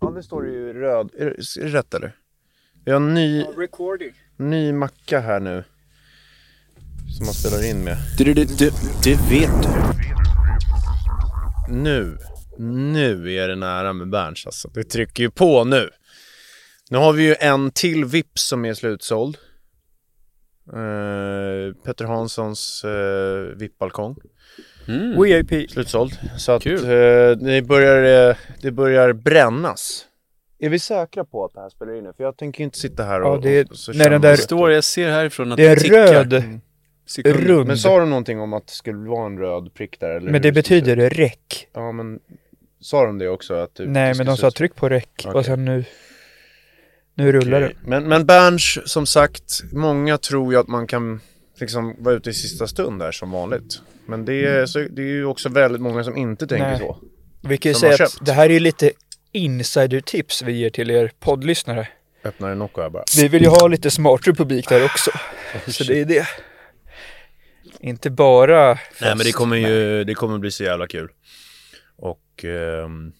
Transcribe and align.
Ja, 0.00 0.10
det 0.10 0.22
står 0.22 0.46
ju 0.46 0.72
röd. 0.72 1.10
Är 1.18 1.24
det, 1.24 1.60
är 1.60 1.64
det 1.64 1.78
rätt 1.78 1.94
eller? 1.94 2.16
Vi 2.84 2.92
har 2.92 3.00
en 3.00 3.14
ny, 3.14 3.42
Recording. 3.42 4.12
ny 4.36 4.72
macka 4.72 5.20
här 5.20 5.40
nu. 5.40 5.64
Som 7.16 7.26
man 7.26 7.34
spelar 7.34 7.70
in 7.70 7.84
med. 7.84 7.96
Du, 8.18 8.24
du, 8.24 8.34
du, 8.34 8.44
du, 8.44 8.70
det 9.04 9.14
vet 9.30 9.62
du. 9.62 9.68
Nu, 11.74 12.18
nu 12.58 13.32
är 13.32 13.48
det 13.48 13.56
nära 13.56 13.92
med 13.92 14.10
Berns 14.10 14.46
alltså. 14.46 14.68
Det 14.68 14.84
trycker 14.84 15.22
ju 15.22 15.30
på 15.30 15.64
nu. 15.64 15.90
Nu 16.90 16.98
har 16.98 17.12
vi 17.12 17.26
ju 17.26 17.34
en 17.40 17.70
till 17.70 18.04
Vips 18.04 18.48
som 18.48 18.64
är 18.64 18.74
slutsåld. 18.74 19.36
Uh, 20.72 21.74
Petter 21.84 22.04
Hanssons 22.04 22.84
uh, 22.84 23.56
VIP-balkong. 23.56 24.16
Mm. 24.88 25.22
VIP. 25.22 25.70
Slutsåld. 25.70 26.12
Så 26.36 26.52
att 26.52 26.66
eh, 26.66 26.72
det, 27.40 27.62
börjar, 27.68 28.30
eh, 28.30 28.36
det 28.62 28.70
börjar 28.70 29.12
brännas. 29.12 30.06
Är 30.58 30.68
vi 30.68 30.78
säkra 30.78 31.24
på 31.24 31.44
att 31.44 31.54
det 31.54 31.60
här 31.60 31.68
spelar 31.68 31.94
in 31.98 32.04
nu? 32.04 32.12
För 32.16 32.24
jag 32.24 32.36
tänker 32.36 32.64
inte 32.64 32.78
sitta 32.78 33.02
här 33.04 33.22
och... 33.22 33.36
Ja, 33.36 33.40
det 33.42 33.58
är- 33.58 33.70
och 33.70 33.76
så 33.76 33.92
när 33.92 34.10
den 34.10 34.20
där- 34.20 34.30
Det 34.30 34.36
står, 34.36 34.72
jag 34.72 34.84
ser 34.84 35.10
härifrån 35.10 35.52
att 35.52 35.56
Det 35.56 35.66
är 35.66 35.76
tickar. 35.76 36.06
röd 36.24 36.32
rund. 37.24 37.66
Men 37.66 37.78
sa 37.78 37.98
de 38.00 38.10
någonting 38.10 38.40
om 38.40 38.52
att 38.52 38.66
det 38.66 38.72
skulle 38.72 39.08
vara 39.08 39.26
en 39.26 39.38
röd 39.38 39.74
prick 39.74 40.00
där? 40.00 40.10
Eller 40.10 40.30
Men 40.30 40.42
det 40.42 40.52
betyder 40.52 40.96
räck. 41.10 41.68
Ja, 41.72 41.92
men 41.92 42.18
sa 42.80 43.06
de 43.06 43.18
det 43.18 43.28
också? 43.28 43.54
Att 43.54 43.74
det, 43.74 43.86
Nej, 43.86 44.08
det 44.08 44.14
ska 44.14 44.24
men 44.24 44.26
de 44.26 44.36
sa 44.36 44.48
ut- 44.48 44.54
tryck 44.54 44.74
på 44.74 44.88
räck 44.88 45.08
Okej. 45.18 45.32
och 45.32 45.44
sen 45.44 45.64
nu... 45.64 45.84
Nu 47.14 47.32
rullar 47.32 47.62
Okej. 47.64 47.76
Men, 47.84 48.08
men 48.08 48.26
Berns, 48.26 48.78
som 48.92 49.06
sagt, 49.06 49.60
många 49.72 50.18
tror 50.18 50.52
ju 50.52 50.58
att 50.58 50.68
man 50.68 50.86
kan 50.86 51.20
liksom 51.60 51.96
vara 51.98 52.14
ute 52.14 52.30
i 52.30 52.34
sista 52.34 52.66
stund 52.66 53.00
där 53.00 53.12
som 53.12 53.30
vanligt. 53.30 53.82
Men 54.06 54.24
det 54.24 54.46
är, 54.46 54.66
så, 54.66 54.78
det 54.78 55.02
är 55.02 55.06
ju 55.06 55.24
också 55.24 55.48
väldigt 55.48 55.82
många 55.82 56.04
som 56.04 56.16
inte 56.16 56.46
tänker 56.46 56.66
Nej. 56.66 56.78
så. 56.78 56.98
Vi 57.42 57.58
kan 57.58 57.70
ju 57.70 57.74
som 57.74 57.80
säga 57.80 57.90
har 57.90 58.04
att 58.04 58.12
köpt. 58.12 58.26
det 58.26 58.32
här 58.32 58.46
är 58.46 58.54
ju 58.54 58.60
lite 58.60 58.92
insider-tips 59.32 60.42
vi 60.42 60.52
ger 60.52 60.70
till 60.70 60.90
er 60.90 61.12
poddlyssnare. 61.20 61.88
Öppnar 62.24 62.50
en 62.50 62.58
Nocco 62.58 62.80
här 62.80 62.90
bara. 62.90 63.04
Vi 63.16 63.28
vill 63.28 63.42
ju 63.42 63.48
ha 63.48 63.68
lite 63.68 63.90
smartare 63.90 64.34
publik 64.34 64.68
där 64.68 64.84
också. 64.84 65.10
Så 65.66 65.84
det 65.84 66.00
är 66.00 66.04
det. 66.04 66.28
Inte 67.80 68.10
bara 68.10 68.76
fest. 68.76 69.00
Nej 69.00 69.16
men 69.16 69.26
det 69.26 69.32
kommer 69.32 69.56
ju, 69.56 70.04
det 70.04 70.14
kommer 70.14 70.38
bli 70.38 70.50
så 70.50 70.64
jävla 70.64 70.86
kul. 70.86 71.08
Och 71.96 72.44
ehm, 72.44 73.12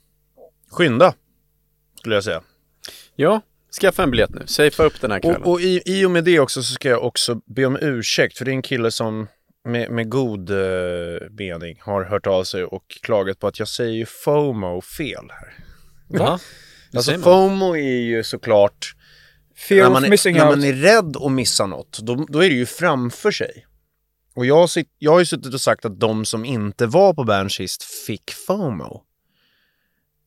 skynda, 0.70 1.14
skulle 1.98 2.14
jag 2.14 2.24
säga. 2.24 2.42
Ja, 3.14 3.40
skaffa 3.80 4.02
en 4.02 4.10
biljett 4.10 4.30
nu. 4.30 4.42
Safea 4.46 4.86
upp 4.86 5.00
den 5.00 5.10
här 5.10 5.20
kvällen. 5.20 5.42
Och, 5.42 5.52
och 5.52 5.60
i, 5.60 5.82
i 5.86 6.06
och 6.06 6.10
med 6.10 6.24
det 6.24 6.40
också 6.40 6.62
så 6.62 6.72
ska 6.72 6.88
jag 6.88 7.04
också 7.04 7.40
be 7.46 7.66
om 7.66 7.78
ursäkt 7.80 8.38
för 8.38 8.44
det 8.44 8.50
är 8.50 8.52
en 8.52 8.62
kille 8.62 8.90
som 8.90 9.26
med, 9.64 9.90
med 9.90 10.10
god 10.10 10.50
eh, 10.50 10.56
mening 11.30 11.78
har 11.80 12.04
hört 12.04 12.26
av 12.26 12.44
sig 12.44 12.64
och 12.64 12.98
klagat 13.02 13.38
på 13.38 13.46
att 13.46 13.58
jag 13.58 13.68
säger 13.68 13.92
ju 13.92 14.06
FOMO 14.06 14.80
fel 14.80 15.24
här. 15.30 15.54
Va? 16.18 16.40
Alltså. 16.94 17.18
FOMO 17.18 17.76
är 17.76 18.00
ju 18.00 18.24
såklart 18.24 18.94
Fear 19.56 19.82
när 19.82 19.90
man, 19.90 20.04
är, 20.04 20.32
när 20.32 20.46
man 20.46 20.64
är 20.64 20.72
rädd 20.72 21.16
att 21.16 21.32
missa 21.32 21.66
något, 21.66 21.98
då, 22.02 22.26
då 22.28 22.44
är 22.44 22.48
det 22.48 22.54
ju 22.54 22.66
framför 22.66 23.30
sig. 23.30 23.66
Och 24.34 24.46
jag, 24.46 24.56
har 24.56 24.66
sitt, 24.66 24.88
jag 24.98 25.12
har 25.12 25.18
ju 25.18 25.26
suttit 25.26 25.54
och 25.54 25.60
sagt 25.60 25.84
att 25.84 26.00
de 26.00 26.24
som 26.24 26.44
inte 26.44 26.86
var 26.86 27.14
på 27.14 27.24
Berns 27.24 27.52
sist 27.52 27.82
fick 27.82 28.30
FOMO. 28.46 29.02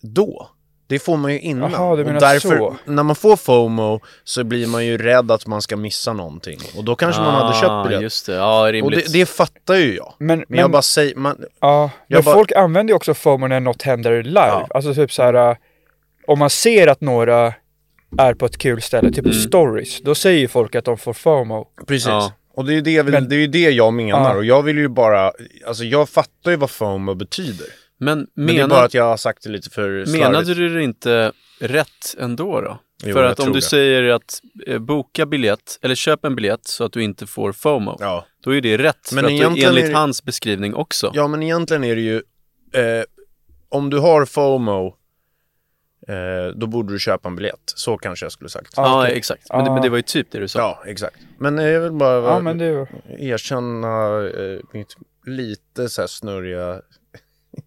Då. 0.02 0.52
Det 0.90 1.00
får 1.00 1.18
man 1.18 1.32
ju 1.34 1.40
innan. 1.40 1.72
Jaha, 1.72 1.96
du 1.96 2.02
och 2.02 2.08
menar 2.08 2.20
därför, 2.20 2.58
så. 2.58 2.76
när 2.86 3.04
man 3.04 3.16
får 3.16 3.36
FOMO 3.36 4.00
så 4.24 4.44
blir 4.44 4.68
man 4.68 4.86
ju 4.86 4.98
rädd 4.98 5.32
att 5.32 5.48
man 5.48 5.62
ska 5.62 5.78
missa 5.78 6.14
någonting. 6.14 6.60
Och 6.78 6.84
då 6.84 6.96
kanske 6.96 7.22
man 7.22 7.34
hade 7.36 7.54
köpt 7.56 7.84
biljett. 7.84 8.00
Ah, 8.00 8.04
just 8.04 8.26
det. 8.26 8.34
Ja, 8.36 8.62
Och 8.62 8.72
rimligt. 8.72 9.06
det, 9.14 9.20
det 9.20 9.26
fattar 9.26 9.76
ju 9.76 9.96
jag. 9.96 10.14
Men, 10.18 10.28
Men, 10.40 10.46
men, 10.50 10.60
jag 10.60 10.72
bara 10.72 10.82
säger, 10.82 11.16
man, 11.16 11.38
ja, 11.60 11.90
jag 12.08 12.18
men 12.18 12.26
bara- 12.26 12.36
folk 12.36 12.52
använder 12.52 12.92
ju 12.92 12.96
också 12.96 13.14
FOMO 13.14 13.48
när 13.48 13.60
något 13.60 13.82
händer 13.82 14.24
live. 14.24 14.40
Ja. 14.48 14.68
Alltså 14.70 14.94
typ 14.94 15.12
så 15.12 15.24
här. 15.24 15.58
Om 16.28 16.40
man 16.40 16.50
ser 16.50 16.88
att 16.88 17.02
några 17.02 17.54
är 18.18 18.34
på 18.34 18.46
ett 18.46 18.58
kul 18.58 18.82
ställe, 18.82 19.10
typ 19.12 19.26
Mm. 19.26 19.34
stories, 19.34 20.02
då 20.02 20.16
säger 20.16 20.40
ju 20.40 20.48
folk 20.48 20.76
att 20.76 20.86
de 20.86 20.98
får 20.98 21.14
FOMO. 21.14 21.68
Precis. 21.88 22.08
Ja. 22.08 22.32
Och 22.56 22.66
det 22.66 22.72
är 22.74 22.76
ju 22.76 22.82
det, 22.82 23.04
Men- 23.04 23.30
det 23.30 23.36
är 23.36 23.48
det 23.48 23.60
jag 23.70 23.94
menar. 23.94 24.30
Ja. 24.32 24.36
Och 24.36 24.46
jag 24.46 24.64
vill 24.64 24.78
ju 24.78 24.88
bara, 24.88 25.32
alltså 25.68 25.84
jag 25.84 26.10
fattar 26.10 26.52
ju 26.52 26.58
vad 26.58 26.70
FOMO 26.70 27.14
betyder. 27.16 27.68
Men, 28.00 28.28
Men 28.34 28.48
det 28.48 28.54
är 28.54 28.56
menar, 28.56 28.68
bara 28.70 28.86
att 28.86 28.94
jag 28.94 29.04
har 29.04 29.18
sagt 29.18 29.44
det 29.44 29.50
lite 29.50 29.70
för 29.70 30.06
slarvigt. 30.06 30.12
menade 30.28 30.54
du 30.54 30.70
det 30.76 30.84
inte 30.84 31.32
rätt 31.60 32.16
ändå 32.20 32.62
då? 32.62 32.80
Jo, 33.04 33.14
För 33.14 33.24
att 33.24 33.40
om 33.40 33.48
du 33.48 33.54
det. 33.54 33.62
säger 33.62 34.04
att 34.04 34.42
eh, 34.68 34.80
boka 34.80 35.26
biljett, 35.26 35.80
eller 35.82 35.96
köp 35.96 36.26
en 36.26 36.36
biljett 36.36 36.66
så 36.68 36.84
att 36.84 36.92
du 36.94 37.04
inte 37.04 37.28
får 37.28 37.52
FOMO, 37.52 37.98
Ja. 38.00 38.26
då 38.44 38.56
är 38.56 38.62
det 38.62 38.78
rätt. 38.78 39.12
Men 39.14 39.24
för 39.24 39.32
att 39.32 39.38
du, 39.56 39.64
enligt 39.66 39.84
är 39.84 39.88
det- 39.90 39.94
hans 39.94 40.24
beskrivning 40.24 40.74
också. 40.76 41.12
ja, 41.14 41.28
men 41.28 41.44
egentligen 41.44 41.84
är 41.84 41.96
det 41.96 42.02
ju, 42.02 42.16
eh, 42.74 43.04
om 43.70 43.90
du 43.90 43.98
har 44.00 44.26
FOMO, 44.26 44.96
eh, 46.08 46.56
då 46.56 46.68
borde 46.68 46.94
du 46.94 47.00
köpa 47.00 47.30
en 47.30 47.36
biljett. 47.36 47.62
Så 47.76 47.98
kanske 47.98 48.26
jag 48.26 48.32
skulle 48.32 48.50
sagt. 48.50 48.74
Ja. 48.76 48.84
Ja, 48.84 49.04
okej. 49.06 49.18
exakt. 49.18 49.44
Men, 49.50 49.64
det, 49.64 49.70
Ah. 49.72 49.74
men 49.74 49.84
det 49.84 49.90
var 49.90 49.98
ju 49.98 50.04
typ 50.04 50.32
det 50.32 50.40
du 50.40 50.48
sa. 50.48 50.60
Ja, 50.60 50.84
exakt. 50.92 51.18
Men 51.38 51.60
eh, 51.60 51.66
jag 51.68 51.82
vill 51.82 51.92
bara 51.92 52.16
Ja, 52.16 52.40
men 52.40 52.58
det 52.58 52.88
erkänna 53.20 54.24
eh, 54.28 54.60
mitt 54.74 54.96
lite 55.26 55.90
så 55.90 56.02
här 56.02 56.08
snurriga... 56.08 56.82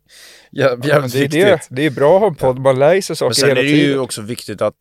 Ja, 0.50 0.76
men 0.78 0.88
jävligt 0.88 1.12
det, 1.12 1.19
är 1.19 1.22
viktigt. 1.22 1.69
det, 1.70 1.76
det 1.76 1.86
är 1.86 1.91
bra 1.91 2.14
att 2.14 2.20
ha 2.20 2.28
en 2.28 2.34
podd, 2.34 2.58
man 2.58 2.78
lär 2.78 3.00
sig 3.00 3.12
Men 3.12 3.16
saker 3.16 3.34
sen 3.34 3.48
hela 3.48 3.60
är 3.60 3.64
det 3.64 3.70
ju 3.70 3.76
tiden. 3.86 4.00
också 4.00 4.22
viktigt 4.22 4.62
att, 4.62 4.76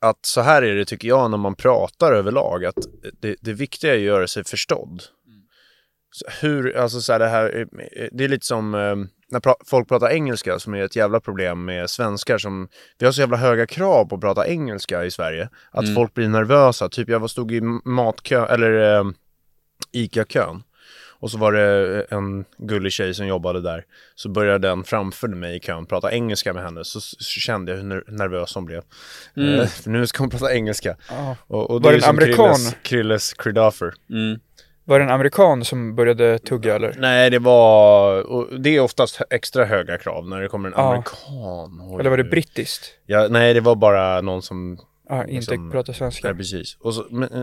att 0.00 0.18
så 0.26 0.40
här 0.40 0.62
är 0.62 0.74
det 0.74 0.84
tycker 0.84 1.08
jag 1.08 1.30
när 1.30 1.38
man 1.38 1.54
pratar 1.54 2.12
överlag, 2.12 2.64
att 2.64 2.74
det, 3.20 3.36
det 3.40 3.52
viktiga 3.52 3.92
är 3.92 3.96
att 3.96 4.02
göra 4.02 4.26
sig 4.26 4.44
förstådd. 4.44 5.02
Så 6.10 6.24
hur, 6.46 6.76
alltså 6.76 7.00
så 7.00 7.12
här 7.12 7.18
det 7.18 7.28
här, 7.28 7.66
eh, 7.96 8.06
det 8.12 8.24
är 8.24 8.28
lite 8.28 8.46
som 8.46 8.74
eh, 8.74 8.96
när 9.30 9.40
pra 9.40 9.54
folk 9.66 9.88
pratar 9.88 10.10
engelska 10.10 10.58
som 10.58 10.74
är 10.74 10.82
ett 10.82 10.96
jävla 10.96 11.20
problem 11.20 11.64
med 11.64 11.90
svenskar 11.90 12.38
som, 12.38 12.68
vi 12.98 13.06
har 13.06 13.12
så 13.12 13.20
jävla 13.20 13.36
höga 13.36 13.66
krav 13.66 14.04
på 14.04 14.14
att 14.14 14.20
prata 14.20 14.46
engelska 14.48 15.04
i 15.04 15.10
Sverige, 15.10 15.48
att 15.70 15.82
Mm. 15.84 15.94
folk 15.94 16.14
blir 16.14 16.28
nervösa. 16.28 16.88
Typ 16.88 17.08
jag 17.08 17.20
var 17.20 17.28
stod 17.28 17.52
i 17.52 17.60
matkö, 17.84 18.46
eller 18.46 18.98
eh, 18.98 19.04
ICA-kön. 19.92 20.62
Och 21.20 21.30
så 21.30 21.38
var 21.38 21.52
det 21.52 22.02
en 22.10 22.44
gullig 22.58 22.92
tjej 22.92 23.14
som 23.14 23.26
jobbade 23.26 23.60
där. 23.60 23.84
Så 24.14 24.28
började 24.28 24.68
den 24.68 24.84
framför 24.84 25.28
mig 25.28 25.56
i 25.56 25.60
kön 25.60 25.86
prata 25.86 26.12
engelska 26.12 26.52
med 26.52 26.62
henne. 26.64 26.84
Så, 26.84 27.00
så 27.00 27.40
kände 27.40 27.72
jag 27.72 27.78
hur 27.78 27.84
ner- 27.84 28.04
nervös 28.08 28.54
hon 28.54 28.64
blev. 28.64 28.82
Mm. 29.36 29.60
Eh, 29.60 29.66
för 29.66 29.90
nu 29.90 30.06
ska 30.06 30.22
hon 30.22 30.30
prata 30.30 30.54
engelska. 30.54 30.96
Ja. 31.10 31.36
Och, 31.46 31.70
och 31.70 31.82
Var 31.82 31.92
är 31.92 31.96
det 31.98 32.04
en 32.04 32.10
amerikan? 32.10 32.54
Krilles, 32.54 32.76
Krilles 32.82 33.32
Kridoffer. 33.34 33.92
Mm. 34.10 34.40
Var 34.86 34.98
det 34.98 35.04
en 35.04 35.10
amerikan 35.10 35.64
som 35.64 35.94
började 35.96 36.38
tugga 36.38 36.74
eller? 36.74 36.94
Nej, 36.98 37.30
det 37.30 37.38
var... 37.38 38.22
Och 38.22 38.60
det 38.60 38.76
är 38.76 38.80
oftast 38.80 39.20
extra 39.30 39.64
höga 39.64 39.98
krav 39.98 40.28
när 40.28 40.40
det 40.40 40.48
kommer 40.48 40.68
en 40.68 40.74
Ja. 40.76 40.88
amerikan. 40.88 41.80
Oj, 41.90 42.00
Eller 42.00 42.10
var 42.10 42.16
det 42.16 42.24
brittiskt? 42.24 42.84
Ja, 43.06 43.26
nej, 43.30 43.54
det 43.54 43.60
var 43.60 43.74
bara 43.74 44.20
någon 44.20 44.42
som... 44.42 44.78
Ja, 45.08 45.20
inte 45.22 45.34
Liksom- 45.34 45.70
prata 45.70 45.92
svenska. 45.92 46.28
Nej, 46.28 46.36
precis. 46.36 46.76
Och 46.80 46.94
så, 46.94 47.06
men, 47.10 47.32
eh, 47.32 47.42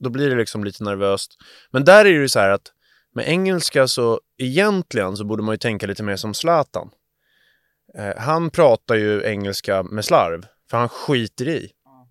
då 0.00 0.10
blir 0.10 0.30
det 0.30 0.36
liksom 0.36 0.64
lite 0.64 0.84
nervöst. 0.84 1.32
Men 1.70 1.84
där 1.84 2.00
är 2.00 2.04
det 2.04 2.10
ju 2.10 2.28
så 2.28 2.38
här 2.40 2.50
att 2.50 2.62
med 3.18 3.28
engelska 3.28 3.88
så 3.88 4.20
egentligen 4.38 5.16
så 5.16 5.24
borde 5.24 5.42
man 5.42 5.52
ju 5.52 5.56
tänka 5.58 5.86
lite 5.86 6.02
mer 6.02 6.16
som 6.16 6.34
Zlatan. 6.34 6.90
Eh, 7.98 8.16
han 8.16 8.50
pratar 8.50 8.94
ju 8.94 9.22
engelska 9.24 9.82
med 9.82 10.04
slarv, 10.04 10.46
för 10.70 10.76
han 10.78 10.88
skiter 10.88 11.48
i. 11.48 11.70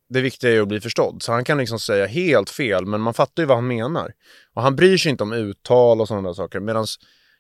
Det 0.10 0.22
viktiga 0.22 0.52
är 0.52 0.62
att 0.62 0.68
bli 0.68 0.80
förstådd. 0.81 1.24
Så 1.24 1.31
han 1.31 1.44
kan 1.44 1.58
liksom 1.58 1.80
säga 1.80 2.06
helt 2.06 2.50
fel, 2.50 2.86
men 2.86 3.02
man 3.02 3.14
fattar 3.14 3.44
ju 3.44 3.48
vad 3.48 3.58
han 3.58 3.68
menar. 3.68 4.12
Och 4.54 4.62
han 4.62 4.76
bryr 4.76 4.98
sig 4.98 5.10
inte 5.12 5.24
om 5.24 5.34
uttal 5.34 6.02
och 6.02 6.08
sådana 6.08 6.30
där 6.30 6.34
saker. 6.34 6.60
Medan 6.60 6.86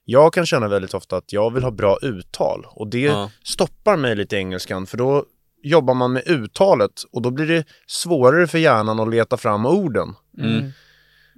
jag 0.05 0.33
kan 0.33 0.45
känna 0.45 0.67
väldigt 0.67 0.93
ofta 0.93 1.17
att 1.17 1.33
jag 1.33 1.53
vill 1.53 1.63
ha 1.63 1.71
bra 1.71 1.97
uttal. 2.01 2.65
Och 2.69 2.87
det 2.87 2.99
Ja. 2.99 3.31
stoppar 3.43 3.97
mig 3.97 4.15
lite 4.15 4.35
i 4.35 4.39
engelskan, 4.39 4.85
för 4.87 4.97
då 4.97 5.25
jobbar 5.63 5.93
man 5.93 6.13
med 6.13 6.27
uttalet 6.27 6.91
och 7.11 7.21
då 7.21 7.31
blir 7.31 7.45
det 7.47 7.65
svårare 7.87 8.47
för 8.47 8.57
hjärnan 8.57 8.99
att 8.99 9.09
leta 9.09 9.37
fram 9.37 9.65
orden. 9.65 10.15
Mm. 10.37 10.71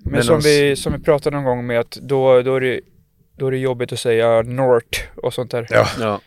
Men 0.03 0.23
som 0.23 0.39
vi, 0.39 0.75
som 0.75 0.93
vi 0.93 0.99
pratade 0.99 1.35
någon 1.35 1.45
gång 1.45 1.67
med 1.67 1.79
att 1.79 1.91
då, 1.91 2.41
då, 2.41 2.55
är 2.55 2.61
det, 2.61 2.79
då 3.37 3.47
är 3.47 3.51
det 3.51 3.57
jobbigt 3.57 3.93
att 3.93 3.99
säga 3.99 4.41
Nort 4.41 5.07
och 5.15 5.33
sånt 5.33 5.51
där. 5.51 5.67
Ja. 5.69 5.87
Ja. 5.99 6.21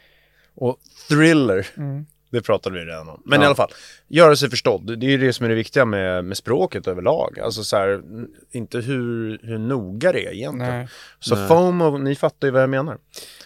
Och 0.55 0.77
thriller. 1.09 1.67
Mm. 1.77 2.07
Det 2.31 2.43
pratade 2.43 2.79
vi 2.79 2.85
redan 2.85 3.09
om. 3.09 3.23
Men 3.25 3.41
Ja. 3.41 3.45
i 3.45 3.47
alla 3.47 3.55
fall, 3.55 3.71
göra 4.09 4.37
sig 4.37 4.51
förstådd. 4.51 4.99
Det 4.99 5.07
är 5.07 5.11
ju 5.11 5.19
det 5.19 5.33
som 5.33 5.45
är 5.45 5.49
det 5.51 5.55
viktiga 5.55 5.85
med, 5.85 6.25
med 6.25 6.37
språket 6.37 6.87
överlag. 6.87 7.39
Alltså 7.41 7.65
så 7.65 7.77
här, 7.77 8.03
inte 8.51 8.79
hur, 8.79 9.39
hur 9.43 9.59
noga 9.59 10.13
det 10.13 10.27
är 10.27 10.33
egentligen. 10.33 10.75
Nej. 10.79 10.89
Så 11.21 11.37
Nej. 11.37 11.49
FOMO, 11.49 11.99
ni 11.99 12.15
fattar 12.15 12.49
ju 12.49 12.53
vad 12.53 12.63
jag 12.63 12.71
menar. 12.71 12.99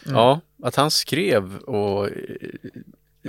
Ja, 0.07 0.41
att 0.63 0.77
han 0.77 0.91
skrev 0.91 1.57
och 1.57 2.09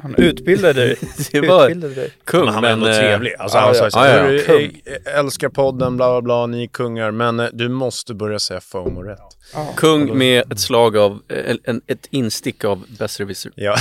Han 0.04 0.16
utbildade 0.18 0.74
dig. 0.86 0.96
det 1.32 1.42
var 1.42 1.64
utbildade 1.66 1.96
dig. 1.96 2.12
kung. 2.24 2.46
Men 2.46 2.54
han 2.54 2.64
var 2.64 2.70
ändå 2.70 2.88
eh, 2.88 2.98
trevlig. 2.98 3.34
Alltså, 3.40 3.58
han 3.58 3.76
sa 3.76 3.86
ju 3.86 3.92
så 3.92 4.00
här, 4.00 4.08
Ja, 4.10 4.16
ja, 4.16 4.24
"Hörru, 4.24 4.40
kung." 4.40 4.82
jag 5.06 5.20
älskar 5.20 5.50
podden, 5.50 5.98
bla 5.98 6.10
bla 6.12 6.22
bla, 6.22 6.46
ni 6.46 6.64
är 6.64 6.68
kungar, 6.68 7.12
men 7.12 7.40
eh, 7.40 7.48
du 7.54 7.70
måste 7.70 8.14
börja 8.14 8.40
säga 8.40 8.60
FOMO 8.62 9.02
rätt. 9.04 9.20
Ja. 9.54 9.74
Kung 9.76 10.18
med 10.18 10.52
ett 10.52 10.60
slag 10.60 10.98
av, 10.98 11.20
en, 11.64 11.82
ett 11.88 12.08
instick 12.10 12.64
av 12.66 12.86
besserwisser. 13.00 13.52
Ja, 13.56 13.76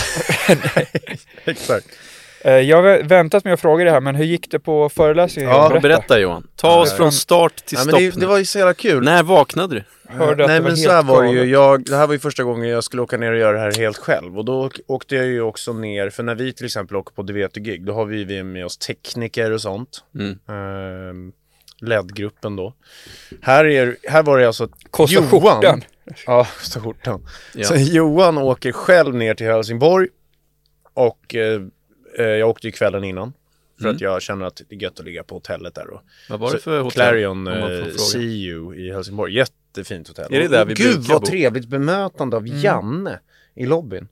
exakt. 1.45 1.87
Eh, 2.45 2.53
Jag 2.53 2.77
har 2.77 2.83
vä- 2.89 3.09
väntat 3.09 3.45
med 3.45 3.53
att 3.53 3.61
fråga 3.61 3.85
det 3.85 3.91
här, 3.91 4.01
men 4.01 4.15
hur 4.15 4.25
gick 4.25 4.51
det 4.51 4.59
på 4.59 4.89
föreläsningen? 4.89 5.51
Ja, 5.51 5.69
Berätta. 5.69 5.81
Berätta 5.89 6.19
Johan. 6.19 6.47
Ta 6.57 6.81
oss 6.81 6.91
Ja. 6.91 6.97
från 6.97 7.13
start 7.13 7.57
till 7.65 7.79
Ja, 7.79 7.85
men 7.85 7.89
stopp 7.89 8.01
det, 8.15 8.21
det 8.21 8.27
var 8.27 8.39
ju 8.39 8.45
så 8.45 8.59
jävla 8.59 8.75
kul. 8.75 9.05
När 9.05 9.23
vaknade 9.23 9.75
du? 9.75 9.85
Hörde 10.09 10.47
Nej 10.47 10.61
men 10.61 10.77
så 10.77 10.91
här 10.91 11.03
var 11.03 11.23
det 11.23 11.29
ju, 11.31 11.45
jag, 11.45 11.85
det 11.85 11.97
här 11.97 12.07
var 12.07 12.15
ju 12.15 12.19
första 12.21 12.43
gången 12.45 12.69
jag 12.69 12.85
skulle 12.85 13.03
åka 13.03 13.17
ner 13.17 13.33
och 13.33 13.39
göra 13.39 13.53
det 13.53 13.59
här 13.59 13.73
helt 13.81 13.97
själv. 13.97 14.39
Och 14.39 14.45
då 14.45 14.61
åk- 14.67 14.81
åkte 14.87 15.15
jag 15.17 15.27
ju 15.27 15.41
också 15.43 15.73
ner, 15.73 16.11
för 16.11 16.23
när 16.23 16.35
vi 16.35 16.53
till 16.53 16.67
exempel 16.67 16.97
åker 16.97 17.15
på 17.15 17.23
Du 17.23 17.33
vet 17.33 17.55
du 17.55 17.61
gig, 17.61 17.85
då 17.87 17.93
har 17.93 18.05
vi 18.05 18.25
vi 18.25 18.43
med 18.43 18.65
oss 18.67 18.79
tekniker 18.79 19.51
och 19.53 19.61
sånt. 19.61 20.05
Mm. 20.15 20.39
Ehm, 20.49 21.33
LED-gruppen 21.81 22.57
då. 22.57 22.75
Här, 23.43 23.65
är, 23.65 23.97
här 24.09 24.23
var 24.23 24.39
det 24.39 24.47
alltså 24.47 24.69
Kostar 24.91 25.15
Johan. 25.17 25.31
skjortan. 25.31 25.85
Ja, 26.27 26.47
kostar 26.59 26.81
skjortan. 26.81 27.27
Ja. 27.55 27.65
Så 27.67 27.75
Johan 27.77 28.39
åker 28.39 28.73
själv 28.73 29.15
ner 29.15 29.35
till 29.35 29.47
Helsingborg 29.47 30.09
och 30.95 31.35
eh, 31.35 31.53
eh, 31.55 31.61
jag 32.25 32.49
åkte 32.49 32.67
ju 32.67 32.73
kvällen 32.73 33.05
innan. 33.05 33.33
För 33.79 33.85
Mm. 33.85 33.95
att 33.97 34.01
jag 34.01 34.23
känner 34.23 34.47
att 34.47 34.63
det 34.69 34.75
är 34.77 34.81
gött 34.83 34.99
att 35.01 35.07
ligga 35.07 35.23
på 35.25 35.35
hotellet 35.35 35.75
där 35.75 35.91
och 35.91 36.01
Vad 36.31 36.41
var 36.41 36.53
det 36.53 36.59
för 36.59 36.81
hotell? 36.81 36.93
Clarion 36.93 37.47
eh, 37.47 37.55
fråga? 37.55 37.99
See 37.99 38.21
You 38.47 38.75
i 38.77 38.93
Helsingborg. 38.93 39.35
Jättefint 39.35 40.09
hotell. 40.09 40.35
Är 40.35 40.41
det 40.41 40.49
där 40.49 40.63
Och 40.63 40.71
vi 40.71 40.75
Gud 40.75 40.99
vad 41.01 41.21
bo? 41.21 41.27
trevligt 41.27 41.69
bemötande 41.69 42.37
av 42.37 42.47
Mm. 42.47 42.61
Janne 42.61 43.19
i 43.55 43.67
lobbyn. 43.67 44.09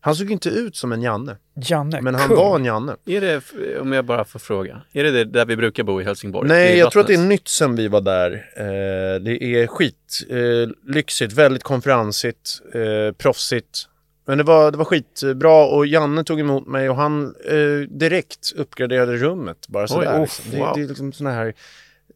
Han 0.00 0.14
såg 0.16 0.30
inte 0.30 0.48
ut 0.48 0.76
som 0.76 0.92
en 0.92 1.02
Janne, 1.02 1.36
Janne, 1.54 2.00
men 2.00 2.14
han 2.14 2.28
kung. 2.28 2.36
var 2.36 2.56
en 2.56 2.64
Janne. 2.64 2.96
Är 3.06 3.20
det, 3.20 3.40
om 3.80 3.92
jag 3.92 4.04
bara 4.04 4.24
får 4.24 4.38
fråga, 4.38 4.80
är 4.92 5.04
det 5.04 5.10
det 5.10 5.24
där 5.24 5.44
vi 5.46 5.56
brukar 5.56 5.82
bo 5.82 6.00
i 6.00 6.04
Helsingborg? 6.04 6.48
Nej, 6.48 6.72
Vid 6.72 6.80
jag 6.80 6.92
tror 6.92 7.00
att 7.00 7.06
det 7.06 7.14
är 7.14 7.18
nytt 7.18 7.48
sen 7.48 7.76
vi 7.76 7.88
var 7.88 8.00
där. 8.00 8.32
Eh, 8.56 9.20
det 9.20 9.42
är 9.44 9.66
skit, 9.66 10.20
eh, 10.30 10.92
lyxigt, 10.94 11.32
väldigt 11.32 11.62
konferensigt, 11.62 12.60
eh, 12.74 13.14
proffsigt. 13.14 13.88
Men 14.24 14.38
det 14.38 14.44
var, 14.44 14.70
det 14.70 14.78
var 14.78 14.84
skitbra 14.84 15.64
och 15.66 15.86
Janne 15.86 16.24
tog 16.24 16.40
emot 16.40 16.66
mig 16.66 16.90
och 16.90 16.96
han 16.96 17.34
eh, 17.44 17.88
direkt 17.88 18.52
uppgraderade 18.56 19.16
rummet. 19.16 19.68
Bara 19.68 19.88
sådär. 19.88 20.16
oh, 20.16 20.20
liksom. 20.20 20.50
det, 20.50 20.58
wow. 20.58 20.72
det 20.74 20.82
är 20.82 20.88
liksom 20.88 21.12
sådana 21.12 21.34
här 21.36 21.54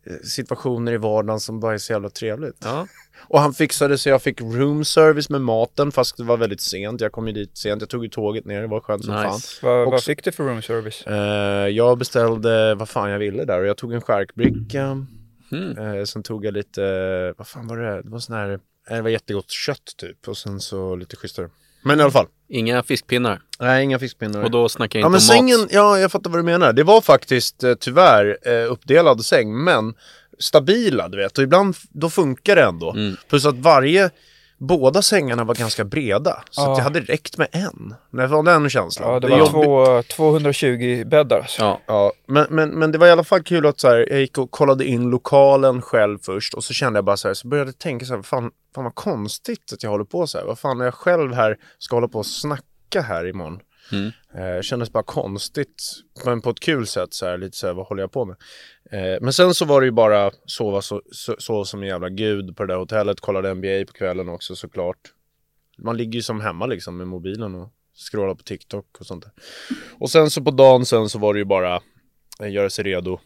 eh, 0.07 0.17
situationer 0.25 0.93
i 0.93 0.97
vardagen 0.97 1.41
som 1.41 1.61
bara 1.61 1.75
är 1.75 1.79
så 1.79 1.93
jävla 1.93 2.11
trevligt. 2.11 2.63
Ja. 2.65 2.87
Och 3.29 3.41
han 3.41 3.55
fixade 3.55 3.99
så 3.99 4.09
jag 4.09 4.23
fick 4.23 4.41
room 4.41 4.85
service 4.85 5.31
med 5.31 5.41
maten 5.41 5.93
fast 5.93 6.17
det 6.17 6.25
var 6.25 6.37
väldigt 6.37 6.61
sent. 6.61 7.01
Jag 7.01 7.13
kom 7.13 7.27
ju 7.27 7.33
dit 7.33 7.59
sent. 7.59 7.83
Jag 7.83 7.89
tog 7.89 8.05
ju 8.05 8.11
tåget 8.11 8.45
ner. 8.45 8.61
Det 8.61 8.67
var 8.67 8.81
skönt 8.81 9.05
som 9.05 9.15
fan. 9.15 9.35
Nice. 9.35 9.67
Vad, 9.67 9.79
vad 9.79 9.95
Också- 9.95 10.07
fick 10.07 10.25
du 10.25 10.33
för 10.33 10.45
room 10.45 10.63
service? 10.63 11.07
Eh, 11.07 11.69
jag 11.69 11.99
beställde 11.99 12.75
vad 12.75 12.89
fan 12.89 13.11
jag 13.11 13.19
ville 13.19 13.45
där 13.45 13.61
och 13.61 13.67
jag 13.67 13.77
tog 13.77 13.93
en 13.93 14.01
skärkbricka. 14.01 15.07
Mm. 15.53 15.79
Eh, 15.79 16.05
sen 16.05 16.23
tog 16.23 16.45
jag 16.45 16.55
lite, 16.55 17.35
vad 17.37 17.47
fan 17.47 17.67
var 17.67 17.77
det? 17.77 18.03
Det 18.03 18.11
var 18.11 18.19
sån 18.19 18.37
här, 18.37 18.51
eh, 18.91 18.97
det 18.97 19.03
var 19.03 19.11
jättegott 19.11 19.51
kött 19.51 19.97
typ 19.97 20.29
och 20.29 20.37
sen 20.37 20.61
så 20.61 20.97
lite 20.97 21.17
schysstare. 21.17 21.49
Men 21.87 22.01
i 22.01 22.03
alla 22.03 22.13
fall. 22.13 22.27
Inga 22.49 22.83
fiskpinnar. 22.83 23.41
Nej, 23.61 23.85
inga 23.85 23.99
fiskpinnar. 23.99 24.43
Och 24.43 24.51
då 24.51 24.69
snackar 24.69 24.99
jag 24.99 25.05
ja 25.05 25.07
inte 25.07 25.11
men 25.11 25.39
om 25.39 25.47
sängen, 25.47 25.61
mat. 25.61 25.73
ja 25.73 25.99
jag 25.99 26.13
fattar 26.13 26.31
vad 26.31 26.39
du 26.39 26.43
menar. 26.43 26.73
Det 26.73 26.83
var 26.83 27.01
faktiskt 27.01 27.65
eh, 27.65 27.75
tyvärr 27.75 28.39
eh, 28.43 28.73
uppdelad 28.73 29.25
säng 29.25 29.65
men 29.65 29.95
stabila 30.39 31.09
du 31.09 31.17
vet 31.17 31.39
och 31.39 31.45
ibland 31.45 31.77
då 31.91 32.11
funkar 32.11 32.57
det 32.57 32.63
ändå. 32.63 32.91
Mm. 32.93 33.17
Plus 33.29 33.47
att 33.47 33.55
varje, 33.55 34.11
båda 34.59 35.03
sängarna 35.03 35.45
var 35.45 35.55
ganska 35.55 35.85
breda. 35.85 36.43
Så 36.51 36.61
Ja. 36.61 36.75
det 36.77 36.83
hade 36.83 37.01
räckt 37.01 37.39
med 37.39 37.49
en. 37.53 37.95
Det 38.11 38.27
var 38.27 38.43
den 38.43 38.71
känslan. 38.71 39.13
Ja, 39.13 39.21
det 39.21 39.29
var 39.29 39.47
två, 39.47 40.03
220 40.03 41.05
bäddar 41.07 41.37
alltså. 41.39 41.63
Ja. 41.63 41.81
Ja, 41.87 42.13
men, 42.27 42.47
men, 42.51 42.71
men 42.71 42.93
det 42.93 42.99
var 42.99 43.07
i 43.07 43.11
alla 43.11 43.25
fall 43.25 43.43
kul 43.43 43.67
att 43.67 43.81
så 43.81 43.89
här, 43.89 44.07
jag 44.11 44.21
gick 44.21 44.39
och 44.39 44.51
kollade 44.51 44.85
in 44.85 45.11
lokalen 45.11 45.83
själv 45.83 46.19
först 46.23 46.55
och 46.55 46.65
så 46.65 46.73
kände 46.73 46.97
jag 46.97 47.05
bara 47.05 47.17
så 47.17 47.29
här, 47.29 47.35
så 47.35 47.49
började 47.49 47.69
jag 47.69 47.79
tänka 47.79 48.07
så 48.07 48.15
här, 48.15 48.23
fan, 48.23 48.51
fan 48.75 48.85
vad 48.85 48.95
konstigt 48.95 49.73
att 49.73 49.83
jag 49.83 49.91
håller 49.91 50.05
på 50.05 50.27
så 50.27 50.39
här. 50.39 50.45
Vad 50.45 50.59
fan 50.59 50.81
är 50.81 50.85
jag 50.85 50.95
själv 50.95 51.33
här, 51.35 51.57
ska 51.79 51.97
hålla 51.97 52.09
på 52.09 52.19
och 52.19 52.27
snacka 52.27 53.01
här 53.01 53.27
imorgon? 53.29 53.61
Mm. 53.93 54.13
Eh, 54.35 54.63
kändes 54.63 54.93
bara 54.93 55.03
konstigt, 55.03 55.83
men 56.25 56.43
på 56.43 56.51
ett 56.51 56.61
kul 56.61 56.87
sätt 56.87 57.15
så 57.15 57.27
här, 57.27 57.39
lite 57.39 57.57
så 57.57 57.67
här, 57.67 57.75
vad 57.75 57.87
håller 57.87 58.03
jag 58.03 58.13
på 58.13 58.25
med? 58.25 58.37
Eh, 58.91 59.21
men 59.21 59.33
sen 59.33 59.55
så 59.55 59.65
var 59.65 59.81
det 59.81 59.85
ju 59.85 59.91
bara 59.91 60.31
sova 60.47 60.83
så, 60.83 61.03
så, 61.13 61.37
så 61.39 61.65
som 61.65 61.83
en 61.83 61.89
jävla 61.89 62.09
gud 62.09 62.57
på 62.57 62.65
det 62.65 62.73
där 62.73 62.79
hotellet, 62.79 63.21
kollade 63.21 63.55
NBA 63.55 63.85
på 63.87 63.93
kvällen 63.93 64.29
också 64.29 64.57
såklart. 64.57 65.13
Man 65.79 65.97
ligger 65.97 66.13
ju 66.13 66.23
som 66.23 66.41
hemma 66.41 66.67
liksom 66.67 66.97
med 66.97 67.07
mobilen 67.07 67.55
och 67.55 67.73
scrollar 68.11 68.35
på 68.35 68.43
TikTok 68.43 69.01
och 69.01 69.07
sånt 69.07 69.25
där. 69.25 69.33
Och 69.99 70.11
sen 70.11 70.31
så 70.31 70.43
på 70.43 70.51
dagen 70.51 70.87
sen 70.87 71.09
så 71.09 71.19
var 71.19 71.35
det 71.35 71.39
ju 71.39 71.45
bara 71.45 71.81
eh, 72.41 72.51
göra 72.51 72.71
sig 72.71 72.85
redo. 72.85 73.21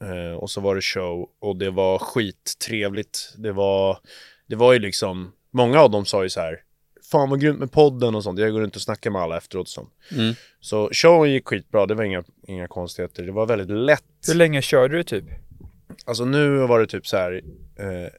Eh, 0.00 0.36
och 0.36 0.50
så 0.50 0.60
var 0.60 0.74
det 0.74 0.80
show 0.80 1.30
och 1.38 1.56
det 1.56 1.70
var 1.70 1.98
skittrevligt. 1.98 3.34
Det 3.36 3.52
var, 3.52 3.98
det 4.46 4.56
var 4.56 4.72
ju 4.72 4.78
liksom, 4.78 5.32
många 5.50 5.80
av 5.80 5.90
dem 5.90 6.04
sa 6.04 6.22
ju 6.22 6.28
så 6.28 6.40
här, 6.40 6.60
fan 7.10 7.30
vad 7.30 7.40
grymt 7.40 7.58
med 7.58 7.72
podden 7.72 8.14
och 8.14 8.22
sånt. 8.22 8.38
Jag 8.38 8.52
går 8.52 8.60
runt 8.60 8.76
och 8.76 8.82
snackar 8.82 9.10
med 9.10 9.22
alla 9.22 9.36
efteråt 9.36 9.66
och 9.66 9.68
sånt. 9.68 9.90
Mm. 10.12 10.34
Så 10.60 10.88
showen 10.92 11.30
gick 11.32 11.48
skitbra, 11.48 11.86
det 11.86 11.94
var 11.94 12.04
inga, 12.04 12.24
inga 12.46 12.68
konstigheter. 12.68 13.22
Det 13.22 13.32
var 13.32 13.46
väldigt 13.46 13.70
lätt. 13.70 14.04
Hur 14.26 14.34
länge 14.34 14.62
körde 14.62 14.96
du 14.96 15.02
typ? 15.02 15.24
Alltså 16.04 16.24
nu 16.24 16.58
var 16.58 16.80
det 16.80 16.86
typ 16.86 17.06
så 17.06 17.16
här. 17.16 17.42
Eh, 17.78 18.10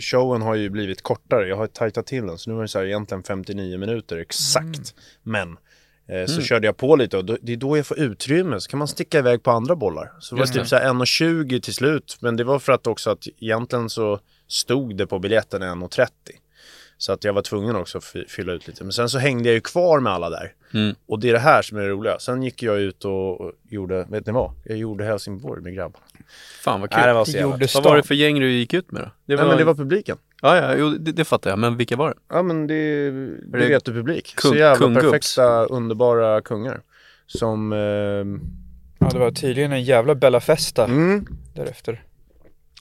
showen 0.00 0.42
har 0.42 0.54
ju 0.54 0.70
blivit 0.70 1.02
kortare. 1.02 1.48
Jag 1.48 1.56
har 1.56 1.66
tajtat 1.66 2.06
till 2.06 2.26
den. 2.26 2.38
Så 2.38 2.50
nu 2.50 2.56
är 2.58 2.62
det 2.62 2.68
så 2.68 2.78
här 2.78 2.86
egentligen 2.86 3.22
59 3.22 3.78
minuter 3.78 4.16
exakt. 4.18 4.94
Men 5.22 5.48
eh, 6.08 6.26
så 6.26 6.32
Mm. 6.32 6.44
körde 6.44 6.66
jag 6.66 6.76
på 6.76 6.96
lite 6.96 7.16
och 7.16 7.24
då, 7.24 7.36
det 7.42 7.52
är 7.52 7.56
då 7.56 7.76
jag 7.76 7.86
får 7.86 7.98
utrymme. 7.98 8.60
Så 8.60 8.70
kan 8.70 8.78
man 8.78 8.88
sticka 8.88 9.18
iväg 9.18 9.42
på 9.42 9.50
andra 9.50 9.76
bollar. 9.76 10.12
Så 10.20 10.34
det 10.34 10.38
var 10.38 10.46
typ 10.46 10.62
det. 10.62 10.68
så 10.68 10.76
här 10.76 10.84
1,20 10.90 11.60
till 11.60 11.74
slut. 11.74 12.16
Men 12.20 12.36
det 12.36 12.44
var 12.44 12.58
för 12.58 12.72
att 12.72 12.86
också 12.86 13.10
att 13.10 13.26
egentligen 13.40 13.90
så 13.90 14.20
stod 14.48 14.96
det 14.96 15.06
på 15.06 15.18
biljetten 15.18 15.62
1,30. 15.62 16.08
Så 16.98 17.12
att 17.12 17.24
jag 17.24 17.32
var 17.32 17.42
tvungen 17.42 17.76
också 17.76 17.98
att 17.98 18.04
fy- 18.04 18.24
fylla 18.28 18.52
ut 18.52 18.66
lite. 18.66 18.84
Men 18.84 18.92
sen 18.92 19.08
så 19.08 19.18
hängde 19.18 19.48
jag 19.48 19.54
ju 19.54 19.60
kvar 19.60 20.00
med 20.00 20.12
alla 20.12 20.30
där. 20.30 20.52
Mm. 20.74 20.94
Och 21.06 21.20
det 21.20 21.28
är 21.28 21.32
det 21.32 21.38
här 21.38 21.62
som 21.62 21.78
är 21.78 21.82
det 21.82 21.88
roliga. 21.88 22.18
Sen 22.18 22.42
gick 22.42 22.62
jag 22.62 22.80
ut 22.80 23.04
och 23.04 23.40
och 23.40 23.52
gjorde, 23.68 24.06
vet 24.10 24.26
ni 24.26 24.32
vad? 24.32 24.50
Jag 24.64 24.78
gjorde 24.78 25.04
Helsingborg 25.04 25.62
med 25.62 25.74
grabbarna. 25.74 26.04
Fan 26.62 26.80
vad 26.80 26.90
kul. 26.90 26.98
Nej, 26.98 27.06
det 27.06 27.12
var 27.14 27.24
så 27.24 27.30
jävla... 27.36 27.66
Vad 27.74 27.84
var 27.84 27.96
det 27.96 28.02
för 28.02 28.14
gäng 28.14 28.40
du 28.40 28.52
gick 28.52 28.74
ut 28.74 28.92
med 28.92 29.02
då? 29.02 29.10
Det 29.26 29.36
Nej 29.36 29.46
men 29.48 29.58
det 29.58 29.64
var 29.64 29.74
publiken. 29.74 30.16
Ja, 30.42 30.56
ja, 30.56 30.74
jo, 30.78 30.90
det, 30.90 31.12
det 31.12 31.24
fattar 31.24 31.50
jag. 31.50 31.58
Men 31.58 31.76
vilka 31.76 31.96
var 31.96 32.08
det? 32.08 32.14
Ja 32.28 32.42
men 32.42 32.66
det, 32.66 33.10
det 33.10 33.58
det 33.58 33.68
vet 33.68 33.84
du 33.84 33.92
publik. 33.92 34.34
kung- 34.36 34.50
så 34.50 34.56
jävla 34.56 34.86
kungubbs? 34.86 35.04
perfekta, 35.04 35.64
underbara 35.66 36.40
kungar. 36.40 36.80
Som... 37.26 37.72
ehm, 37.72 38.40
Ja, 38.98 39.08
det 39.12 39.18
var 39.18 39.30
tydligen 39.30 39.72
en 39.72 39.82
jävla 39.84 40.14
Bella 40.14 40.40
Festa 40.40 40.84
mm, 40.84 41.26
därefter. 41.54 42.02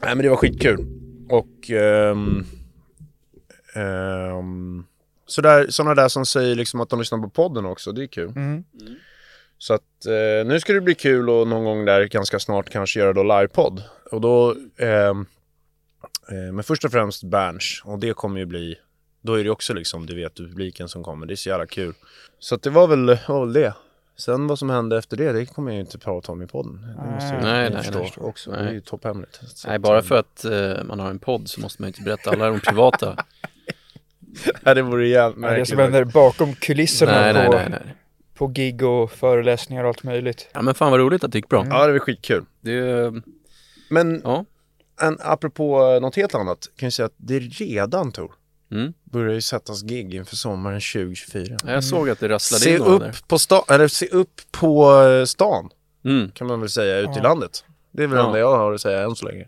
nej 0.01 0.15
men 0.15 0.24
det 0.24 0.29
var 0.29 0.36
skitkul. 0.38 0.86
Och... 1.29 1.69
Um, 3.75 3.84
um, 3.84 4.88
sådär, 5.25 5.67
sådana 5.70 5.96
där 5.96 6.08
som 6.08 6.25
säger 6.25 6.55
liksom 6.55 6.82
att 6.82 6.89
de 6.89 7.00
lyssnar 7.00 7.20
på 7.20 7.29
podden 7.29 7.65
också, 7.65 7.91
det 7.91 8.03
är 8.03 8.08
kul. 8.08 8.29
Mm. 8.36 8.63
Så 9.58 9.74
att 9.74 10.05
eh, 10.05 10.48
nu 10.48 10.60
ska 10.60 10.74
det 10.74 10.82
bli 10.82 10.96
kul 10.96 11.29
och 11.29 11.48
någon 11.48 11.63
gång 11.63 11.86
där 11.86 12.03
ganska 12.03 12.39
snart 12.39 12.70
kanske 12.70 13.00
göra 13.00 13.13
då 13.13 13.24
livepodd. 13.24 13.84
Och 14.12 14.22
då, 14.22 14.55
ehm, 14.77 15.25
eh, 16.29 16.53
men 16.53 16.63
först 16.63 16.86
och 16.86 16.91
främst 16.91 17.24
Berns 17.24 17.82
och 17.86 18.00
det 18.00 18.13
kommer 18.13 18.39
ju 18.39 18.46
bli, 18.46 18.75
då 19.22 19.34
är 19.34 19.44
det 19.44 19.50
också 19.50 19.74
liksom, 19.74 20.05
du 20.05 20.15
vet, 20.15 20.36
publiken 20.38 20.89
som 20.89 21.03
kommer, 21.03 21.25
det 21.25 21.34
är 21.34 21.36
så 21.36 21.50
jävla 21.50 21.65
kul. 21.65 21.94
Så 22.39 22.55
att 22.55 22.62
det 22.62 22.70
var 22.70 22.88
väl, 22.88 23.17
var 23.27 23.39
väl 23.39 23.53
det. 23.53 23.74
Sen 24.17 24.48
vad 24.48 24.60
som 24.60 24.70
hände 24.70 24.98
efter 24.98 25.17
det, 25.17 25.32
det 25.32 25.46
kommer 25.46 25.72
jag 25.72 25.75
ju 25.75 25.82
inte 25.82 25.98
prata 25.98 26.32
om 26.32 26.41
i 26.41 26.48
podden. 26.48 26.96
Det 26.98 27.12
måste 27.12 27.41
Nej, 27.41 27.70
ni 27.70 27.75
nej, 27.75 27.84
förstå 27.84 28.00
nej. 28.00 28.13
också, 28.17 28.51
Nej. 28.51 28.63
det 28.63 28.70
är 28.70 28.74
ju 28.74 28.82
topphemligt. 28.82 29.39
Så 29.46 29.67
Nej, 29.67 29.79
bara 29.79 29.98
eh, 29.98 30.03
för 30.03 30.15
att 30.15 30.46
eh, 30.46 30.84
man 30.84 31.00
har 31.00 31.10
en 31.10 31.20
podd 31.20 31.50
så 31.50 31.62
måste 31.62 31.82
man 31.82 31.88
ju 31.88 31.89
inte 31.89 32.01
berätta 32.01 32.29
alla 32.29 32.50
de 32.50 32.60
privata. 32.60 33.17
Nej, 34.62 34.75
det 34.75 34.82
vore 34.82 35.08
jävligt 35.08 35.36
Ja, 35.44 35.48
det 35.48 35.51
märkligt. 35.51 35.70
som 35.70 35.77
händer 35.80 36.04
bakom 36.06 36.54
kulisserna 36.54 37.12
nej, 37.12 37.34
nej, 37.34 37.46
på, 37.46 37.51
nej, 37.51 37.68
nej. 37.70 37.96
på 38.36 38.48
gig 38.48 38.84
och 38.84 39.12
föreläsningar 39.12 39.84
och 39.84 39.88
allt 39.89 40.04
möjligt. 40.04 40.48
Ja, 40.54 40.62
men 40.62 40.74
fan 40.75 40.92
vad 40.92 41.00
roligt 41.00 41.24
att 41.24 41.32
det 41.32 41.38
gick 41.38 41.50
bra. 41.50 41.65
Ja, 41.70 41.86
det 41.88 41.92
var 41.92 42.00
skitkul. 42.00 42.46
Det, 42.62 43.13
Men 43.89 44.22
ja. 44.24 44.46
en, 45.01 45.18
apropå 45.22 46.00
något 46.01 46.15
helt 46.15 46.36
annat, 46.36 46.60
kan 46.77 46.86
jag 46.86 46.94
säga 46.94 47.06
att 47.06 47.13
det 47.18 47.39
redan 47.39 48.12
Tor, 48.12 48.32
Mm. 48.72 48.94
börjar 49.04 49.34
ju 49.34 49.42
sättas 49.42 49.82
gig 49.84 50.13
inför 50.15 50.36
sommaren 50.36 50.82
2024. 50.82 51.58
Jag 51.68 51.84
såg 51.84 52.10
att 52.10 52.20
det 52.20 52.30
rasslade 52.30 52.63
Se 52.63 52.74
in 52.74 52.77
några 52.80 53.00
där. 53.00 53.10
upp, 53.10 53.27
på 53.27 53.38
sta- 53.38 53.74
eller 53.74 53.88
se 53.88 54.08
upp 54.08 54.42
på 54.51 55.01
eh, 55.04 55.25
stan, 55.25 55.70
Mm. 56.06 56.32
kan 56.32 56.48
man 56.48 56.60
väl 56.60 56.70
säga, 56.70 56.98
ute 57.00 57.12
i 57.12 57.13
Ja. 57.15 57.24
landet. 57.24 57.65
Det 57.92 58.04
är 58.04 58.08
väl 58.08 58.15
det 58.15 58.22
Ja. 58.22 58.27
enda 58.27 58.39
jag 58.39 58.58
har 58.58 58.74
att 58.74 58.82
säga 58.82 59.01
än 59.04 59.15
så 59.15 59.25
länge. 59.25 59.48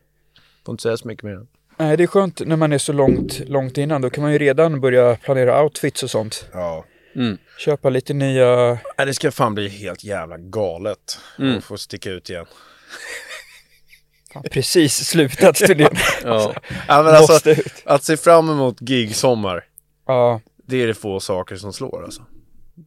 Får 0.65 0.73
inte 0.73 0.81
säga 0.81 0.97
så 0.97 1.07
mycket 1.07 1.23
mer. 1.23 1.45
Nej, 1.77 1.97
det 1.97 2.03
är 2.03 2.07
skönt 2.07 2.41
när 2.45 2.55
man 2.55 2.73
är 2.73 2.77
så 2.77 2.93
långt, 2.93 3.39
långt 3.39 3.77
innan. 3.77 4.01
Då 4.01 4.09
kan 4.09 4.21
man 4.23 4.31
ju 4.31 4.37
redan 4.37 4.81
börja 4.81 5.15
planera 5.15 5.63
outfits 5.63 6.03
och 6.03 6.09
sånt. 6.09 6.49
Ja. 6.53 6.85
Mm. 7.15 7.37
Köpa 7.57 7.89
lite 7.89 8.13
nya... 8.13 8.77
Nej, 8.97 9.05
det 9.05 9.13
ska 9.13 9.31
fan 9.31 9.55
bli 9.55 9.67
helt 9.69 10.03
jävla 10.03 10.37
galet 10.37 11.19
Mm. 11.39 11.57
att 11.57 11.63
få 11.63 11.77
sticka 11.77 12.09
ut 12.11 12.29
igen. 12.29 12.45
Fan, 14.33 14.43
precis 14.51 15.05
slutat 15.07 15.57
studera. 15.57 15.89
Ja. 16.23 16.53
Ja, 16.87 17.03
men 17.03 17.15
alltså, 17.15 17.49
ut. 17.49 17.73
att 17.85 18.03
se 18.03 18.17
fram 18.17 18.49
emot 18.49 18.79
gig-sommar, 18.79 19.63
Ja, 20.07 20.41
det 20.67 20.77
är 20.83 20.87
det 20.87 20.93
få 20.93 21.19
saker 21.19 21.55
som 21.55 21.73
slår 21.73 22.03
alltså. 22.03 22.21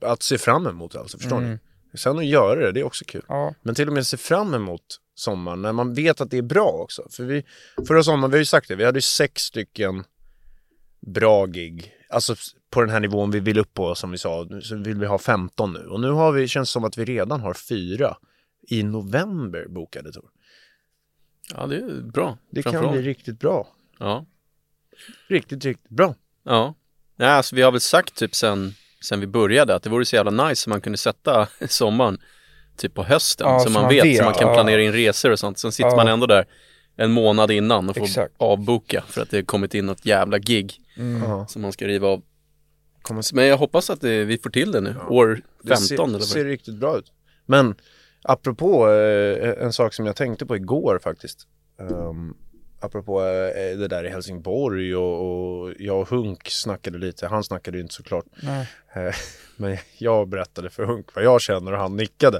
Att 0.00 0.23
se 0.23 0.38
fram 0.38 0.66
emot 0.66 0.97
alltså, 0.97 1.18
förstår 1.18 1.37
Mm. 1.38 1.50
ni? 1.50 1.59
Sen 1.99 2.18
att 2.18 2.26
göra 2.26 2.61
det, 2.61 2.73
det 2.73 2.80
är 2.80 2.85
också 2.85 3.04
kul. 3.09 3.23
ja. 3.28 3.54
Men 3.62 3.75
till 3.75 3.88
och 3.88 3.94
med 3.94 4.06
se 4.06 4.16
fram 4.16 4.54
emot 4.54 4.82
sommaren 5.20 5.62
när 5.62 5.72
man 5.72 5.94
vet 5.94 6.20
att 6.20 6.30
det 6.30 6.38
är 6.38 6.42
bra 6.42 6.68
också. 6.68 7.06
För 7.10 7.24
vi, 7.24 7.44
förra 7.88 8.02
sommaren, 8.02 8.30
vi 8.30 8.36
har 8.36 8.40
ju 8.40 8.44
sagt 8.44 8.68
det, 8.68 8.74
vi 8.74 8.84
hade 8.84 8.98
ju 8.98 9.02
sex 9.02 9.42
stycken 9.42 10.04
bra 11.00 11.46
gig. 11.46 11.92
Alltså 12.10 12.34
på 12.70 12.80
den 12.80 12.90
här 12.90 13.00
nivån 13.00 13.30
vi 13.30 13.40
vill 13.40 13.58
upp 13.58 13.74
på 13.74 13.94
som 13.94 14.10
vi 14.10 14.18
sa, 14.18 14.48
så 14.62 14.76
vill 14.76 14.98
vi 14.98 15.06
ha 15.06 15.18
15 15.18 15.72
nu. 15.72 15.86
Och 15.86 16.00
nu 16.00 16.10
har 16.10 16.32
vi, 16.32 16.48
känns 16.48 16.68
det 16.68 16.72
som 16.72 16.84
att 16.84 16.98
vi 16.98 17.04
redan 17.04 17.40
har 17.40 17.54
fyra 17.54 18.16
i 18.68 18.82
november 18.82 19.66
bokade 19.68 20.12
Tor. 20.12 20.30
ja, 21.54 21.66
det 21.66 21.76
är 21.76 22.02
bra. 22.02 22.38
Det 22.50 22.62
kan 22.62 22.92
bli 22.92 23.02
riktigt 23.02 23.38
bra. 23.38 23.68
Ja. 23.98 24.26
Riktigt, 25.28 25.64
riktigt 25.64 25.90
bra. 25.90 26.14
Ja. 26.42 26.74
ja 27.16 27.26
alltså, 27.26 27.56
vi 27.56 27.62
har 27.62 27.72
väl 27.72 27.80
sagt 27.80 28.14
typ 28.14 28.34
sen, 28.34 28.74
sen 29.00 29.20
vi 29.20 29.26
började 29.26 29.74
att 29.74 29.82
det 29.82 29.90
vore 29.90 30.04
så 30.04 30.16
jävla 30.16 30.48
nice 30.48 30.66
om 30.66 30.70
man 30.70 30.80
kunde 30.80 30.98
sätta 30.98 31.48
sommaren 31.68 32.18
typ 32.80 32.94
på 32.94 33.02
hösten. 33.02 33.46
Ja, 33.49 33.58
så 33.58 33.64
så 33.64 33.70
man 33.70 33.82
man 33.82 33.90
vet, 33.92 34.04
vet, 34.04 34.16
så 34.18 34.25
man 34.25 34.34
kan 34.34 34.49
ja. 34.49 34.54
planera 34.54 34.82
in 34.82 34.92
resor 34.92 35.30
och 35.30 35.38
sånt. 35.38 35.58
Sen 35.58 35.72
sitter 35.72 35.90
Ja. 35.90 35.96
man 35.96 36.08
ändå 36.08 36.26
där 36.26 36.44
en 36.96 37.10
månad 37.12 37.50
innan 37.50 37.88
och 37.88 37.96
får 37.96 38.04
Exakt. 38.04 38.34
avboka 38.37 39.04
för 39.08 39.22
att 39.22 39.30
det 39.30 39.37
har 39.37 39.42
kommit 39.44 39.75
in 39.75 39.87
något 39.87 40.06
jävla 40.06 40.38
gig 40.38 40.75
Mm. 40.96 41.22
Ja. 41.30 41.46
som 41.46 41.62
man 41.62 41.72
ska 41.72 41.87
riva 41.87 42.08
av. 42.08 42.22
Men 43.32 43.46
jag 43.46 43.56
hoppas 43.56 43.90
att 43.90 44.00
det, 44.00 44.25
vi 44.25 44.38
får 44.38 44.50
till 44.50 44.72
det 44.72 44.80
nu, 44.80 44.96
år 45.08 45.40
15 45.68 45.68
Det 45.68 45.76
ser, 45.76 45.94
eller 45.94 46.12
vad 46.12 46.22
ser 46.22 46.38
det 46.44 46.44
är. 46.44 46.50
riktigt 46.50 46.75
bra 46.75 46.99
ut. 46.99 47.12
Men 47.46 47.75
apropå 48.22 48.90
eh, 48.90 49.64
en 49.64 49.72
sak 49.72 49.94
som 49.94 50.06
jag 50.06 50.16
tänkte 50.16 50.46
på 50.46 50.56
igår 50.56 51.00
faktiskt. 51.02 51.46
Um, 51.78 52.37
apropå 52.80 53.22
eh, 53.22 53.78
det 53.78 53.88
där 53.88 54.04
i 54.04 54.08
Helsingborg 54.08 54.96
och, 54.96 55.62
och 55.62 55.72
jag 55.78 56.00
och 56.00 56.08
Hunk 56.08 56.50
snackade 56.50 56.99
lite. 56.99 57.26
Han 57.26 57.44
snackade 57.44 57.76
ju 57.76 57.82
inte 57.82 57.94
såklart. 57.94 58.25
Nej. 58.42 58.68
Eh, 58.92 59.14
men 59.56 59.76
jag 59.99 60.28
berättade 60.28 60.70
för 60.70 60.84
Hunk 60.84 61.06
vad 61.14 61.25
jag 61.25 61.40
känner 61.40 61.72
och 61.72 61.78
han 61.78 61.96
nickade. 61.96 62.37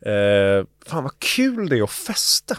Eh, 0.00 0.66
fan 0.86 1.02
vad 1.02 1.18
kul 1.18 1.68
det 1.68 1.78
är 1.78 1.82
att 1.82 1.90
festa. 1.90 2.56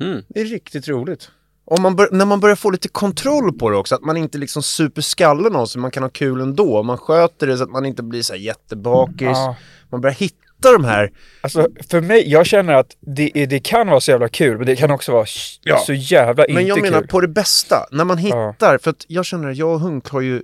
Mm. 0.00 0.22
Det 0.28 0.40
är 0.40 0.44
riktigt 0.44 0.88
roligt. 0.88 1.30
Om 1.64 1.82
man 1.82 1.96
bör, 1.96 2.08
när 2.12 2.24
man 2.24 2.40
börjar 2.40 2.56
få 2.56 2.70
lite 2.70 2.88
kontroll 2.88 3.58
på 3.58 3.70
det 3.70 3.76
också, 3.76 3.94
att 3.94 4.02
man 4.02 4.16
inte 4.16 4.38
liksom 4.38 4.62
super 4.62 5.02
skallen 5.02 5.56
av 5.56 5.66
sig, 5.66 5.80
man 5.80 5.90
kan 5.90 6.02
ha 6.02 6.10
kul 6.10 6.40
ändå. 6.40 6.82
Man 6.82 6.98
sköter 6.98 7.46
det 7.46 7.56
så 7.56 7.64
att 7.64 7.70
man 7.70 7.86
inte 7.86 8.02
blir 8.02 8.22
så 8.22 8.32
här 8.32 8.40
jättebakis. 8.40 9.20
Ja. 9.20 9.56
Man 9.88 10.00
börjar 10.00 10.14
hitta 10.14 10.49
de 10.62 10.84
här, 10.84 11.10
Alltså 11.40 11.68
för 11.90 12.00
mig, 12.00 12.30
jag 12.30 12.46
känner 12.46 12.72
att 12.74 12.96
det, 13.00 13.30
det 13.46 13.60
kan 13.60 13.88
vara 13.88 14.00
så 14.00 14.10
jävla 14.10 14.28
kul, 14.28 14.56
men 14.58 14.66
det 14.66 14.76
kan 14.76 14.90
också 14.90 15.12
vara 15.12 15.26
Ja. 15.62 15.76
så 15.78 15.92
jävla 15.92 16.44
inte 16.44 16.54
men 16.54 16.66
jag 16.66 16.82
menar 16.82 17.00
kul. 17.00 17.08
på 17.08 17.20
det 17.20 17.28
bästa. 17.28 17.86
När 17.92 18.04
man 18.04 18.26
Ja. 18.26 18.50
hittar, 18.50 18.78
för 18.78 18.90
att 18.90 19.04
jag 19.08 19.24
känner 19.24 19.50
att 19.50 19.56
jag 19.56 19.68
och 19.74 19.80
Hunk 19.80 20.08
har 20.08 20.20
ju 20.20 20.42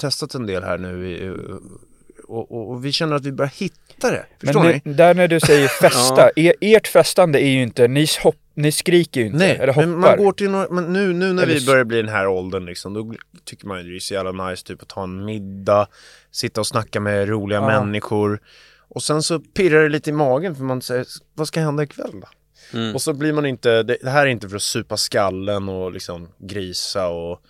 testat 0.00 0.34
en 0.34 0.46
del 0.46 0.62
här 0.62 0.78
nu 0.78 1.10
i, 1.10 1.30
och, 2.28 2.52
och, 2.52 2.70
och 2.70 2.84
vi 2.84 2.92
känner 2.92 3.16
att 3.16 3.24
vi 3.26 3.32
börjar 3.32 3.52
hitta 3.56 4.10
det. 4.10 4.26
Förstår 4.40 4.62
men 4.62 4.72
ni? 4.72 4.80
nu, 4.84 4.92
där 4.94 5.14
när 5.14 5.28
du 5.28 5.40
säger 5.40 5.68
festa, 5.80 6.30
er, 6.36 6.54
ert 6.60 6.86
festande 6.86 7.40
är 7.44 7.48
ju 7.48 7.62
inte, 7.62 7.88
ni, 7.88 8.06
hopp, 8.22 8.36
ni 8.54 8.72
skriker 8.72 9.20
ju 9.20 9.26
inte, 9.26 9.38
Nej, 9.38 9.56
eller 9.56 9.72
hoppar. 9.72 9.86
men 9.86 9.98
man 10.00 10.16
går 10.16 10.32
till 10.32 10.50
några, 10.50 10.66
men 10.70 10.92
nu, 10.92 11.12
nu 11.12 11.32
när 11.32 11.42
Eller 11.42 11.54
vi 11.54 11.66
börjar 11.66 11.84
bli 11.84 11.96
den 11.96 12.08
här 12.08 12.26
åldern 12.26 12.66
liksom, 12.66 12.94
då 12.94 13.14
tycker 13.44 13.66
man 13.66 13.78
ju 13.84 13.90
det 13.90 13.96
är 13.96 14.00
så 14.00 14.14
jävla 14.14 14.48
nice 14.48 14.66
typ 14.66 14.82
att 14.82 14.88
ta 14.88 15.02
en 15.02 15.24
middag, 15.24 15.86
sitta 16.30 16.60
och 16.60 16.66
snacka 16.66 17.00
med 17.00 17.28
roliga 17.28 17.58
Ja. 17.58 17.66
människor. 17.80 18.40
Och 18.94 19.02
sen 19.02 19.22
så 19.22 19.38
pirrar 19.40 19.82
det 19.82 19.88
lite 19.88 20.10
i 20.10 20.12
magen 20.12 20.54
för 20.56 20.64
man 20.64 20.82
säger, 20.82 21.06
vad 21.34 21.48
ska 21.48 21.60
hända 21.60 21.82
ikväll 21.82 22.10
då? 22.20 22.28
Mm. 22.78 22.94
Och 22.94 23.02
så 23.02 23.12
blir 23.12 23.32
man 23.32 23.46
inte, 23.46 23.82
det, 23.82 23.96
det 24.02 24.10
här 24.10 24.26
är 24.26 24.30
inte 24.30 24.48
för 24.48 24.56
att 24.56 24.62
supa 24.62 24.96
skallen 24.96 25.68
och 25.68 25.92
liksom 25.92 26.28
grisa 26.38 27.08
och 27.08 27.40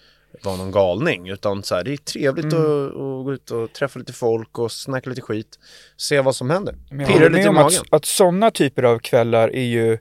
vara 0.45 0.57
någon 0.57 0.71
galning. 0.73 1.29
Utan 1.29 1.63
så 1.63 1.75
här, 1.75 1.85
det 1.85 1.93
är 1.93 1.97
trevligt 1.97 2.53
Mm. 2.53 2.57
att, 2.87 2.89
att 2.91 2.95
gå 3.25 3.33
ut 3.33 3.51
och 3.51 3.73
träffa 3.73 3.99
lite 3.99 4.13
folk 4.13 4.59
och 4.59 4.73
snacka 4.73 5.11
lite 5.11 5.23
skit. 5.23 5.59
Se 5.97 6.21
vad 6.21 6.37
som 6.37 6.51
händer. 6.51 6.75
Håller 6.91 7.31
lite 7.31 7.49
i 7.49 7.51
magen. 7.51 7.67
att, 7.81 7.93
att 7.93 8.05
sådana 8.05 8.51
typer 8.51 8.83
av 8.83 8.99
kvällar 8.99 9.49
är 9.49 9.65
ju, 9.65 9.99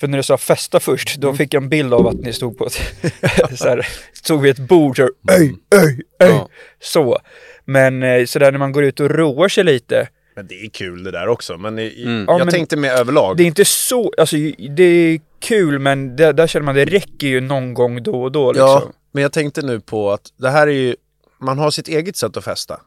för 0.00 0.08
när 0.08 0.18
du 0.18 0.22
sa 0.24 0.36
festa 0.36 0.80
först, 0.80 1.16
Mm. 1.16 1.20
då 1.30 1.36
fick 1.36 1.54
jag 1.54 1.62
en 1.62 1.68
bild 1.68 1.94
av 1.94 2.06
att 2.06 2.14
ni 2.20 2.32
stod 2.32 2.58
på 2.58 2.66
ett, 2.66 2.72
så 3.58 3.68
här, 3.68 3.86
stod 4.12 4.42
vid 4.42 4.50
ett 4.50 4.68
bord 4.68 4.96
så 4.96 5.02
öj, 5.30 5.54
öj, 5.74 6.00
öj, 6.20 6.28
Ja. 6.30 6.48
så. 6.80 7.18
Men 7.64 8.02
eh, 8.02 8.24
sådär 8.24 8.52
när 8.52 8.58
man 8.58 8.72
går 8.72 8.84
ut 8.84 9.00
och 9.00 9.10
roar 9.10 9.48
sig 9.48 9.64
lite, 9.64 10.08
Men 10.34 10.46
det 10.46 10.54
är 10.54 10.68
kul 10.70 11.04
det 11.04 11.10
där 11.10 11.28
också. 11.28 11.58
Men 11.58 11.78
i, 11.78 12.02
Mm. 12.04 12.24
Ja, 12.28 12.32
jag 12.38 12.44
men- 12.46 12.54
tänkte 12.54 12.76
med 12.76 12.92
överlag. 12.98 13.36
det 13.36 13.42
är 13.42 13.46
inte 13.46 13.64
så, 13.64 14.12
alltså 14.18 14.36
det 14.76 14.82
är 14.82 15.20
kul 15.40 15.78
men 15.78 16.16
det, 16.16 16.32
där 16.32 16.46
känner 16.46 16.64
man 16.64 16.74
det 16.74 16.84
räcker 16.84 17.26
ju 17.26 17.40
någon 17.40 17.74
gång 17.74 18.02
då 18.02 18.22
och 18.22 18.32
då 18.32 18.52
liksom. 18.52 18.66
Ja, 18.68 18.92
men 19.12 19.22
jag 19.22 19.32
tänkte 19.32 19.62
nu 19.62 19.80
på 19.80 20.12
att 20.12 20.32
det 20.36 20.50
här 20.50 20.66
är 20.66 20.72
ju, 20.72 20.96
man 21.40 21.58
har 21.58 21.70
sitt 21.70 21.88
eget 21.88 22.16
sätt 22.16 22.36
att 22.36 22.44
festa. 22.44 22.80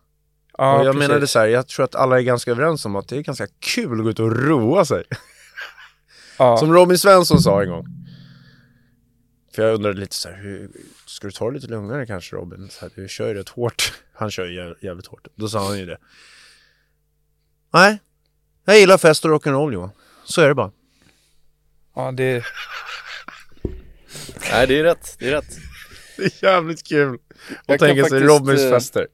Ja, 0.58 0.80
och 0.80 0.86
jag 0.86 0.94
precis. 0.94 1.08
menade 1.10 1.28
så 1.28 1.40
här, 1.40 1.48
jag 1.48 1.68
tror 1.68 1.84
att 1.84 1.96
alla 1.96 2.18
är 2.18 2.22
ganska 2.22 2.52
överens 2.52 2.86
om 2.86 2.96
att 2.96 3.08
det 3.08 3.18
är 3.18 3.22
ganska 3.22 3.48
kul 3.60 4.00
att 4.00 4.04
gå 4.04 4.10
ut 4.10 4.20
och 4.20 4.46
roa 4.48 4.86
sig. 4.86 5.04
Ja. 6.40 6.58
Som 6.60 6.74
Robin 6.74 6.98
Svensson 6.98 7.40
sa 7.42 7.64
en 7.64 7.70
gång. 7.70 7.86
För 9.56 9.64
jag 9.64 9.74
undrade 9.76 10.00
lite 10.00 10.16
så 10.16 10.30
här, 10.30 10.38
hur, 10.38 10.70
ska 11.06 11.28
du 11.28 11.32
ta 11.32 11.48
det 11.50 11.56
lite 11.56 11.68
lugnare 11.68 12.06
kanske 12.06 12.36
Robin? 12.36 12.68
Så 12.72 12.82
här, 12.86 12.92
du 12.96 13.08
kör 13.08 13.28
ju 13.28 13.34
rätt 13.34 13.50
hårt. 13.50 13.94
Han 14.14 14.32
kör 14.32 14.46
ju 14.46 14.60
jä- 14.62 14.76
jävligt 14.82 15.08
hårt. 15.08 15.28
Då 15.36 15.48
sa 15.50 15.68
han 15.68 15.80
ju 15.80 15.86
det. 15.86 15.98
Nej, 17.74 18.00
jag 18.66 18.80
gillar 18.80 18.98
fest 18.98 19.26
och 19.26 19.32
rock'n'roll 19.32 19.74
Johan. 19.74 19.90
Så 20.26 20.42
är 20.42 20.48
det 20.48 20.56
bara. 20.56 20.72
ja, 21.96 22.12
det, 22.12 22.44
Nej, 24.52 24.68
det 24.68 24.80
är 24.80 24.84
rätt, 24.84 25.16
det 25.20 25.28
är 25.28 25.32
rätt. 25.32 25.58
Det 26.18 26.24
är 26.24 26.44
jävligt 26.54 26.88
kul. 26.88 27.18
Kan 27.68 27.78
tänka 27.78 27.94
sig 27.94 28.02
faktiskt, 28.04 28.22
Robins 28.40 28.62
eh, 28.62 28.72
fester. 28.72 29.08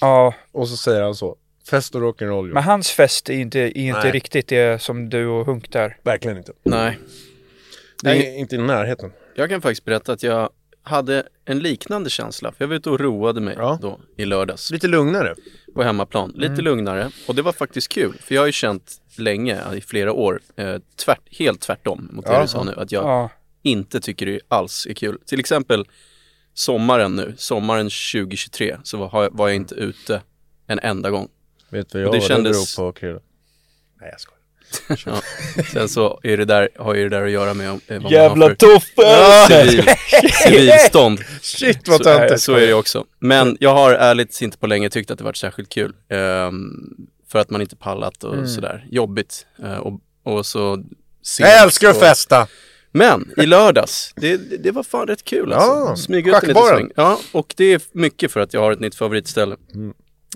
ja. 0.00 0.34
Och 0.52 0.68
så 0.68 0.76
säger 0.76 1.02
han 1.02 1.14
så. 1.14 1.36
Fest 1.70 1.94
och 1.94 2.00
rock'n'roll 2.00 2.28
Johan. 2.30 2.48
Men 2.50 2.62
hans 2.62 2.90
fest 2.90 3.30
är 3.30 3.34
inte, 3.34 3.58
är 3.60 3.76
inte 3.78 4.00
Nej. 4.02 4.10
riktigt 4.12 4.48
det 4.48 4.82
som 4.82 5.08
du 5.10 5.26
och 5.26 5.46
Hunk 5.46 5.72
där. 5.72 5.96
Verkligen 6.02 6.36
inte. 6.36 6.52
Nej, 6.62 6.98
Det 8.02 8.10
är 8.10 8.14
Nej. 8.14 8.38
inte 8.38 8.54
i 8.54 8.58
närheten. 8.58 9.12
jag 9.34 9.48
kan 9.48 9.62
faktiskt 9.62 9.84
berätta 9.84 10.12
att 10.12 10.22
jag 10.22 10.50
hade 10.82 11.28
en 11.44 11.58
liknande 11.58 12.10
känsla. 12.10 12.52
För 12.52 12.64
jag 12.64 12.68
var 12.68 12.76
ute 12.76 12.90
och 12.90 13.00
roade 13.00 13.40
mig 13.40 13.54
Ja. 13.58 13.78
då 13.82 14.00
i 14.16 14.24
lördags 14.24 14.70
Lite 14.70 14.86
lugnare. 14.88 15.34
På 15.74 15.82
hemmaplan. 15.82 16.32
Lite 16.36 16.62
lugnare 16.62 17.10
och 17.28 17.34
det 17.34 17.42
var 17.42 17.52
faktiskt 17.52 17.88
kul. 17.88 18.12
För 18.20 18.34
jag 18.34 18.42
har 18.42 18.46
ju 18.46 18.52
känt 18.52 19.00
länge, 19.18 19.74
i 19.74 19.80
flera 19.80 20.12
år, 20.12 20.40
eh, 20.56 20.76
tvärt, 21.04 21.38
helt 21.38 21.60
tvärtom 21.60 22.08
mot 22.12 22.26
det 22.26 22.32
Ja. 22.32 22.42
du 22.42 22.48
sa 22.48 22.64
nu. 22.64 22.74
Att 22.76 22.92
jag 22.92 23.04
Ja, 23.04 23.30
inte 23.62 24.00
tycker 24.00 24.26
det 24.26 24.40
alls 24.48 24.86
är 24.90 24.94
kul. 24.94 25.18
Till 25.26 25.40
exempel 25.40 25.84
sommaren 26.54 27.16
nu, 27.16 27.34
sommaren 27.36 27.90
2023, 27.90 28.76
så 28.82 28.96
var, 28.98 29.30
var 29.32 29.48
jag 29.48 29.56
inte 29.56 29.74
ute 29.74 30.22
en 30.66 30.78
enda 30.78 31.10
gång. 31.10 31.28
Vet 31.68 31.90
du 31.92 31.98
Och 31.98 32.04
vad 32.04 32.14
det 32.14 32.18
jag 32.18 32.26
kändes- 32.28 32.76
beror 32.76 32.92
på 32.92 32.98
Krille? 32.98 33.20
Nej 34.00 34.08
jag 34.12 34.20
skojar. 34.20 34.39
Ja. 35.06 35.22
Sen 35.72 35.88
så 35.88 36.20
är 36.22 36.36
det 36.36 36.44
där, 36.44 36.68
har 36.78 36.94
ju 36.94 37.08
det 37.08 37.16
där 37.16 37.24
att 37.26 37.30
göra 37.30 37.54
med 37.54 37.70
om, 37.70 37.80
eh, 37.86 38.02
vad 38.02 38.12
jävla 38.12 38.36
man 38.36 38.48
har 38.48 38.54
Toffe! 38.54 38.92
för 38.96 39.66
civil, 39.66 39.84
civilstånd. 40.44 41.20
Shit 41.42 41.88
vad 41.88 41.98
Så, 41.98 42.04
töntigt. 42.04 42.40
så 42.40 42.54
är 42.54 42.66
det 42.66 42.74
också. 42.74 43.04
Men 43.18 43.56
jag 43.60 43.74
har 43.74 43.92
ärligt 43.92 44.40
inte 44.42 44.58
på 44.58 44.66
länge 44.66 44.90
tyckt 44.90 45.10
att 45.10 45.18
det 45.18 45.24
varit 45.24 45.36
särskilt 45.36 45.68
kul. 45.68 45.92
Ehm, 46.10 46.70
för 47.28 47.38
att 47.38 47.50
man 47.50 47.60
inte 47.60 47.76
pallat 47.76 48.24
och 48.24 48.34
Mm. 48.34 48.48
sådär. 48.48 48.86
Jobbigt. 48.90 49.46
Eh, 49.64 49.76
och, 49.78 50.00
och 50.24 50.46
så 50.46 50.84
Jag 51.38 51.62
älskar 51.62 51.88
att 51.90 51.96
och- 51.96 52.02
festa! 52.02 52.46
Men 52.92 53.30
i 53.36 53.46
lördags, 53.46 54.12
det, 54.16 54.36
det, 54.36 54.56
det 54.56 54.70
var 54.70 54.82
fan 54.82 55.06
rätt 55.06 55.24
kul 55.24 55.52
alltså. 55.52 55.68
Ja, 55.70 55.96
Smyga 55.96 56.36
ut 56.36 56.42
en 56.42 56.48
liten 56.48 56.62
schackbaren. 56.62 56.78
sväng. 56.78 56.90
Ja, 56.96 57.20
och 57.32 57.54
det 57.56 57.72
är 57.72 57.80
mycket 57.92 58.32
för 58.32 58.40
att 58.40 58.54
jag 58.54 58.60
har 58.60 58.72
ett 58.72 58.80
nytt 58.80 58.94
favoritställe. 58.94 59.56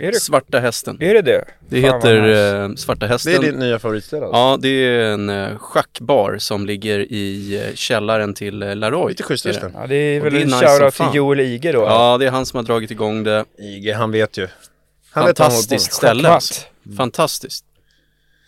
Är 0.01 0.13
det, 0.13 0.21
Svarta 0.21 0.61
hästen. 0.61 0.97
är 1.01 1.15
det 1.15 1.23
det? 1.23 1.45
Det 1.69 1.83
Fan, 1.83 1.95
heter 1.95 2.21
nice. 2.23 2.57
eh, 2.57 2.75
Svarta 2.75 3.07
Det 3.07 3.13
hästen. 3.13 3.35
är 3.35 3.39
ditt 3.39 3.55
nya 3.55 3.79
favoritställe 3.79 4.25
alltså? 4.27 4.39
Ja, 4.39 4.59
det 4.61 4.69
är 4.69 5.01
en 5.13 5.29
eh, 5.31 5.59
schackbar 5.59 6.37
som 6.39 6.67
ligger 6.67 6.99
i 7.13 7.57
eh, 7.69 7.75
källaren 7.75 8.35
till 8.35 8.59
Laroy. 8.59 9.09
Lite 9.09 9.23
schysst 9.23 9.47
är 9.47 9.53
det. 9.53 9.71
Ja, 9.75 9.87
det 9.87 9.95
är 9.97 10.21
väl 10.21 10.33
det 10.35 10.41
en 10.43 10.47
nice 10.47 10.67
shoutout 10.67 10.95
till 10.95 11.07
Joel 11.13 11.41
Ige 11.41 11.73
då. 11.73 11.81
Ja, 11.83 12.19
det 12.19 12.27
är 12.27 12.31
han 12.31 12.47
som 12.47 12.57
har 12.57 12.65
dragit 12.65 12.91
igång 12.91 13.25
det. 13.25 13.45
IG, 13.59 13.93
han 13.93 14.11
vet 14.11 14.37
ju. 14.39 14.49
Han 15.11 15.27
vet 15.27 15.39
vad 15.39 15.47
han. 15.47 15.53
Fantastiskt 15.53 15.93
ställe 15.93 16.29
alltså. 16.29 16.55
Schackmatt. 16.55 16.97
Fantastiskt. 16.97 17.65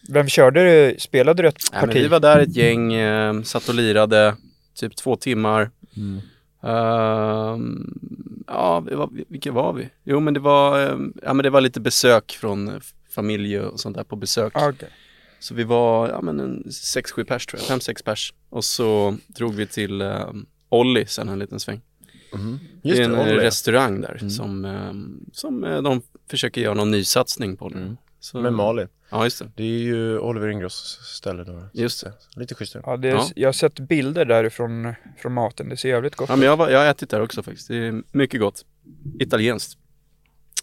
Vem 0.08 0.28
körde 0.28 0.64
du? 0.64 0.96
Spelade 0.98 1.42
du 1.42 1.48
ett 1.48 1.72
parti? 1.72 1.94
vi 1.94 2.08
var 2.08 2.20
där 2.20 2.38
ett 2.40 2.56
gäng, 2.56 2.94
eh, 2.94 3.42
satt 3.42 3.68
och 3.68 3.74
lirade 3.74 4.34
typ 4.80 4.96
två 4.96 5.16
timmar. 5.16 5.70
Mm. 5.96 6.20
Ehm, 6.66 7.94
ja, 8.46 8.80
var, 8.80 9.10
vilka 9.28 9.52
var 9.52 9.72
vi? 9.72 9.88
Jo, 10.04 10.20
men 10.20 10.34
det 10.34 10.40
var, 10.40 10.80
ehm, 10.80 11.12
ja, 11.22 11.34
men 11.34 11.42
det 11.42 11.50
var 11.50 11.60
lite 11.60 11.80
besök 11.80 12.36
från 12.40 12.80
familj 13.10 13.60
och 13.60 13.80
sånt 13.80 13.96
där 13.96 14.04
på 14.04 14.16
besök. 14.16 14.52
Ja, 14.56 14.68
okej. 14.68 14.88
Så 15.40 15.54
vi 15.54 15.64
var, 15.64 16.08
ja 16.08 16.20
men 16.22 16.40
en 16.40 16.72
sex, 16.72 17.12
sju 17.12 17.24
pers 17.24 17.46
tror 17.46 17.60
jag, 17.60 17.66
fem, 17.68 17.80
sex 17.80 18.02
pers. 18.02 18.34
Och 18.50 18.64
så 18.64 19.16
drog 19.26 19.54
vi 19.54 19.66
till 19.66 20.00
eh, 20.00 20.30
Olli 20.68 21.06
sen 21.06 21.28
en 21.28 21.38
liten 21.38 21.60
sväng. 21.60 21.80
Mhm. 22.32 22.58
det 22.82 22.88
Just 22.88 23.00
är 23.00 23.08
det, 23.08 23.14
en 23.16 23.20
Olli. 23.20 23.36
restaurang 23.44 24.00
där 24.00 24.16
Mm. 24.20 24.30
som, 24.30 24.64
ehm, 24.64 25.20
som 25.32 25.64
eh, 25.64 25.82
de 25.82 26.02
försöker 26.30 26.60
göra 26.60 26.74
någon 26.74 26.90
nysatsning 26.90 27.56
på 27.56 27.68
det. 27.68 27.78
Mm. 27.78 27.96
Så, 28.26 28.40
Med 28.40 28.52
Malin. 28.52 28.88
Ja, 29.10 29.24
just 29.24 29.38
det. 29.38 29.50
Det 29.54 29.62
är 29.62 29.78
ju 29.78 30.18
Oliver 30.18 30.48
Ingross 30.48 30.98
ställe 31.02 31.44
då. 31.44 31.62
Just 31.72 32.04
det. 32.04 32.12
Lite 32.36 32.54
schysstare. 32.54 32.82
Ja, 32.86 32.96
det 32.96 33.08
är, 33.08 33.14
Ja. 33.14 33.26
Jag 33.36 33.48
har 33.48 33.52
sett 33.52 33.80
bilder 33.80 34.24
därifrån 34.24 34.94
från 35.18 35.32
maten. 35.32 35.68
Det 35.68 35.76
ser 35.76 35.88
jävligt 35.88 36.14
gott 36.16 36.28
Ja, 36.28 36.34
ut. 36.34 36.38
men 36.38 36.48
jag, 36.48 36.56
var, 36.56 36.68
jag 36.70 36.78
har 36.78 36.86
ätit 36.86 37.10
där 37.10 37.20
också 37.22 37.42
faktiskt. 37.42 37.68
Det 37.68 37.76
är 37.76 38.02
mycket 38.12 38.40
gott. 38.40 38.64
Italienskt. 39.20 39.78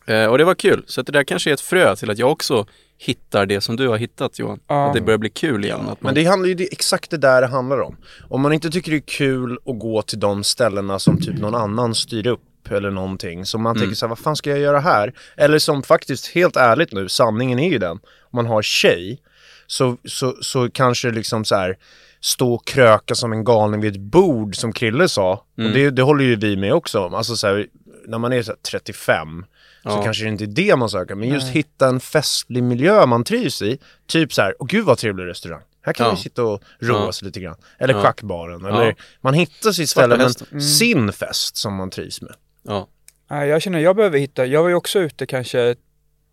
Eh, 0.05 0.25
och 0.25 0.37
det 0.37 0.43
var 0.43 0.55
kul. 0.55 0.83
Så 0.87 1.01
att 1.01 1.07
det 1.07 1.13
där 1.13 1.23
kanske 1.23 1.49
är 1.49 1.53
ett 1.53 1.61
frö 1.61 1.95
till 1.95 2.09
att 2.11 2.17
jag 2.17 2.31
också 2.31 2.65
hittar 2.97 3.45
det 3.45 3.61
som 3.61 3.75
du 3.75 3.87
har 3.87 3.97
hittat 3.97 4.39
Johan. 4.39 4.59
Ja. 4.67 4.87
Att 4.87 4.93
det 4.93 5.01
börjar 5.01 5.17
bli 5.17 5.29
kul 5.29 5.65
igen. 5.65 5.79
Att 5.79 5.85
man, 5.87 5.97
Men 5.99 6.15
det 6.15 6.25
handlar 6.25 6.47
ju 6.49 6.55
det, 6.55 6.71
exakt 6.71 7.11
det 7.11 7.17
där 7.17 7.41
det 7.41 7.47
handlar 7.47 7.79
om. 7.81 7.97
Om 8.29 8.41
man 8.41 8.53
inte 8.53 8.69
tycker 8.69 8.91
det 8.91 8.97
är 8.97 9.01
kul 9.01 9.57
att 9.65 9.79
gå 9.79 10.01
till 10.01 10.19
de 10.19 10.43
ställena 10.43 10.99
som 10.99 11.17
typ 11.21 11.39
någon 11.39 11.55
annan 11.55 11.95
styr 11.95 12.27
upp 12.27 12.41
eller 12.71 12.91
någonting. 12.91 13.45
Så 13.45 13.57
man 13.57 13.79
tänker 13.79 13.95
så 13.95 14.05
här, 14.05 14.09
vad 14.09 14.19
fan 14.19 14.35
ska 14.35 14.49
jag 14.49 14.59
göra 14.59 14.79
här? 14.79 15.13
Eller 15.37 15.59
som 15.59 15.83
faktiskt, 15.83 16.27
helt 16.27 16.55
ärligt 16.57 16.91
nu, 16.93 17.09
sanningen 17.09 17.59
är 17.59 17.69
ju 17.69 17.77
den. 17.77 17.91
Om 18.21 18.29
man 18.31 18.45
har 18.45 18.61
tjej, 18.61 19.21
så, 19.67 19.97
så, 20.05 20.35
så 20.41 20.69
kanske 20.71 21.07
det 21.09 21.15
liksom 21.15 21.45
så 21.45 21.55
här 21.55 21.77
stå 22.21 22.53
och 22.53 22.67
kröka 22.67 23.15
som 23.15 23.33
en 23.33 23.43
galning 23.43 23.81
vid 23.81 23.95
ett 23.95 24.01
bord 24.01 24.55
som 24.55 24.73
Krille 24.73 25.09
sa. 25.09 25.31
Och 25.57 25.63
det, 25.73 25.89
det 25.89 26.01
håller 26.01 26.23
ju 26.25 26.35
vi 26.35 26.55
med 26.57 26.73
också 26.73 26.99
om. 26.99 27.13
Alltså 27.13 27.35
så 27.35 27.47
här, 27.47 27.67
när 28.07 28.17
man 28.17 28.33
är 28.33 28.41
så 28.43 28.51
här 28.51 28.57
35 28.71 29.45
så 29.83 29.89
Ja. 29.89 30.03
kanske 30.03 30.23
det 30.23 30.29
inte 30.29 30.43
är 30.43 30.47
det 30.47 30.75
man 30.75 30.89
söker. 30.89 31.15
Men 31.15 31.29
just 31.29 31.47
hitta 31.49 31.87
en 31.87 31.99
festlig 31.99 32.63
miljö 32.63 33.05
man 33.05 33.23
trivs 33.23 33.61
i. 33.61 33.77
Typ 34.07 34.33
så 34.33 34.41
här, 34.41 34.55
åh 34.59 34.67
gud 34.67 34.85
vad 34.85 34.97
trevlig 34.97 35.25
restaurang. 35.25 35.61
Här 35.85 35.93
kan 35.93 36.05
Ja. 36.05 36.11
ju 36.13 36.17
sitta 36.17 36.43
och 36.43 36.61
roa 36.79 37.05
Ja. 37.05 37.11
sig 37.11 37.25
lite 37.25 37.39
grann. 37.39 37.55
Eller 37.79 37.93
Ja. 37.93 38.01
schackbaren. 38.01 38.65
Eller 38.65 38.95
man 39.21 39.33
hittar 39.33 39.71
sitt 39.71 39.89
ställe, 39.89 40.17
men 40.17 40.25
hästen. 40.25 40.61
sin 40.61 41.13
fest 41.13 41.57
som 41.57 41.75
man 41.75 41.89
trivs 41.89 42.21
med. 42.21 42.33
Ja. 42.63 42.87
Nej, 43.29 43.49
jag 43.49 43.61
känner 43.61 43.79
jag 43.79 43.95
behöver 43.95 44.19
hitta, 44.19 44.45
jag 44.45 44.61
var 44.61 44.69
ju 44.69 44.75
också 44.75 44.99
ute 44.99 45.25
kanske 45.25 45.75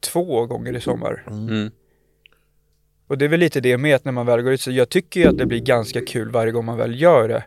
två 0.01 0.47
gånger 0.47 0.77
i 0.77 0.81
sommar. 0.81 1.25
Mm. 1.27 1.71
Och 3.09 3.19
det 3.19 3.25
är 3.25 3.29
väl 3.29 3.41
lite 3.41 3.61
det 3.61 3.79
med 3.79 3.97
att 3.97 4.05
när 4.05 4.13
man 4.13 4.27
väl 4.27 4.43
går 4.43 4.53
ut 4.53 4.61
så 4.61 4.71
jag 4.71 4.89
tycker 4.89 5.21
ju 5.21 5.27
att 5.27 5.39
det 5.39 5.47
blir 5.47 5.61
ganska 5.61 6.01
kul 6.05 6.31
varje 6.31 6.53
gång 6.53 6.65
man 6.65 6.79
väl 6.79 7.01
gör 7.01 7.29
det. 7.29 7.45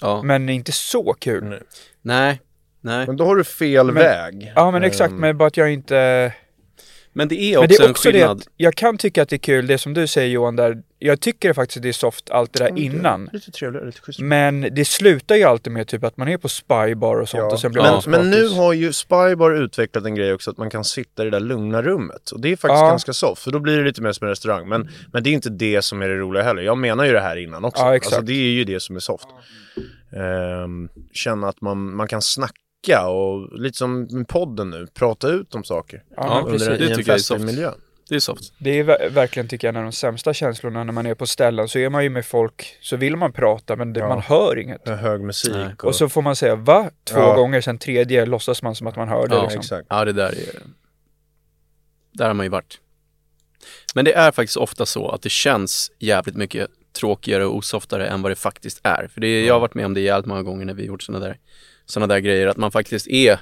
ja. 0.00 0.22
Men 0.22 0.48
inte 0.48 0.72
så 0.72 1.14
kul. 1.18 1.44
Nej. 1.44 1.60
Nej. 2.02 2.40
Nej. 2.80 3.06
Men 3.06 3.16
då 3.16 3.24
har 3.24 3.36
du 3.36 3.44
fel 3.44 3.86
Men- 3.86 3.94
väg. 3.94 4.52
Ja 4.56 4.70
men 4.70 4.84
exakt, 4.84 5.10
Ehm, 5.12 5.16
men 5.20 5.38
bara 5.38 5.46
att 5.48 5.56
jag 5.56 5.72
inte... 5.72 6.32
Men 7.12 7.28
det 7.28 7.40
är 7.42 7.54
Men 7.60 7.64
också, 7.64 7.78
det 7.78 7.84
är 7.86 7.90
också 7.90 8.08
en 8.08 8.12
det 8.12 8.18
skillnad. 8.20 8.36
att 8.40 8.48
jag 8.56 8.74
kan 8.74 8.98
tycka 8.98 9.22
att 9.22 9.28
det 9.28 9.36
är 9.36 9.38
kul, 9.38 9.66
det 9.66 9.78
som 9.78 9.94
du 9.94 10.06
säger 10.06 10.28
Johan 10.28 10.56
där. 10.56 10.82
Jag 11.04 11.20
tycker 11.20 11.52
faktiskt 11.52 11.76
att 11.76 11.82
det 11.82 11.88
är 11.88 11.92
soft 11.92 12.30
allt 12.30 12.52
det 12.52 12.58
där 12.58 12.78
innan. 12.78 13.30
Lite 13.32 13.50
trevligare, 13.50 13.86
lite 13.86 14.00
schysst. 14.00 14.20
Men 14.20 14.60
det 14.72 14.84
slutar 14.84 15.34
ju 15.36 15.42
alltid 15.44 15.72
med 15.72 15.88
typ 15.88 16.04
att 16.04 16.16
man 16.16 16.28
är 16.28 16.36
på 16.36 16.48
spybar 16.48 17.16
och 17.20 17.28
sånt 17.28 17.52
och 17.52 17.60
sen 17.60 17.72
blir 17.72 17.82
men, 17.82 18.00
men 18.06 18.30
nu 18.30 18.48
har 18.48 18.72
ju 18.72 18.92
Spybar 18.92 19.50
utvecklat 19.62 20.04
en 20.04 20.14
grej 20.14 20.32
också 20.32 20.50
att 20.50 20.58
man 20.58 20.70
kan 20.70 20.84
sitta 20.84 21.22
i 21.22 21.24
det 21.24 21.30
där 21.30 21.40
lugna 21.40 21.82
rummet. 21.82 22.30
Och 22.30 22.40
det 22.40 22.48
är 22.48 22.56
faktiskt 22.56 22.80
Ja. 22.82 22.88
ganska 22.88 23.12
soft, 23.12 23.42
för 23.42 23.50
då 23.50 23.58
blir 23.58 23.78
det 23.78 23.84
lite 23.84 24.02
mer 24.02 24.12
som 24.12 24.24
en 24.24 24.28
restaurang. 24.30 24.68
Men, 24.68 24.88
men 25.12 25.22
det 25.22 25.30
är 25.30 25.34
inte 25.34 25.50
det 25.50 25.82
som 25.82 26.02
är 26.02 26.08
det 26.08 26.16
roliga 26.16 26.42
heller. 26.42 26.62
Jag 26.62 26.78
menar 26.78 27.04
ju 27.04 27.12
det 27.12 27.20
här 27.20 27.36
innan 27.36 27.64
också. 27.64 27.82
Ja, 27.82 27.96
exakt. 27.96 28.12
Alltså 28.16 28.26
det 28.26 28.32
är 28.32 28.52
ju 28.52 28.64
det 28.64 28.80
som 28.80 28.96
är 28.96 29.00
soft. 29.00 29.26
Ehm, 30.16 30.88
känna 31.12 31.48
att 31.48 31.60
man, 31.60 31.96
man 31.96 32.08
kan 32.08 32.22
snacka 32.22 33.06
och 33.08 33.58
lite 33.60 33.78
som 33.78 34.24
podden 34.28 34.70
nu, 34.70 34.86
prata 34.94 35.28
ut 35.28 35.54
om 35.54 35.64
saker. 35.64 36.02
Ja, 36.16 36.16
Ja. 36.16 36.38
Under, 36.38 36.52
precis. 36.52 36.68
Det 36.68 36.84
I 36.84 36.90
en 36.90 36.96
tycker 36.96 37.10
jag 37.10 37.14
är 37.14 37.18
festlig 37.18 37.40
soft. 37.40 37.52
miljö. 37.52 37.70
Det 38.12 38.16
är 38.16 38.20
soft. 38.20 38.52
Det 38.58 38.70
är 38.78 38.84
ver- 38.84 39.10
verkligen 39.10 39.48
tycker 39.48 39.66
jag 39.68 39.72
en 39.72 39.76
av 39.76 39.82
de 39.82 39.92
sämsta 39.92 40.34
känslorna 40.34 40.84
när 40.84 40.92
man 40.92 41.06
är 41.06 41.14
på 41.14 41.26
ställen. 41.26 41.68
Så 41.68 41.78
är 41.78 41.88
man 41.88 42.02
ju 42.04 42.10
med 42.10 42.26
folk, 42.26 42.76
så 42.80 42.96
vill 42.96 43.16
man 43.16 43.32
prata 43.32 43.76
men 43.76 43.92
det, 43.92 44.00
Ja. 44.00 44.08
man 44.08 44.20
hör 44.20 44.58
inget. 44.58 44.86
Med 44.86 44.98
hög 44.98 45.20
musik. 45.20 45.54
Och, 45.82 45.84
Och 45.84 45.94
så 45.96 46.08
får 46.08 46.22
man 46.22 46.36
säga 46.36 46.54
va? 46.56 46.90
Två 47.04 47.20
Ja. 47.20 47.34
gånger, 47.34 47.60
sen 47.60 47.78
tredje 47.78 48.26
låtsas 48.26 48.62
man 48.62 48.74
som 48.74 48.86
att 48.86 48.96
man 48.96 49.08
hör 49.08 49.26
det 49.28 49.34
Ja, 49.34 49.42
liksom. 49.42 49.60
exakt. 49.60 49.86
Ja, 49.90 50.04
det 50.04 50.12
där 50.12 50.28
är... 50.28 50.62
Där 52.12 52.26
har 52.26 52.34
man 52.34 52.46
ju 52.46 52.50
varit. 52.50 52.78
Men 53.94 54.04
det 54.04 54.12
är 54.12 54.30
faktiskt 54.32 54.56
ofta 54.56 54.86
så 54.86 55.08
att 55.08 55.22
det 55.22 55.30
känns 55.30 55.92
jävligt 55.98 56.36
mycket 56.36 56.68
tråkigare 57.00 57.44
och 57.46 57.56
osoftare 57.56 58.06
än 58.06 58.22
vad 58.22 58.30
det 58.30 58.36
faktiskt 58.36 58.80
är. 58.82 59.08
För 59.14 59.20
det 59.20 59.44
jag 59.44 59.54
har 59.54 59.60
varit 59.60 59.74
med 59.74 59.86
om 59.86 59.94
det 59.94 60.00
jävligt 60.00 60.26
många 60.26 60.42
gånger 60.42 60.64
när 60.64 60.74
vi 60.74 60.84
gjort 60.84 61.02
sådana 61.02 61.26
där, 61.26 61.38
såna 61.86 62.06
där 62.06 62.18
grejer, 62.18 62.46
att 62.46 62.56
man 62.56 62.72
faktiskt 62.72 63.08
är 63.08 63.38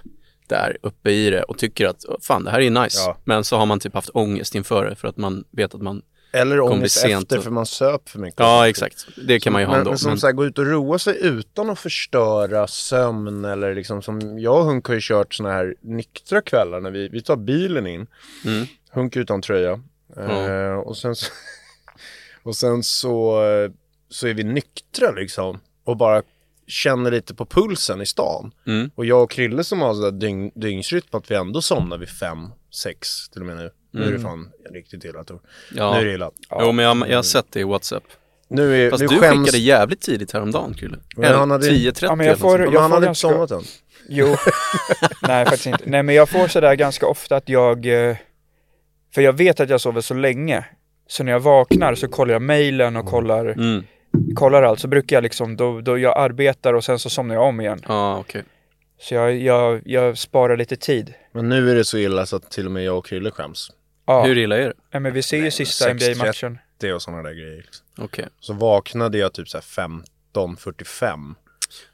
där 0.50 0.76
uppe 0.82 1.10
i 1.10 1.30
det 1.30 1.42
och 1.42 1.58
tycker 1.58 1.86
att 1.86 2.04
"Åh, 2.08 2.16
fan 2.20 2.44
det 2.44 2.50
här 2.50 2.60
är 2.60 2.70
nice. 2.70 2.98
Ja. 3.00 3.16
Men 3.24 3.44
så 3.44 3.56
har 3.56 3.66
man 3.66 3.80
typ 3.80 3.94
haft 3.94 4.10
ångest 4.14 4.54
inför 4.54 4.84
det 4.84 4.96
för 4.96 5.08
att 5.08 5.16
man 5.16 5.44
vet 5.50 5.74
att 5.74 5.82
man, 5.82 6.02
Eller 6.32 6.60
ångest 6.60 7.04
efter 7.04 7.38
och- 7.38 7.44
för 7.44 7.50
man 7.50 7.66
söp 7.66 8.08
för 8.08 8.18
mycket. 8.18 8.40
ja 8.40 8.68
exakt, 8.68 9.06
det 9.26 9.40
kan 9.40 9.52
man 9.52 9.62
ju 9.62 9.66
ha 9.66 9.72
men, 9.72 9.78
ändå. 9.80 9.90
men 9.90 9.98
som 9.98 10.10
Men, 10.10 10.18
här, 10.22 10.32
gå 10.32 10.46
ut 10.46 10.58
och 10.58 10.66
roa 10.66 10.98
sig 10.98 11.18
utan 11.20 11.70
att 11.70 11.78
förstöra 11.78 12.66
sömn 12.66 13.44
eller 13.44 13.74
liksom 13.74 14.02
som 14.02 14.38
jag 14.38 14.58
och 14.58 14.64
Hunk 14.64 14.86
har 14.86 14.94
ju 14.94 15.00
kört 15.02 15.34
såna 15.34 15.50
här 15.52 15.74
nyktra 15.80 16.40
kvällar 16.42 16.80
när 16.80 16.90
vi, 16.90 17.08
vi 17.08 17.22
tar 17.22 17.36
bilen 17.36 17.86
in. 17.86 18.06
Mm. 18.44 18.66
Hunk 18.92 19.16
utan 19.16 19.42
tröja. 19.42 19.80
Eh, 20.16 20.72
och 20.74 20.96
sen 20.96 21.16
så, 21.16 21.26
och 22.42 22.56
sen 22.56 22.82
så, 22.82 23.40
så 24.08 24.26
är 24.26 24.34
vi 24.34 24.44
nyktra 24.44 25.10
liksom. 25.10 25.60
Och 25.84 25.96
bara 25.96 26.22
känner 26.70 27.10
lite 27.10 27.34
på 27.34 27.46
pulsen 27.46 28.00
i 28.00 28.06
stan. 28.06 28.52
Mm. 28.66 28.90
Och 28.94 29.04
jag 29.04 29.22
och 29.22 29.30
Krille 29.30 29.64
som 29.64 29.80
har 29.80 29.94
sådär 29.94 30.10
dygn, 30.10 30.50
dygnsrytm 30.54 31.06
att 31.10 31.30
vi 31.30 31.34
ändå 31.34 31.62
somnar 31.62 31.98
vid 31.98 32.08
fem, 32.08 32.48
sex 32.74 33.28
till 33.28 33.40
och 33.40 33.46
med 33.46 33.56
nu. 33.56 33.70
Nu 33.92 34.02
är 34.04 34.12
det 34.12 34.20
fan 34.20 34.48
riktigt 34.74 35.04
illa 35.04 35.24
Tor. 35.24 35.34
Mm. 35.34 35.42
ja. 35.84 35.94
Nu 35.94 36.00
är 36.00 36.04
det 36.04 36.12
illa. 36.14 36.30
Jo 36.60 36.72
men 36.72 36.84
jag, 36.84 37.08
jag 37.10 37.18
har 37.18 37.22
sett 37.22 37.46
det 37.52 37.60
i 37.60 37.64
WhatsApp. 37.64 38.02
Nu 38.48 38.86
är, 38.86 38.90
Fast 38.90 39.00
nu 39.00 39.06
du 39.08 39.16
skäms... 39.18 39.38
skickade 39.46 39.58
jävligt 39.62 40.00
tidigt 40.00 40.32
häromdagen 40.32 40.74
Krille. 40.74 40.98
Men 41.16 41.34
han 41.34 41.50
hade- 41.50 41.66
10.30 41.70 41.98
Ja, 42.04 42.08
men 42.14 42.20
eller 42.20 42.30
jag 42.30 42.38
får-. 42.38 42.58
Men 42.58 42.76
han 42.76 42.82
hade 42.92 42.96
inte 42.96 43.06
ganska- 43.06 43.28
somnat 43.28 43.50
än. 43.50 43.62
Jo. 44.08 44.26
Nej, 45.22 45.44
faktiskt 45.44 45.66
inte. 45.66 45.84
Nej, 45.86 46.02
men 46.02 46.14
jag 46.14 46.28
får 46.28 46.48
sådär 46.48 46.74
ganska 46.74 47.06
ofta 47.06 47.36
att 47.36 47.48
jag... 47.48 47.86
eh, 48.10 48.16
För 49.14 49.22
jag 49.22 49.32
vet 49.32 49.60
att 49.60 49.70
jag 49.70 49.80
sover 49.80 50.00
så 50.00 50.14
länge. 50.14 50.64
Så 51.08 51.24
när 51.24 51.32
jag 51.32 51.40
vaknar 51.40 51.94
så 51.94 52.08
kollar 52.08 52.32
jag 52.32 52.42
mejlen 52.42 52.96
och 52.96 53.06
kollar, 53.06 53.46
Mm. 53.46 53.84
Kollar 54.34 54.62
allt. 54.62 54.80
Så 54.80 54.88
brukar 54.88 55.16
jag 55.16 55.22
liksom, 55.22 55.56
då, 55.56 55.80
då 55.80 55.98
jag 55.98 56.18
arbetar 56.18 56.74
och 56.74 56.84
sen 56.84 56.98
så 56.98 57.10
somnar 57.10 57.34
jag 57.34 57.44
om 57.44 57.60
igen. 57.60 57.80
Ja, 57.88 58.18
okej. 58.18 58.44
Så 58.98 59.14
jag, 59.14 59.36
jag, 59.38 59.82
jag 59.84 60.18
sparar 60.18 60.56
lite 60.56 60.76
tid. 60.76 61.14
Men 61.32 61.48
nu 61.48 61.70
är 61.70 61.74
det 61.74 61.84
så 61.84 61.98
illa 61.98 62.26
så 62.26 62.36
att 62.36 62.50
till 62.50 62.66
och 62.66 62.72
med 62.72 62.84
jag 62.84 62.98
och 62.98 63.06
Krille 63.06 63.30
skäms. 63.30 63.70
Ja, 64.06 64.24
Hur 64.24 64.38
illa 64.38 64.56
är 64.56 64.60
det? 64.68 64.74
Nej, 64.92 65.00
men 65.00 65.12
vi 65.12 65.22
ser 65.22 65.44
ju 65.44 65.50
sista 65.50 65.88
6.30. 65.88 65.94
NBA-matchen. 65.94 66.58
Det 66.78 66.88
är 66.88 66.94
och 66.94 67.02
sådana 67.02 67.22
där 67.22 67.32
grejer. 67.32 67.56
Liksom. 67.56 67.86
Okej. 67.98 68.28
Så 68.40 68.52
vaknade 68.52 69.18
jag 69.18 69.32
typ 69.32 69.48
så 69.48 69.58
här 69.58 69.88
15.45. 70.34 71.34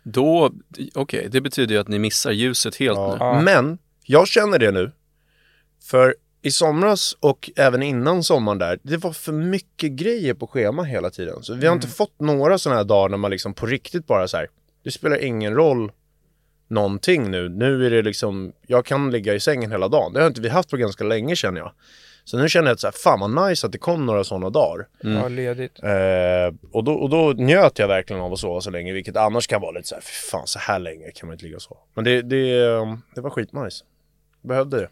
Då, 0.03 0.53
okej, 0.95 1.29
det 1.31 1.41
betyder 1.41 1.75
ju 1.75 1.81
att 1.81 1.89
ni 1.89 1.99
missar 1.99 2.31
ljuset 2.31 2.77
helt 2.77 2.99
nu. 2.99 3.17
Ja. 3.19 3.41
Men 3.41 3.79
jag 4.05 4.29
känner 4.29 4.59
det 4.59 4.71
nu. 4.71 4.93
För 5.91 6.15
i 6.47 6.51
somras 6.51 7.17
och 7.21 7.51
även 7.57 7.83
innan 7.83 8.23
sommaren 8.23 8.59
där, 8.59 8.79
det 8.83 8.97
var 8.97 9.13
för 9.13 9.33
mycket 9.33 9.93
grejer 9.93 10.35
på 10.35 10.47
schema 10.47 10.83
hela 10.83 11.11
tiden. 11.11 11.43
Så 11.43 11.55
vi 11.55 11.67
har 11.67 11.75
inte 11.75 11.89
fått 11.89 12.21
några 12.21 12.59
sådana 12.59 12.81
här 12.81 12.85
dagar 12.85 13.09
när 13.09 13.17
man 13.17 13.31
liksom 13.31 13.55
på 13.55 13.67
riktigt 13.67 14.07
bara 14.07 14.29
så 14.29 14.37
här, 14.37 14.49
det 14.85 14.91
spelar 14.91 15.25
ingen 15.25 15.55
roll 15.55 15.93
någonting 16.69 17.31
nu. 17.31 17.49
Nu 17.49 17.87
är 17.87 17.91
det 17.91 18.03
liksom, 18.03 18.53
jag 18.67 18.85
kan 18.85 19.11
ligga 19.11 19.35
i 19.35 19.41
sängen 19.41 19.71
hela 19.71 19.89
dagen. 19.89 20.13
Det 20.13 20.21
har 20.21 20.27
inte 20.27 20.41
vi 20.41 20.49
haft 20.49 20.71
på 20.71 20.77
ganska 20.77 21.05
länge 21.05 21.37
känner 21.37 21.61
jag. 21.61 21.73
Så 22.25 22.39
nu 22.39 22.49
känner 22.49 22.67
jag 22.69 22.75
att 22.75 22.81
så 22.81 22.87
här, 22.87 22.93
fan 22.93 23.21
vad 23.21 23.49
nice 23.49 23.67
att 23.67 23.73
det 23.73 23.79
kom 23.79 24.07
några 24.07 24.25
sådana 24.25 24.51
dagar. 24.51 24.87
Ja, 25.01 25.29
ledigt. 25.29 25.83
Eh, 25.83 26.55
och, 26.73 26.85
då, 26.85 26.93
och 26.93 27.11
då 27.11 27.33
njöt 27.37 27.79
jag 27.79 27.89
verkligen 27.89 28.23
av 28.23 28.33
att 28.33 28.39
sova 28.39 28.61
så 28.61 28.71
länge, 28.71 28.93
vilket 28.93 29.17
annars 29.17 29.47
kan 29.47 29.61
vara 29.61 29.71
lite 29.71 29.89
så 29.89 29.95
här, 29.95 30.03
fy 30.03 30.31
fan 30.31 30.47
så 30.47 30.59
här 30.59 30.79
länge 30.79 31.11
kan 31.11 31.27
man 31.27 31.35
inte 31.35 31.45
ligga 31.45 31.57
och 31.57 31.63
sova. 31.63 31.81
Men 31.95 32.05
det, 32.05 32.23
det, 32.23 32.65
eh, 32.65 32.97
det 33.15 33.21
var 33.21 33.31
skitnice. 33.31 33.85
Behövde 34.43 34.81
det. 34.81 34.89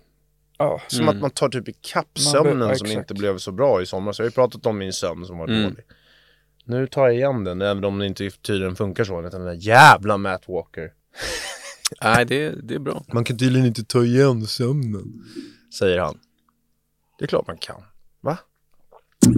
Ja. 0.58 0.80
Som 0.88 1.08
att 1.08 1.16
man 1.20 1.30
tar 1.30 1.48
typ 1.48 1.68
ikapp 1.68 2.18
sömnen 2.18 2.58
som 2.60 2.70
exakt. 2.86 2.90
inte 2.90 3.14
blev 3.14 3.38
så 3.38 3.52
bra 3.52 3.82
i 3.82 3.86
somras. 3.86 4.18
Jag 4.18 4.24
har 4.24 4.28
ju 4.30 4.34
pratat 4.34 4.66
om 4.66 4.78
min 4.78 4.92
sömn 4.92 5.26
som 5.26 5.38
var 5.38 5.48
Mm. 5.48 5.62
dålig. 5.62 5.84
Nu 6.64 6.86
tar 6.86 7.06
jag 7.06 7.14
igen 7.14 7.44
den, 7.44 7.62
även 7.62 7.84
om 7.84 7.98
det 7.98 8.06
inte 8.06 8.30
tydligen 8.30 8.76
funkar 8.76 9.04
så. 9.04 9.26
Utan 9.26 9.40
den 9.40 9.48
där 9.58 9.66
jävla 9.66 10.16
Matt 10.16 10.48
Walker. 10.48 10.92
Nej, 12.02 12.24
det, 12.24 12.54
det 12.62 12.74
är 12.74 12.78
bra. 12.78 13.04
Man 13.12 13.24
kan 13.24 13.38
tydligen 13.38 13.66
inte 13.66 13.84
ta 13.84 14.04
igen 14.04 14.46
sömnen. 14.46 15.24
Säger 15.78 15.98
han. 15.98 16.18
Det 17.18 17.24
är 17.24 17.26
klart 17.28 17.46
man 17.46 17.58
kan. 17.58 17.82
Va? 18.20 18.38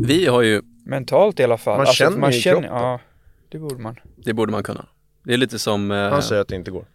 Vi 0.06 0.26
har 0.26 0.42
ju, 0.42 0.62
Mentalt 0.84 1.40
i 1.40 1.44
alla 1.44 1.58
fall. 1.58 1.80
Alltså, 1.80 2.04
Man 2.04 2.10
känner 2.10 2.20
man 2.20 2.30
i 2.30 2.40
känner, 2.40 2.60
kroppen. 2.62 2.76
Ja, 2.82 3.00
det 3.48 3.58
borde 3.58 3.82
man. 3.82 3.96
det 4.16 4.32
borde 4.32 4.52
man 4.52 4.62
kunna. 4.62 4.86
Det 5.24 5.32
är 5.32 5.36
lite 5.36 5.58
som... 5.58 5.90
Eh, 5.90 6.10
Han 6.10 6.22
säger 6.22 6.42
att 6.42 6.48
det 6.48 6.56
inte 6.56 6.70
går. 6.70 6.86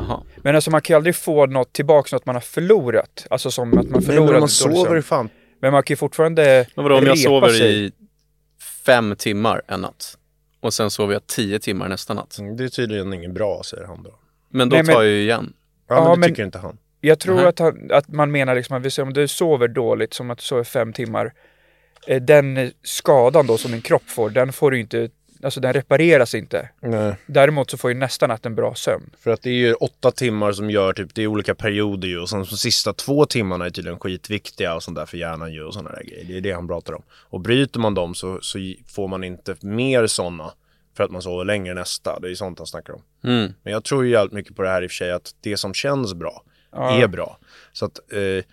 Aha. 0.00 0.24
Men 0.36 0.54
alltså 0.54 0.70
man 0.70 0.80
kan 0.80 0.94
ju 0.94 0.96
aldrig 0.96 1.16
få 1.16 1.46
något 1.46 1.72
tillbaks, 1.72 2.12
något 2.12 2.26
man 2.26 2.34
har 2.36 2.40
förlorat. 2.40 3.26
Alltså 3.30 3.50
som 3.50 3.68
att 3.68 3.74
man 3.74 3.86
Nej, 3.92 4.02
förlorat 4.02 4.30
men 4.32 4.40
man 4.40 4.48
sover 4.48 4.94
ju 4.96 5.02
fan. 5.02 5.28
Men 5.60 5.72
man 5.72 5.82
kan 5.82 5.92
ju 5.92 5.96
fortfarande 5.96 6.66
Men 6.74 6.82
vadå, 6.84 6.98
om 6.98 7.06
jag 7.06 7.18
sover 7.18 7.48
sig. 7.48 7.84
i 7.86 7.92
fem 8.86 9.16
timmar 9.16 9.62
en 9.66 9.80
natt 9.80 10.16
och 10.60 10.74
sen 10.74 10.90
sover 10.90 11.12
jag 11.12 11.26
tio 11.26 11.58
timmar 11.58 11.88
nästa 11.88 12.14
natt. 12.14 12.38
Mm, 12.38 12.56
Det 12.56 12.64
är 12.64 12.68
tydligen 12.68 13.12
inget 13.12 13.32
bra, 13.34 13.62
säger 13.64 13.84
han 13.84 14.02
då. 14.02 14.10
Men 14.48 14.68
då 14.68 14.74
Nej, 14.76 14.84
men- 14.86 14.94
tar 14.94 15.02
jag 15.02 15.10
ju 15.12 15.22
igen. 15.22 15.52
Ja, 15.88 15.94
Ja, 15.94 16.02
men 16.02 16.10
det 16.12 16.16
men- 16.18 16.28
tycker 16.28 16.44
inte 16.44 16.58
han. 16.58 16.78
Jag 17.00 17.18
tror 17.18 17.34
Nej. 17.36 17.46
att, 17.46 17.58
han, 17.58 17.90
att 17.92 18.08
man 18.08 18.30
menar 18.30 18.54
liksom 18.54 18.76
att 18.76 18.82
vi 18.82 18.90
säger 18.90 19.06
om 19.06 19.12
du 19.12 19.28
sover 19.28 19.68
dåligt, 19.68 20.14
som 20.14 20.30
att 20.30 20.38
du 20.38 20.42
sover 20.44 20.64
fem 20.64 20.92
timmar. 20.92 21.32
eh, 22.06 22.22
Den 22.22 22.72
skadan 22.82 23.46
då 23.46 23.58
som 23.58 23.70
din 23.72 23.82
kropp 23.82 24.08
får, 24.10 24.30
den 24.30 24.52
får 24.52 24.70
du 24.70 24.80
inte 24.80 25.08
alltså 25.42 25.60
den 25.60 25.72
repareras 25.72 26.34
inte. 26.34 26.68
Nej. 26.80 27.14
Däremot 27.26 27.70
så 27.70 27.78
får 27.78 27.90
ju 27.90 27.96
nästa 27.98 28.26
natt 28.26 28.46
en 28.46 28.54
bra 28.54 28.74
sömn. 28.74 29.10
För 29.18 29.30
att 29.30 29.42
det 29.42 29.50
är 29.50 29.54
ju 29.54 29.74
åtta 29.74 30.10
timmar 30.10 30.52
som 30.52 30.70
gör 30.70 30.92
typ, 30.92 31.14
det 31.14 31.22
är 31.22 31.26
olika 31.26 31.54
perioder 31.54 32.08
ju 32.08 32.18
och 32.18 32.28
sen 32.28 32.38
de 32.38 32.56
sista 32.56 32.92
två 32.92 33.26
timmarna 33.26 33.66
är 33.66 33.70
tydligen 33.70 33.98
skitviktiga 33.98 34.74
och 34.74 34.82
sånt 34.82 34.96
där 34.96 35.06
för 35.06 35.16
hjärnan 35.16 35.52
ju 35.52 35.64
och 35.64 35.74
sådana 35.74 35.90
där 35.90 36.02
grejer. 36.04 36.24
Det 36.24 36.36
är 36.36 36.40
det 36.40 36.52
han 36.52 36.68
pratar 36.68 36.92
om. 36.92 37.02
Och 37.12 37.40
bryter 37.40 37.80
man 37.80 37.94
dem 37.94 38.14
så, 38.14 38.38
så 38.42 38.58
får 38.86 39.08
man 39.08 39.24
inte 39.24 39.56
mer 39.60 40.06
sådana 40.06 40.52
för 40.96 41.04
att 41.04 41.10
man 41.10 41.22
sover 41.22 41.44
längre 41.44 41.74
nästa. 41.74 42.18
Det 42.20 42.30
är 42.30 42.34
sånt 42.34 42.58
han 42.58 42.66
snackar 42.66 42.92
om. 42.92 43.02
Mm. 43.24 43.52
Men 43.62 43.72
jag 43.72 43.84
tror 43.84 44.04
ju 44.04 44.10
jävligt 44.10 44.32
mycket 44.32 44.56
på 44.56 44.62
det 44.62 44.68
här 44.68 44.82
i 44.82 44.86
och 44.86 44.90
för 44.90 44.94
sig 44.96 45.10
att 45.12 45.34
det 45.40 45.56
som 45.56 45.74
känns 45.74 46.14
bra 46.14 46.42
Ja. 46.72 47.02
är 47.02 47.06
bra. 47.08 47.38
Så 47.72 47.84
att 47.84 48.12
eh, 48.12 48.44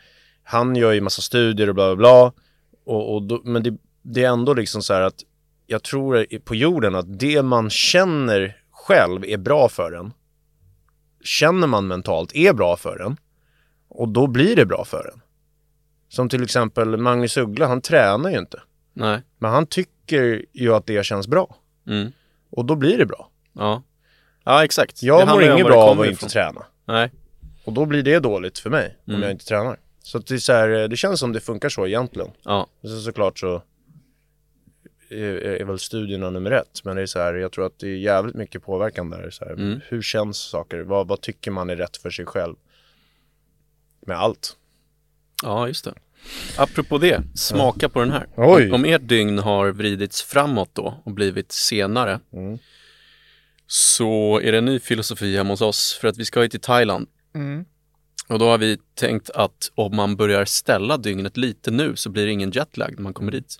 han 0.43 0.75
gör 0.75 0.91
ju 0.91 1.01
massa 1.01 1.21
studier 1.21 1.69
och 1.69 1.75
bla 1.75 1.95
bla 1.95 1.95
bla. 1.95 2.31
Och, 2.85 3.13
och 3.15 3.21
då, 3.23 3.41
men 3.43 3.63
det, 3.63 3.77
det 4.01 4.23
är 4.23 4.29
ändå 4.29 4.53
liksom 4.53 4.81
så 4.81 4.93
här 4.93 5.01
att 5.01 5.23
jag 5.67 5.83
tror 5.83 6.39
på 6.39 6.55
jorden 6.55 6.95
att 6.95 7.19
det 7.19 7.41
man 7.41 7.69
känner 7.69 8.61
själv 8.71 9.25
är 9.25 9.37
bra 9.37 9.69
för 9.69 9.91
en. 9.91 10.13
Känner 11.23 11.67
man 11.67 11.87
mentalt 11.87 12.35
är 12.35 12.53
bra 12.53 12.77
för 12.77 13.01
en. 13.01 13.17
Och 13.89 14.09
då 14.09 14.27
blir 14.27 14.55
det 14.55 14.65
bra 14.65 14.85
för 14.85 15.11
en. 15.13 15.21
Som 16.09 16.29
till 16.29 16.43
exempel 16.43 16.97
Magnus 16.97 17.37
Uggla, 17.37 17.67
han 17.67 17.81
tränar 17.81 18.29
ju 18.29 18.37
inte. 18.39 18.61
Nej. 18.93 19.21
Men 19.37 19.51
han 19.51 19.65
tycker 19.67 20.45
ju 20.53 20.73
att 20.73 20.85
det 20.85 21.05
känns 21.05 21.27
bra. 21.27 21.55
Mm. 21.87 22.11
Och 22.49 22.65
då 22.65 22.75
blir 22.75 22.97
det 22.97 23.05
bra. 23.05 23.29
Ja. 23.53 23.83
Ja, 24.43 24.63
exakt. 24.63 25.01
Det 25.01 25.07
Jag 25.07 25.27
mår 25.27 25.35
om 25.35 25.41
inget 25.53 25.65
bra 25.65 25.83
av 25.83 26.01
att 26.01 26.07
inte 26.07 26.25
träna. 26.29 26.65
Nej. 26.85 27.11
Och 27.65 27.73
då 27.73 27.85
blir 27.85 28.03
det 28.03 28.19
dåligt 28.19 28.59
för 28.59 28.69
mig 28.69 28.97
om 29.05 29.13
Mm. 29.13 29.23
jag 29.23 29.31
inte 29.31 29.45
tränar. 29.45 29.77
Så 30.03 30.17
att 30.17 30.27
det, 30.27 30.39
så 30.39 30.53
här, 30.53 30.87
det 30.87 30.97
känns 30.97 31.19
som 31.19 31.33
det 31.33 31.39
funkar 31.39 31.69
så 31.69 31.87
egentligen. 31.87 32.31
Ja. 32.43 32.67
Men 32.81 32.91
så 32.91 32.99
såklart 33.01 33.39
så 33.39 33.61
är, 35.09 35.35
är 35.61 35.65
väl 35.65 35.79
studierna 35.79 36.29
nummer 36.29 36.51
ett. 36.51 36.81
Men 36.83 36.95
det 36.95 37.01
är 37.01 37.05
så 37.05 37.19
här, 37.19 37.33
jag 37.33 37.51
tror 37.51 37.65
att 37.65 37.79
det 37.79 37.87
är 37.87 37.95
jävligt 37.97 38.35
mycket 38.35 38.63
påverkan 38.63 39.09
där. 39.09 39.29
Så 39.29 39.45
här, 39.45 39.51
Mm. 39.53 39.79
Hur 39.87 40.01
känns 40.01 40.37
saker? 40.37 40.79
Vad, 40.79 41.07
vad 41.07 41.21
tycker 41.21 41.51
man 41.51 41.69
är 41.69 41.75
rätt 41.75 41.97
för 41.97 42.09
sig 42.09 42.25
själv? 42.25 42.55
Med 44.05 44.17
allt. 44.17 44.57
Ja, 45.43 45.67
just 45.67 45.85
det. 45.85 45.93
Apropå 46.57 46.97
det, 46.97 47.23
smaka 47.35 47.89
på 47.89 47.99
den 47.99 48.11
här. 48.11 48.27
Oj. 48.35 48.71
Om 48.71 48.85
ert 48.85 49.07
dygn 49.07 49.39
har 49.39 49.71
vridits 49.71 50.21
framåt 50.21 50.69
då 50.73 51.01
och 51.03 51.11
blivit 51.11 51.51
senare 51.51 52.19
Mm. 52.33 52.57
så 53.67 54.39
är 54.43 54.51
det 54.51 54.57
en 54.57 54.65
ny 54.65 54.79
filosofi 54.79 55.37
hemma 55.37 55.49
hos 55.53 55.61
oss 55.61 55.97
för 56.01 56.07
att 56.07 56.17
vi 56.17 56.25
ska 56.25 56.41
ju 56.43 56.49
till 56.49 56.59
Thailand. 56.59 57.07
Mm. 57.35 57.65
Och 58.27 58.39
då 58.39 58.45
har 58.45 58.57
vi 58.57 58.77
tänkt 58.95 59.29
att 59.29 59.71
om 59.75 59.95
man 59.95 60.15
börjar 60.15 60.45
ställa 60.45 60.97
dygnet 60.97 61.37
lite 61.37 61.71
nu 61.71 61.95
så 61.95 62.09
blir 62.09 62.25
det 62.25 62.31
ingen 62.31 62.51
jetlag 62.51 62.93
när 62.95 63.01
man 63.03 63.13
kommer 63.13 63.31
dit. 63.31 63.59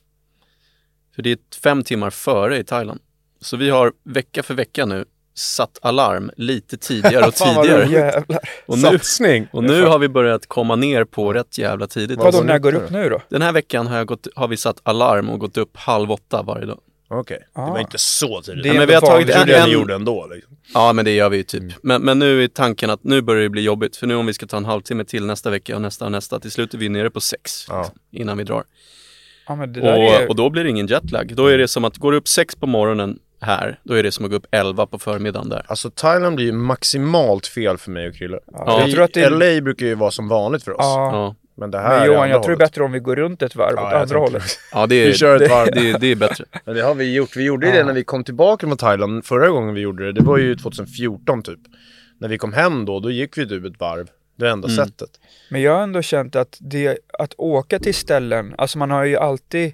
För 1.17 1.21
det 1.21 1.31
är 1.31 1.37
fem 1.63 1.83
timmar 1.83 2.09
före 2.09 2.57
i 2.57 2.63
Thailand. 2.63 2.99
Så 3.41 3.57
vi 3.57 3.69
har 3.69 3.91
vecka 4.03 4.43
för 4.43 4.53
vecka 4.53 4.85
nu 4.85 5.05
satt 5.35 5.77
alarm 5.81 6.31
lite 6.37 6.77
tidigare 6.77 7.27
och 7.27 7.33
tidigare. 7.35 7.85
Jävlar. 7.91 8.39
Och 8.65 8.77
nu, 8.77 8.81
Satsning! 8.83 9.47
och 9.51 9.63
nu 9.63 9.83
har 9.83 9.99
vi 9.99 10.09
börjat 10.09 10.47
komma 10.47 10.75
ner 10.75 11.03
på 11.05 11.33
rätt 11.33 11.57
jävla 11.57 11.87
tidigt. 11.87 12.17
Vadå, 12.19 12.37
vad 12.37 12.45
när 12.45 12.59
går 12.59 12.71
det 12.71 12.77
upp 12.77 12.89
nu 12.91 13.09
då? 13.09 13.21
Den 13.29 13.41
här 13.41 13.51
veckan 13.51 13.87
har, 13.87 13.97
jag 13.97 14.07
gått, 14.07 14.27
har 14.35 14.47
vi 14.47 14.57
satt 14.57 14.79
alarm 14.83 15.29
och 15.29 15.39
gått 15.39 15.57
upp 15.57 15.77
halv 15.77 16.11
åtta 16.11 16.41
varje 16.41 16.65
dag. 16.65 16.79
Okej, 17.09 17.37
det 17.55 17.61
Ah. 17.61 17.69
var 17.69 17.79
inte 17.79 17.97
så 17.97 18.41
tidigt. 18.41 18.63
Det 18.63 18.69
är 18.69 18.73
men 18.73 18.87
vi 18.87 18.93
har 18.93 19.01
tagit 19.01 19.27
Det 19.27 19.33
en- 19.57 19.67
ni 19.67 19.73
gjorde 19.73 19.95
ändå. 19.95 20.27
Liksom. 20.35 20.57
Ja, 20.73 20.93
men 20.93 21.05
det 21.05 21.11
gör 21.11 21.29
vi 21.29 21.37
ju 21.37 21.43
typ. 21.43 21.63
Men, 21.81 22.01
men 22.01 22.19
nu 22.19 22.43
är 22.43 22.47
tanken 22.47 22.89
att 22.89 23.03
nu 23.03 23.21
börjar 23.21 23.41
det 23.43 23.49
bli 23.49 23.61
jobbigt. 23.61 23.97
För 23.97 24.07
nu 24.07 24.15
om 24.15 24.25
vi 24.25 24.33
ska 24.33 24.45
ta 24.47 24.57
en 24.57 24.65
halvtimme 24.65 25.03
till 25.05 25.25
nästa 25.25 25.49
vecka 25.49 25.75
och 25.75 25.81
nästa 25.81 26.05
och 26.05 26.11
nästa, 26.11 26.39
till 26.39 26.51
slut 26.51 26.73
är 26.73 26.77
vi 26.77 26.89
nere 26.89 27.09
på 27.09 27.21
sex 27.21 27.65
Ja. 27.69 27.77
liksom, 27.81 27.99
innan 28.11 28.37
vi 28.37 28.43
drar. 28.43 28.63
Ja, 29.47 29.55
men 29.55 29.73
det 29.73 29.81
där 29.81 29.93
är... 29.97 30.23
Och, 30.23 30.29
och 30.29 30.35
då 30.35 30.49
blir 30.49 30.63
det 30.63 30.69
ingen 30.69 30.87
jetlag. 30.87 31.35
Då 31.35 31.47
är 31.47 31.57
det 31.57 31.67
som 31.67 31.85
att 31.85 31.97
går 31.97 32.11
du 32.11 32.17
upp 32.17 32.27
sex 32.27 32.55
på 32.55 32.67
morgonen 32.67 33.19
här, 33.41 33.79
då 33.83 33.93
är 33.93 34.03
det 34.03 34.11
som 34.11 34.25
att 34.25 34.31
gå 34.31 34.37
upp 34.37 34.47
elva 34.51 34.85
på 34.85 34.99
förmiddagen 34.99 35.49
där. 35.49 35.65
Alltså 35.67 35.89
Thailand 35.89 36.35
blir 36.35 36.45
ju 36.45 36.51
maximalt 36.51 37.47
fel 37.47 37.77
för 37.77 37.91
mig 37.91 38.07
och 38.07 38.15
Krille. 38.15 38.39
Ja, 38.53 38.79
jag 38.81 38.91
tror 38.91 39.03
att 39.03 39.13
det 39.13 39.23
är... 39.23 39.29
LA 39.29 39.61
brukar 39.61 39.85
ju 39.85 39.95
vara 39.95 40.11
som 40.11 40.27
vanligt 40.27 40.63
för 40.63 40.71
oss. 40.71 40.77
Ja. 40.79 41.11
Ja, 41.13 41.35
Men 41.57 41.71
det 41.71 41.79
här 41.79 41.99
Men 41.99 42.07
Johan, 42.07 42.29
jag 42.29 42.43
tror 42.43 42.55
det 42.55 42.63
är 42.63 42.67
bättre 42.67 42.83
om 42.83 42.91
vi 42.91 42.99
går 42.99 43.15
runt 43.15 43.41
ett 43.41 43.55
varv 43.55 43.73
Ja, 43.75 43.87
åt 43.87 43.93
andra 43.93 44.17
hållet. 44.19 44.43
ja 44.71 44.87
det, 44.87 44.95
är, 44.95 45.05
Vi 45.07 45.13
kör 45.13 45.41
ett 45.41 45.51
varv. 45.51 45.71
det, 45.73 45.97
det 45.99 46.11
är 46.11 46.15
bättre. 46.15 46.45
Men 46.65 46.75
det 46.75 46.81
har 46.81 46.95
vi 46.95 47.13
gjort. 47.13 47.35
Vi 47.35 47.43
gjorde 47.43 47.67
ju 47.67 47.73
det 47.73 47.83
när 47.83 47.93
vi 47.93 48.03
kom 48.03 48.23
tillbaka 48.23 48.67
från 48.67 48.77
Thailand 48.77 49.25
förra 49.25 49.49
gången 49.49 49.75
vi 49.75 49.81
gjorde 49.81 50.05
det. 50.05 50.11
Det 50.11 50.21
var 50.21 50.37
ju 50.37 50.55
2014 50.55 51.43
typ. 51.43 51.59
När 52.19 52.27
vi 52.27 52.37
kom 52.37 52.53
hem 52.53 52.85
då, 52.85 52.99
då 52.99 53.11
gick 53.11 53.37
vi 53.37 53.49
typ 53.49 53.65
ett 53.65 53.79
varv. 53.79 54.07
Det 54.37 54.49
enda 54.49 54.67
Mm. 54.67 54.85
sättet. 54.85 55.09
Men 55.49 55.61
jag 55.61 55.75
har 55.75 55.83
ändå 55.83 56.01
känt 56.01 56.35
att 56.35 56.57
det, 56.61 56.97
att 57.19 57.33
åka 57.37 57.79
till 57.79 57.93
ställen, 57.95 58.55
alltså 58.57 58.77
man 58.77 58.91
har 58.91 59.03
ju 59.03 59.17
alltid 59.17 59.73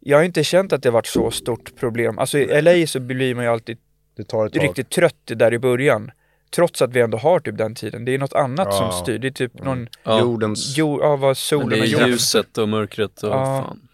jag 0.00 0.16
har 0.18 0.24
inte 0.24 0.44
känt 0.44 0.72
att 0.72 0.82
det 0.82 0.90
varit 0.90 1.06
så 1.06 1.30
stort 1.30 1.76
problem. 1.76 2.18
Alltså 2.18 2.38
i 2.38 2.62
LA 2.62 2.86
så 2.86 3.00
blir 3.00 3.34
man 3.34 3.44
ju 3.44 3.50
alltid 3.50 3.78
Det 4.16 4.24
tar 4.24 4.46
ett 4.46 4.52
tag. 4.52 4.62
riktigt 4.64 4.90
trött 4.90 5.14
där 5.26 5.54
i 5.54 5.58
början. 5.58 6.10
Trots 6.54 6.82
att 6.82 6.92
vi 6.92 7.00
ändå 7.00 7.18
har 7.18 7.40
typ 7.40 7.58
den 7.58 7.74
tiden. 7.74 8.04
Det 8.04 8.14
är 8.14 8.18
något 8.18 8.32
annat 8.32 8.68
Ja. 8.70 8.92
som 8.92 8.92
styr. 9.04 9.18
Det 9.18 9.26
är 9.28 9.30
typ 9.32 9.62
någon, 9.64 9.88
Ja. 10.02 10.20
Jordens... 10.20 10.74
jo, 10.76 11.00
ja 11.02 11.16
vad 11.16 11.36
solen 11.36 11.68
det 11.68 11.76
och 11.76 11.82
är 11.82 11.86
jorden. 11.86 12.08
ljuset 12.08 12.58
och 12.58 12.68
mörkret 12.68 13.22
och 13.22 13.30
Ja. 13.30 13.64
fan, 13.66 13.88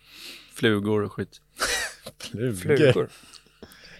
flugor 0.54 1.02
och 1.02 1.12
skit. 1.12 1.40
Flugor. 2.62 3.08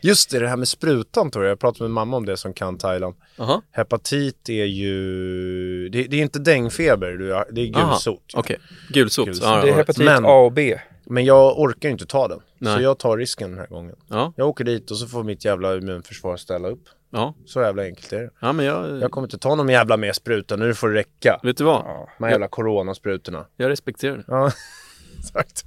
Just 0.05 0.31
det, 0.31 0.39
det 0.39 0.49
här 0.49 0.57
med 0.57 0.69
sprutan 0.69 1.31
tror 1.31 1.45
jag. 1.45 1.51
Jag 1.51 1.59
pratade 1.61 1.85
med 1.85 1.91
mamma 1.91 2.17
om 2.17 2.27
det 2.27 2.37
som 2.37 2.53
kan 2.55 2.79
Thailand. 2.79 3.15
Jaha, 3.37 3.63
Hepatit 3.71 4.49
är 4.49 4.65
ju... 4.65 5.89
Det, 5.89 6.03
det 6.03 6.17
är 6.17 6.23
inte 6.23 6.39
dängfeber, 6.39 7.13
det 7.53 7.61
är 7.61 7.77
Aha. 7.77 7.91
gulsot. 7.91 8.23
okej. 8.35 8.59
Gulsot. 8.89 9.27
Gulsot. 9.27 9.45
Ja, 9.45 9.61
Det 9.63 9.69
är 9.69 9.75
hepatit 9.75 10.05
Men- 10.05 10.25
A 10.25 10.33
och 10.35 10.53
B. 10.53 10.79
Men 11.07 11.25
jag 11.25 11.59
orkar 11.61 11.89
ju 11.89 11.93
inte 11.93 12.07
ta 12.07 12.29
den. 12.29 12.41
Nej. 12.59 12.77
Så 12.77 12.83
jag 12.83 12.99
tar 12.99 13.17
risken 13.17 13.51
den 13.51 13.59
här 13.59 13.67
gången. 13.67 13.97
ja, 14.09 14.33
Jag 14.37 14.49
åker 14.49 14.65
dit 14.65 14.91
och 14.91 14.97
så 14.97 15.07
får 15.07 15.23
mitt 15.23 15.45
jävla 15.45 15.77
immunförsvar 15.77 16.37
ställa 16.37 16.69
upp. 16.69 16.83
ja. 17.11 17.35
Så 17.47 17.61
jävla 17.61 17.83
enkelt 17.83 18.13
är 18.13 18.21
det. 18.23 18.31
ja, 18.41 18.53
men 18.53 18.67
jag, 18.67 18.99
Jag 19.03 19.11
kommer 19.11 19.27
inte 19.27 19.39
ta 19.39 19.55
någon 19.55 19.69
jävla 19.69 19.97
mer 19.97 20.13
spruta, 20.13 20.57
nu 20.57 20.75
får 20.75 20.89
det 20.89 20.95
räcka. 20.95 21.41
vet 21.43 21.57
du 21.57 21.65
vad? 21.65 21.77
Ja. 21.85 22.09
De 22.19 22.25
här 22.25 22.31
jävla 22.31 22.49
coronasprutorna. 22.49 23.47
Jag 23.57 23.69
respekterar 23.71 24.17
det. 24.17 24.25
Ja, 24.27 24.51
exakt. 25.19 25.65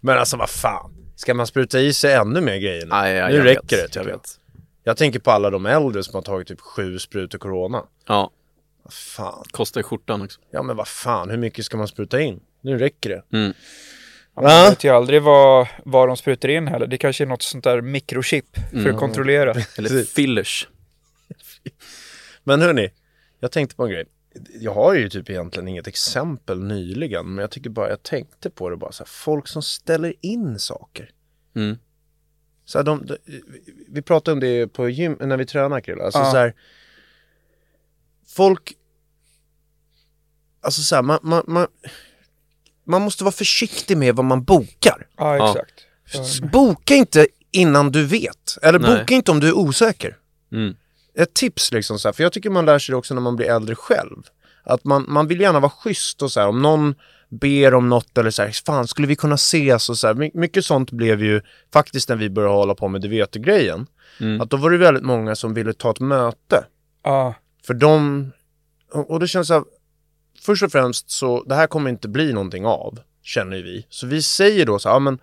Men 0.00 0.18
alltså 0.18 0.36
vad 0.36 0.50
fan. 0.50 0.94
Ska 1.16 1.34
man 1.34 1.46
spruta 1.46 1.80
i 1.80 1.92
sig 1.92 2.14
ännu 2.14 2.40
mer 2.40 2.56
grejer 2.58 2.82
nu? 2.82 2.88
Nej, 2.88 3.14
ja, 3.14 3.28
nu 3.28 3.34
jag 3.36 3.44
räcker 3.46 3.60
vet, 3.60 3.68
det 3.68 3.86
tycker 3.86 4.00
jag 4.00 4.04
vet. 4.16 4.38
Jag 4.84 4.96
tänker 4.96 5.18
på 5.18 5.30
alla 5.30 5.50
de 5.50 5.66
äldre 5.66 6.02
som 6.02 6.14
har 6.14 6.22
tagit 6.22 6.48
typ 6.48 6.60
sju 6.60 6.98
sprutor 6.98 7.38
corona. 7.38 7.84
Ja, 8.08 8.30
Vad 8.82 8.92
fan. 8.92 9.44
kostar 9.50 9.82
skjortan 9.82 10.22
också. 10.22 10.40
Ja 10.50 10.62
men 10.62 10.76
vad 10.76 10.88
fan, 10.88 11.30
hur 11.30 11.36
mycket 11.38 11.64
ska 11.64 11.76
man 11.76 11.88
spruta 11.88 12.20
in? 12.20 12.40
Nu 12.60 12.78
räcker 12.78 13.10
det. 13.10 13.22
Mm. 13.38 13.52
Ja, 14.34 14.42
man 14.42 14.70
vet 14.70 14.84
ju 14.84 14.88
aldrig 14.88 15.22
vad, 15.22 15.66
vad 15.84 16.08
de 16.08 16.16
sprutar 16.16 16.48
in 16.48 16.66
heller. 16.68 16.86
Det 16.86 16.98
kanske 16.98 17.24
är 17.24 17.26
något 17.28 17.42
sånt 17.42 17.64
där 17.64 17.80
mikrochip 17.80 18.46
för 18.70 18.76
Mm. 18.78 18.94
att 18.94 19.00
kontrollera. 19.00 19.54
Eller 19.78 20.04
fillers. 20.04 20.68
Men 22.44 22.60
hörni, 22.62 22.90
jag 23.40 23.52
tänkte 23.52 23.76
på 23.76 23.84
en 23.84 23.90
grej. 23.90 24.04
Jag 24.60 24.74
har 24.74 24.94
ju 24.94 25.08
typ 25.08 25.30
egentligen 25.30 25.68
inget 25.68 25.86
exempel 25.86 26.62
nyligen, 26.64 27.26
men 27.34 27.38
jag 27.42 27.50
tycker 27.50 27.70
bara, 27.70 27.88
jag 27.90 28.02
tänkte 28.02 28.50
på 28.50 28.70
det 28.70 28.76
bara 28.76 28.92
så 28.92 29.02
här, 29.04 29.08
folk 29.08 29.48
som 29.48 29.62
ställer 29.62 30.14
in 30.20 30.58
saker. 30.58 31.10
Mm. 31.56 31.78
Så 32.64 32.78
här, 32.78 32.84
de, 32.84 33.06
de, 33.06 33.16
vi 33.88 34.02
pratade 34.02 34.32
om 34.32 34.40
det 34.40 34.66
på 34.66 34.88
gym, 34.88 35.16
när 35.20 35.36
vi 35.36 35.46
tränar 35.46 35.80
Krille. 35.80 36.02
Alltså 36.04 36.18
Ja. 36.18 36.30
så 36.30 36.36
här, 36.36 36.54
folk, 38.26 38.72
alltså 40.60 40.82
så 40.82 40.94
här, 40.94 41.02
man, 41.02 41.18
man, 41.22 41.44
man, 41.46 41.66
man 42.84 43.02
måste 43.02 43.24
vara 43.24 43.32
försiktig 43.32 43.96
med 43.96 44.16
vad 44.16 44.24
man 44.24 44.44
bokar. 44.44 45.06
Ja, 45.16 45.36
Ja. 45.36 45.50
exakt. 45.50 45.86
S- 46.14 46.40
Boka 46.52 46.94
inte 46.94 47.26
innan 47.50 47.92
du 47.92 48.06
vet, 48.06 48.58
eller 48.62 48.78
Nej. 48.78 48.98
boka 49.00 49.14
inte 49.14 49.30
om 49.30 49.40
du 49.40 49.48
är 49.48 49.56
osäker. 49.56 50.18
Mm. 50.52 50.76
Ett 51.14 51.34
tips 51.34 51.72
liksom 51.72 51.98
så 51.98 52.08
här, 52.08 52.12
för 52.12 52.22
jag 52.22 52.32
tycker 52.32 52.50
man 52.50 52.64
lär 52.66 52.78
sig 52.78 52.92
det 52.92 52.96
också 52.96 53.14
när 53.14 53.20
man 53.20 53.36
blir 53.36 53.46
äldre 53.50 53.74
själv. 53.74 54.22
Att 54.64 54.84
man, 54.84 55.04
man 55.08 55.28
vill 55.28 55.40
gärna 55.40 55.60
vara 55.60 55.70
schysst 55.70 56.22
och 56.22 56.32
så 56.32 56.40
här, 56.40 56.48
om 56.48 56.62
någon 56.62 56.94
ber 57.28 57.74
om 57.74 57.88
något 57.88 58.18
eller 58.18 58.30
så 58.30 58.42
här, 58.42 58.50
fan 58.66 58.86
skulle 58.88 59.08
vi 59.08 59.16
kunna 59.16 59.34
ses 59.34 59.88
och 59.88 59.98
så 59.98 60.06
här. 60.06 60.14
My- 60.14 60.30
Mycket 60.34 60.64
sånt 60.64 60.90
blev 60.90 61.22
ju 61.22 61.40
faktiskt 61.72 62.08
när 62.08 62.16
vi 62.16 62.30
började 62.30 62.54
hålla 62.54 62.74
på 62.74 62.88
med 62.88 63.00
det 63.00 63.08
vet 63.08 63.34
grejen 63.34 63.86
Mm. 64.20 64.40
Att 64.40 64.50
då 64.50 64.56
var 64.56 64.70
det 64.70 64.76
väldigt 64.78 65.02
många 65.02 65.34
som 65.36 65.54
ville 65.54 65.72
ta 65.72 65.90
ett 65.90 66.00
möte. 66.00 66.64
Ja, 67.04 67.34
För 67.66 67.74
de, 67.74 68.30
och, 68.92 69.10
och 69.10 69.20
det 69.20 69.28
känns 69.28 69.48
så 69.48 69.54
här, 69.54 69.64
först 70.40 70.62
och 70.62 70.72
främst 70.72 71.10
så, 71.10 71.44
det 71.44 71.54
här 71.54 71.66
kommer 71.66 71.90
inte 71.90 72.08
bli 72.08 72.32
någonting 72.32 72.66
av, 72.66 72.98
känner 73.22 73.56
ju 73.56 73.62
vi. 73.62 73.86
Så 73.88 74.06
vi 74.06 74.22
säger 74.22 74.66
då 74.66 74.78
så 74.78 74.88
här, 74.88 74.96
ja 74.96 74.98
men, 74.98 75.18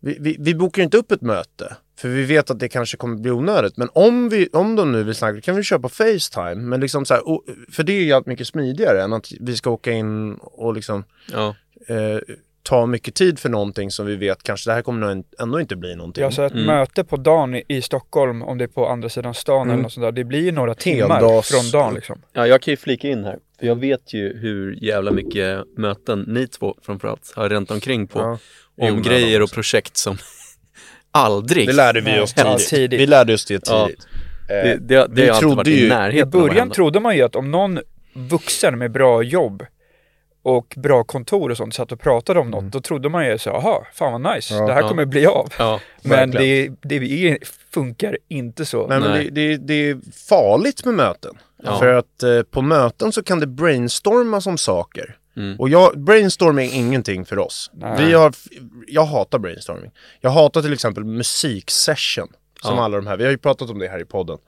vi, 0.00 0.16
vi, 0.20 0.36
vi 0.40 0.54
bokar 0.54 0.82
inte 0.82 0.96
upp 0.96 1.12
ett 1.12 1.20
möte, 1.22 1.76
för 2.00 2.08
vi 2.08 2.24
vet 2.24 2.50
att 2.50 2.58
det 2.58 2.68
kanske 2.68 2.96
kommer 2.96 3.16
bli 3.16 3.30
onödigt. 3.30 3.76
Men 3.76 3.88
om, 3.92 4.28
vi, 4.28 4.48
om 4.52 4.76
de 4.76 4.92
nu 4.92 5.02
vill 5.02 5.14
snacka, 5.14 5.34
då 5.34 5.40
kan 5.40 5.56
vi 5.56 5.62
köra 5.62 5.78
på 5.80 5.88
Facetime. 5.88 6.54
Men 6.54 6.80
liksom 6.80 7.04
så 7.04 7.14
här, 7.14 7.28
och, 7.28 7.44
för 7.72 7.82
det 7.82 7.92
är 7.92 8.02
ju 8.02 8.12
allt 8.12 8.26
mycket 8.26 8.46
smidigare 8.46 9.02
än 9.02 9.12
att 9.12 9.26
vi 9.40 9.56
ska 9.56 9.70
åka 9.70 9.92
in 9.92 10.34
och 10.34 10.74
liksom 10.74 11.04
Ja. 11.32 11.54
eh, 11.88 12.18
ta 12.62 12.86
mycket 12.86 13.14
tid 13.14 13.38
för 13.38 13.48
någonting 13.48 13.90
som 13.90 14.06
vi 14.06 14.16
vet 14.16 14.42
kanske 14.42 14.70
det 14.70 14.74
här 14.74 14.82
kommer 14.82 15.14
nog 15.14 15.24
ändå 15.40 15.60
inte 15.60 15.76
bli 15.76 15.96
någonting. 15.96 16.22
jag 16.24 16.32
sa 16.32 16.46
ett 16.46 16.52
Mm. 16.52 16.66
möte 16.66 17.04
på 17.04 17.16
dagen 17.16 17.54
i, 17.54 17.64
i 17.68 17.82
Stockholm, 17.82 18.42
om 18.42 18.58
det 18.58 18.64
är 18.64 18.68
på 18.68 18.88
andra 18.88 19.08
sidan 19.08 19.34
stan 19.34 19.56
Mm. 19.62 19.70
eller 19.72 19.82
något 19.82 19.92
sånt 19.92 20.04
där. 20.04 20.12
Det 20.12 20.24
blir 20.24 20.40
ju 20.44 20.52
några 20.52 20.74
timmar 20.74 21.20
Heldags- 21.20 21.42
från 21.52 21.70
dagen 21.80 21.94
liksom. 21.94 22.22
ja, 22.32 22.46
jag 22.46 22.62
kan 22.62 22.72
ju 22.72 22.76
flika 22.76 23.08
in 23.08 23.24
här. 23.24 23.38
För 23.60 23.66
jag 23.66 23.76
vet 23.76 24.14
ju 24.14 24.38
hur 24.38 24.78
jävla 24.84 25.10
mycket 25.10 25.64
möten 25.76 26.24
ni 26.28 26.46
två 26.46 26.74
framförallt 26.82 27.32
har 27.36 27.48
ränt 27.48 27.70
omkring 27.70 28.06
på. 28.06 28.18
Ja. 28.18 28.38
Om 28.90 29.02
grejer 29.02 29.40
och 29.40 29.44
också. 29.44 29.54
projekt 29.54 29.96
som 29.96 30.16
aldrig 31.12 31.66
Det 31.66 31.72
lärde 31.72 32.00
vi 32.00 32.20
oss 32.20 32.34
ja, 32.36 32.44
tidigt. 32.44 32.68
tidigt. 32.68 33.00
Vi 33.00 33.06
lärde 33.06 33.34
oss 33.34 33.44
det 33.44 33.68
Ja. 33.68 33.86
tidigt. 33.86 34.06
Det, 34.48 34.54
Eh, 34.54 34.64
det, 34.64 34.78
det 34.78 35.08
vi 35.10 35.22
har 35.22 35.28
alltid 35.28 35.40
trodde 35.40 35.56
varit 35.56 36.12
ju- 36.14 36.18
i 36.18 36.20
I 36.20 36.24
början 36.24 36.70
trodde 36.70 37.00
man 37.00 37.16
ju 37.16 37.22
att 37.22 37.36
om 37.36 37.50
någon 37.50 37.80
vuxen 38.14 38.78
med 38.78 38.90
bra 38.92 39.22
jobb 39.22 39.62
och 40.42 40.74
bra 40.76 41.04
kontor 41.04 41.50
och 41.50 41.56
sånt 41.56 41.74
satt 41.74 41.92
och 41.92 42.00
pratade 42.00 42.40
om 42.40 42.50
något, 42.50 42.72
då 42.72 42.80
trodde 42.80 43.08
man 43.08 43.26
ju 43.26 43.38
så, 43.38 43.50
aha, 43.50 43.86
fan 43.94 44.22
vad 44.22 44.34
nice, 44.36 44.54
Ja. 44.54 44.66
det 44.66 44.72
här 44.72 44.80
Ja. 44.82 44.88
kommer 44.88 45.04
bli 45.04 45.26
av. 45.26 45.48
Ja, 45.58 45.80
Men 46.02 46.30
det, 46.30 46.68
det 46.82 47.38
funkar 47.70 48.18
inte 48.28 48.64
så. 48.64 48.86
Nej, 48.86 49.00
men 49.00 49.10
Nej. 49.10 49.30
det, 49.30 49.48
det, 49.48 49.56
det 49.56 49.90
är 49.90 49.98
farligt 50.28 50.84
med 50.84 50.94
möten. 50.94 51.38
Ja. 51.62 51.78
För 51.78 51.86
att 51.94 52.22
eh, 52.22 52.42
på 52.42 52.62
möten 52.62 53.12
så 53.12 53.22
kan 53.22 53.40
det 53.40 53.46
brainstormas 53.46 54.46
om 54.46 54.58
saker. 54.58 55.16
Mm. 55.36 55.60
Och 55.60 55.68
jag, 55.68 55.98
brainstorming 56.00 56.70
är 56.70 56.74
ingenting 56.74 57.24
för 57.24 57.38
oss. 57.38 57.70
Nej. 57.74 58.06
Vi 58.06 58.12
har, 58.12 58.32
jag 58.86 59.04
hatar 59.04 59.38
brainstorming. 59.38 59.90
Jag 60.20 60.30
hatar 60.30 60.62
till 60.62 60.72
exempel 60.72 61.04
musiksession. 61.04 62.28
Som 62.62 62.76
Ja. 62.76 62.84
alla 62.84 62.96
de 62.96 63.06
här, 63.06 63.16
vi 63.16 63.24
har 63.24 63.30
ju 63.30 63.38
pratat 63.38 63.70
om 63.70 63.78
det 63.78 63.88
här 63.88 64.00
i 64.00 64.04
podden. 64.04 64.38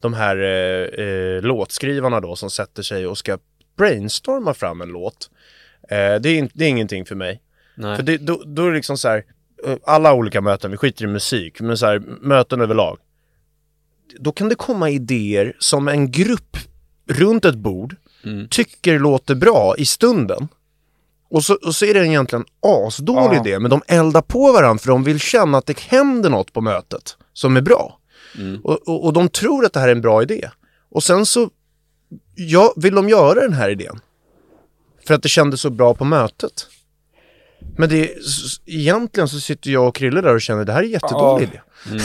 De 0.00 0.14
här 0.14 0.36
eh, 0.36 1.04
eh, 1.06 1.42
låtskrivarna 1.42 2.20
då 2.20 2.36
som 2.36 2.50
sätter 2.50 2.82
sig 2.82 3.06
och 3.06 3.18
ska 3.18 3.38
brainstorma 3.76 4.54
fram 4.54 4.80
en 4.80 4.88
låt. 4.88 5.30
Eh, 5.82 5.96
det, 5.96 6.28
är, 6.28 6.38
in- 6.38 6.50
det 6.54 6.64
är 6.64 6.68
ingenting 6.68 7.04
för 7.06 7.14
mig. 7.14 7.40
nej. 7.74 7.96
För 7.96 8.02
det, 8.02 8.16
då, 8.16 8.42
då 8.46 8.62
är 8.66 8.68
det 8.70 8.76
liksom 8.76 8.98
så 8.98 9.08
här, 9.08 9.24
eh, 9.66 9.76
alla 9.84 10.12
olika 10.14 10.40
möten, 10.40 10.70
vi 10.70 10.76
skiter 10.76 11.04
i 11.04 11.06
musik, 11.08 11.60
men 11.60 11.78
så 11.78 11.86
här, 11.86 11.98
möten 12.20 12.60
överlag. 12.60 12.98
Då 14.18 14.32
kan 14.32 14.48
det 14.48 14.54
komma 14.54 14.90
idéer 14.90 15.56
som 15.58 15.88
en 15.88 16.10
grupp 16.10 16.56
runt 17.10 17.44
ett 17.44 17.54
bord 17.54 17.96
Mm. 18.24 18.48
tycker 18.48 18.98
låter 18.98 19.34
bra 19.34 19.74
i 19.78 19.86
stunden. 19.86 20.48
Och 21.30 21.44
så, 21.44 21.54
och 21.66 21.74
så 21.74 21.84
är 21.84 21.94
det 21.94 22.06
egentligen 22.06 22.44
asdålig 22.86 23.36
Ja. 23.38 23.40
idé, 23.46 23.58
men 23.58 23.70
de 23.70 23.82
eldar 23.86 24.22
på 24.22 24.52
varandra 24.52 24.78
för 24.78 24.88
de 24.88 25.04
vill 25.04 25.20
känna 25.20 25.58
att 25.58 25.66
det 25.66 25.78
händer 25.80 26.30
något 26.30 26.52
på 26.52 26.60
mötet 26.60 27.16
som 27.32 27.56
är 27.56 27.60
bra. 27.60 27.98
Mm. 28.38 28.60
Och, 28.64 28.88
och, 28.88 29.04
och 29.04 29.12
de 29.12 29.28
tror 29.28 29.64
att 29.64 29.72
det 29.72 29.80
här 29.80 29.88
är 29.88 29.92
en 29.92 30.00
bra 30.00 30.22
idé. 30.22 30.50
Och 30.90 31.02
sen 31.02 31.26
så 31.26 31.50
ja, 32.34 32.72
vill 32.76 32.94
de 32.94 33.08
göra 33.08 33.40
den 33.40 33.52
här 33.52 33.70
idén. 33.70 34.00
För 35.06 35.14
att 35.14 35.22
det 35.22 35.28
kändes 35.28 35.60
så 35.60 35.70
bra 35.70 35.94
på 35.94 36.04
mötet. 36.04 36.66
Men 37.76 37.88
det, 37.88 38.10
egentligen 38.66 39.28
så 39.28 39.40
sitter 39.40 39.70
jag 39.70 39.88
och 39.88 39.94
Krille 39.94 40.20
där 40.20 40.34
och 40.34 40.40
känner 40.42 40.64
det 40.64 40.72
här 40.72 40.80
är 40.80 40.84
en 40.84 40.90
jättedålig 40.90 41.44
Ja. 41.44 41.50
idé. 41.52 41.60
Mm. 41.90 42.02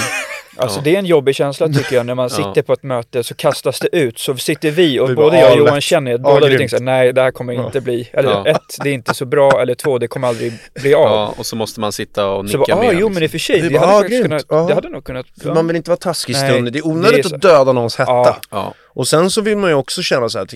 Alltså 0.58 0.80
Ja. 0.80 0.84
det 0.84 0.96
är 0.96 1.00
en 1.00 1.06
jobbig 1.06 1.36
känsla 1.36 1.68
tycker 1.68 1.96
jag 1.96 2.06
när 2.06 2.16
man 2.16 2.30
Ja. 2.32 2.36
sitter 2.36 2.62
på 2.62 2.74
ett 2.74 2.84
möte 2.84 3.24
så 3.24 3.36
kastas 3.36 3.80
det 3.80 3.96
ut 3.98 4.20
så 4.20 4.38
sitter 4.38 4.72
vi 4.72 5.00
och 5.00 5.10
Vi 5.10 5.16
bara, 5.16 5.24
både 5.26 5.38
jag 5.40 5.46
och 5.48 5.54
"Ah, 5.54 5.58
Johan 5.58 5.74
lätt. 5.76 5.84
känner 5.84 6.14
att 6.14 6.20
Ja, 6.24 6.24
båda 6.24 6.40
vi 6.40 6.46
grymt." 6.46 6.58
tänker 6.60 6.78
såhär, 6.78 6.86
nej 6.86 7.14
det 7.14 7.22
här 7.22 7.32
kommer 7.32 7.54
inte 7.66 7.82
bli, 7.82 8.10
eller 8.14 8.30
Ja. 8.30 8.48
ett, 8.48 8.78
det 8.84 8.90
är 8.90 8.94
inte 8.94 9.14
så 9.14 9.26
bra 9.26 9.62
eller 9.62 9.76
två, 9.76 9.98
det 9.98 10.08
kommer 10.08 10.28
aldrig 10.28 10.54
bli 10.82 10.94
av. 10.94 11.02
Ja, 11.10 11.34
och 11.38 11.46
så 11.46 11.56
måste 11.56 11.80
man 11.80 11.92
sitta 11.92 12.28
och 12.28 12.50
så 12.50 12.58
nicka 12.58 12.76
bara, 12.76 12.88
ah, 12.88 12.92
med. 12.92 13.00
jo 13.00 13.10
men 13.10 13.24
i 13.24 13.28
och 13.28 13.32
för 13.32 13.38
sig, 13.38 13.62
Vi 13.62 13.70
det 13.70 13.74
bara, 13.80 13.86
hade, 13.86 13.94
"Ah, 13.98 14.00
faktiskt 14.02 14.22
grymt." 14.22 14.30
kunnat, 14.30 14.46
Ja. 14.62 14.68
det 14.68 14.74
hade 14.74 14.90
nog 14.90 15.04
kunnat, 15.04 15.26
För 15.42 15.48
ja. 15.50 15.54
man 15.56 15.68
vill 15.68 15.76
inte 15.76 15.90
vara 15.90 15.98
taskig 16.00 16.34
i 16.34 16.36
stunden. 16.36 16.64
Det 16.64 16.70
är 16.70 16.72
det 16.72 16.82
onödigt 16.82 17.26
är 17.26 17.30
så. 17.30 17.36
att 17.36 17.42
döda 17.42 17.72
någons 17.74 17.96
hetta. 17.96 18.12
Ja. 18.12 18.38
Ja, 18.52 18.74
Och 18.86 19.08
sen 19.08 19.30
så 19.32 19.42
vill 19.42 19.58
man 19.58 19.70
ju 19.70 19.76
också 19.76 20.02
känna 20.02 20.30
så 20.30 20.38
här, 20.38 20.48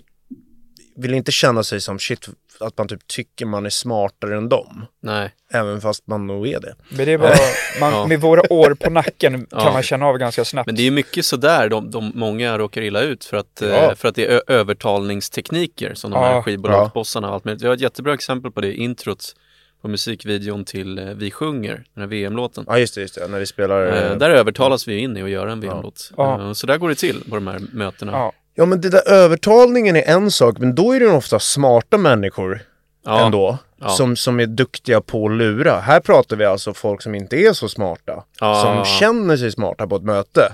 vill 1.00 1.14
inte 1.14 1.32
känna 1.32 1.64
sig 1.64 1.82
som 1.82 2.00
shit, 2.00 2.28
att 2.62 2.78
man 2.78 2.88
typ 2.88 3.08
tycker 3.08 3.46
man 3.46 3.66
är 3.66 3.70
smartare 3.70 4.38
än 4.38 4.50
dem. 4.50 4.86
nej. 5.04 5.32
Även 5.54 5.82
fast 5.82 6.08
man 6.08 6.28
nog 6.28 6.48
är 6.48 6.60
det. 6.60 6.76
Men 6.90 7.06
det 7.06 7.12
är 7.14 7.18
bara, 7.18 7.34
man, 7.80 7.94
Ja. 7.94 8.08
med 8.08 8.22
våra 8.22 8.54
år 8.54 8.74
på 8.74 8.90
nacken 8.90 9.34
kan 9.50 9.64
Ja. 9.66 9.74
man 9.74 9.84
känna 9.84 10.06
av 10.06 10.18
ganska 10.18 10.46
snabbt. 10.46 10.66
Men 10.66 10.76
det 10.76 10.82
är 10.82 10.86
ju 10.86 10.92
mycket 10.92 11.26
sådär 11.26 11.70
de, 11.70 11.92
de 11.92 12.12
många 12.16 12.58
råkar 12.58 12.82
illa 12.82 13.02
ut 13.02 13.26
för 13.26 13.38
att, 13.38 13.62
eh, 13.62 13.70
Ja. 13.70 13.96
för 13.96 14.08
att 14.08 14.16
det 14.16 14.26
är 14.26 14.42
övertalningstekniker 14.48 15.94
som 15.94 16.12
de 16.12 16.22
Ja. 16.22 16.28
här 16.28 16.42
skivbolagsbossarna 16.42 17.28
och 17.28 17.34
allt 17.34 17.46
möjligt. 17.46 17.64
Vi 17.64 17.68
har 17.68 17.74
ett 17.74 17.82
jättebra 17.82 18.14
exempel 18.14 18.52
på 18.52 18.62
det, 18.62 18.74
introt 18.74 19.36
på 19.82 19.88
musikvideon 19.88 20.66
till 20.66 21.00
eh, 21.00 21.06
Vi 21.06 21.32
sjunger, 21.32 21.84
den 21.94 22.02
här 22.02 22.08
VM-låten. 22.08 22.64
Ja 22.68 22.80
just 22.80 22.96
det, 22.96 23.02
just 23.02 23.16
det. 23.16 23.28
när 23.28 23.40
vi 23.40 23.46
spelar... 23.46 23.86
Eh, 24.12 24.18
där 24.18 24.30
övertalas 24.30 24.88
vi 24.88 24.98
in 24.98 25.18
i 25.18 25.22
att 25.24 25.30
göra 25.30 25.52
en 25.52 25.60
VM-låt. 25.62 26.12
Ja. 26.18 26.54
Så 26.54 26.68
där 26.68 26.78
går 26.78 26.90
det 26.90 26.96
till 26.96 27.24
på 27.30 27.36
de 27.36 27.48
här 27.48 27.62
mötena. 27.74 28.32
Ja. 28.58 28.66
Men 28.66 28.82
det 28.82 28.90
där 28.90 29.10
övertalningen 29.10 29.96
är 29.96 30.04
en 30.08 30.32
sak, 30.32 30.58
men 30.60 30.76
då 30.76 30.92
är 30.96 31.00
det 31.00 31.08
ofta 31.08 31.40
smarta 31.40 31.98
människor 31.98 32.60
Ja. 33.06 33.26
ändå. 33.26 33.58
Ja. 33.80 33.90
Som, 33.90 34.16
som 34.16 34.40
är 34.40 34.46
duktiga 34.46 35.02
på 35.02 35.26
att 35.26 35.32
lura. 35.32 35.80
Här 35.80 36.00
pratar 36.00 36.36
vi 36.36 36.46
alltså 36.46 36.74
folk 36.74 37.02
som 37.02 37.16
inte 37.16 37.36
är 37.38 37.54
så 37.54 37.70
smarta. 37.70 38.24
Ja. 38.40 38.62
Som 38.62 38.86
känner 39.00 39.38
sig 39.38 39.52
smarta 39.52 39.88
på 39.88 39.96
ett 39.96 40.04
möte. 40.04 40.54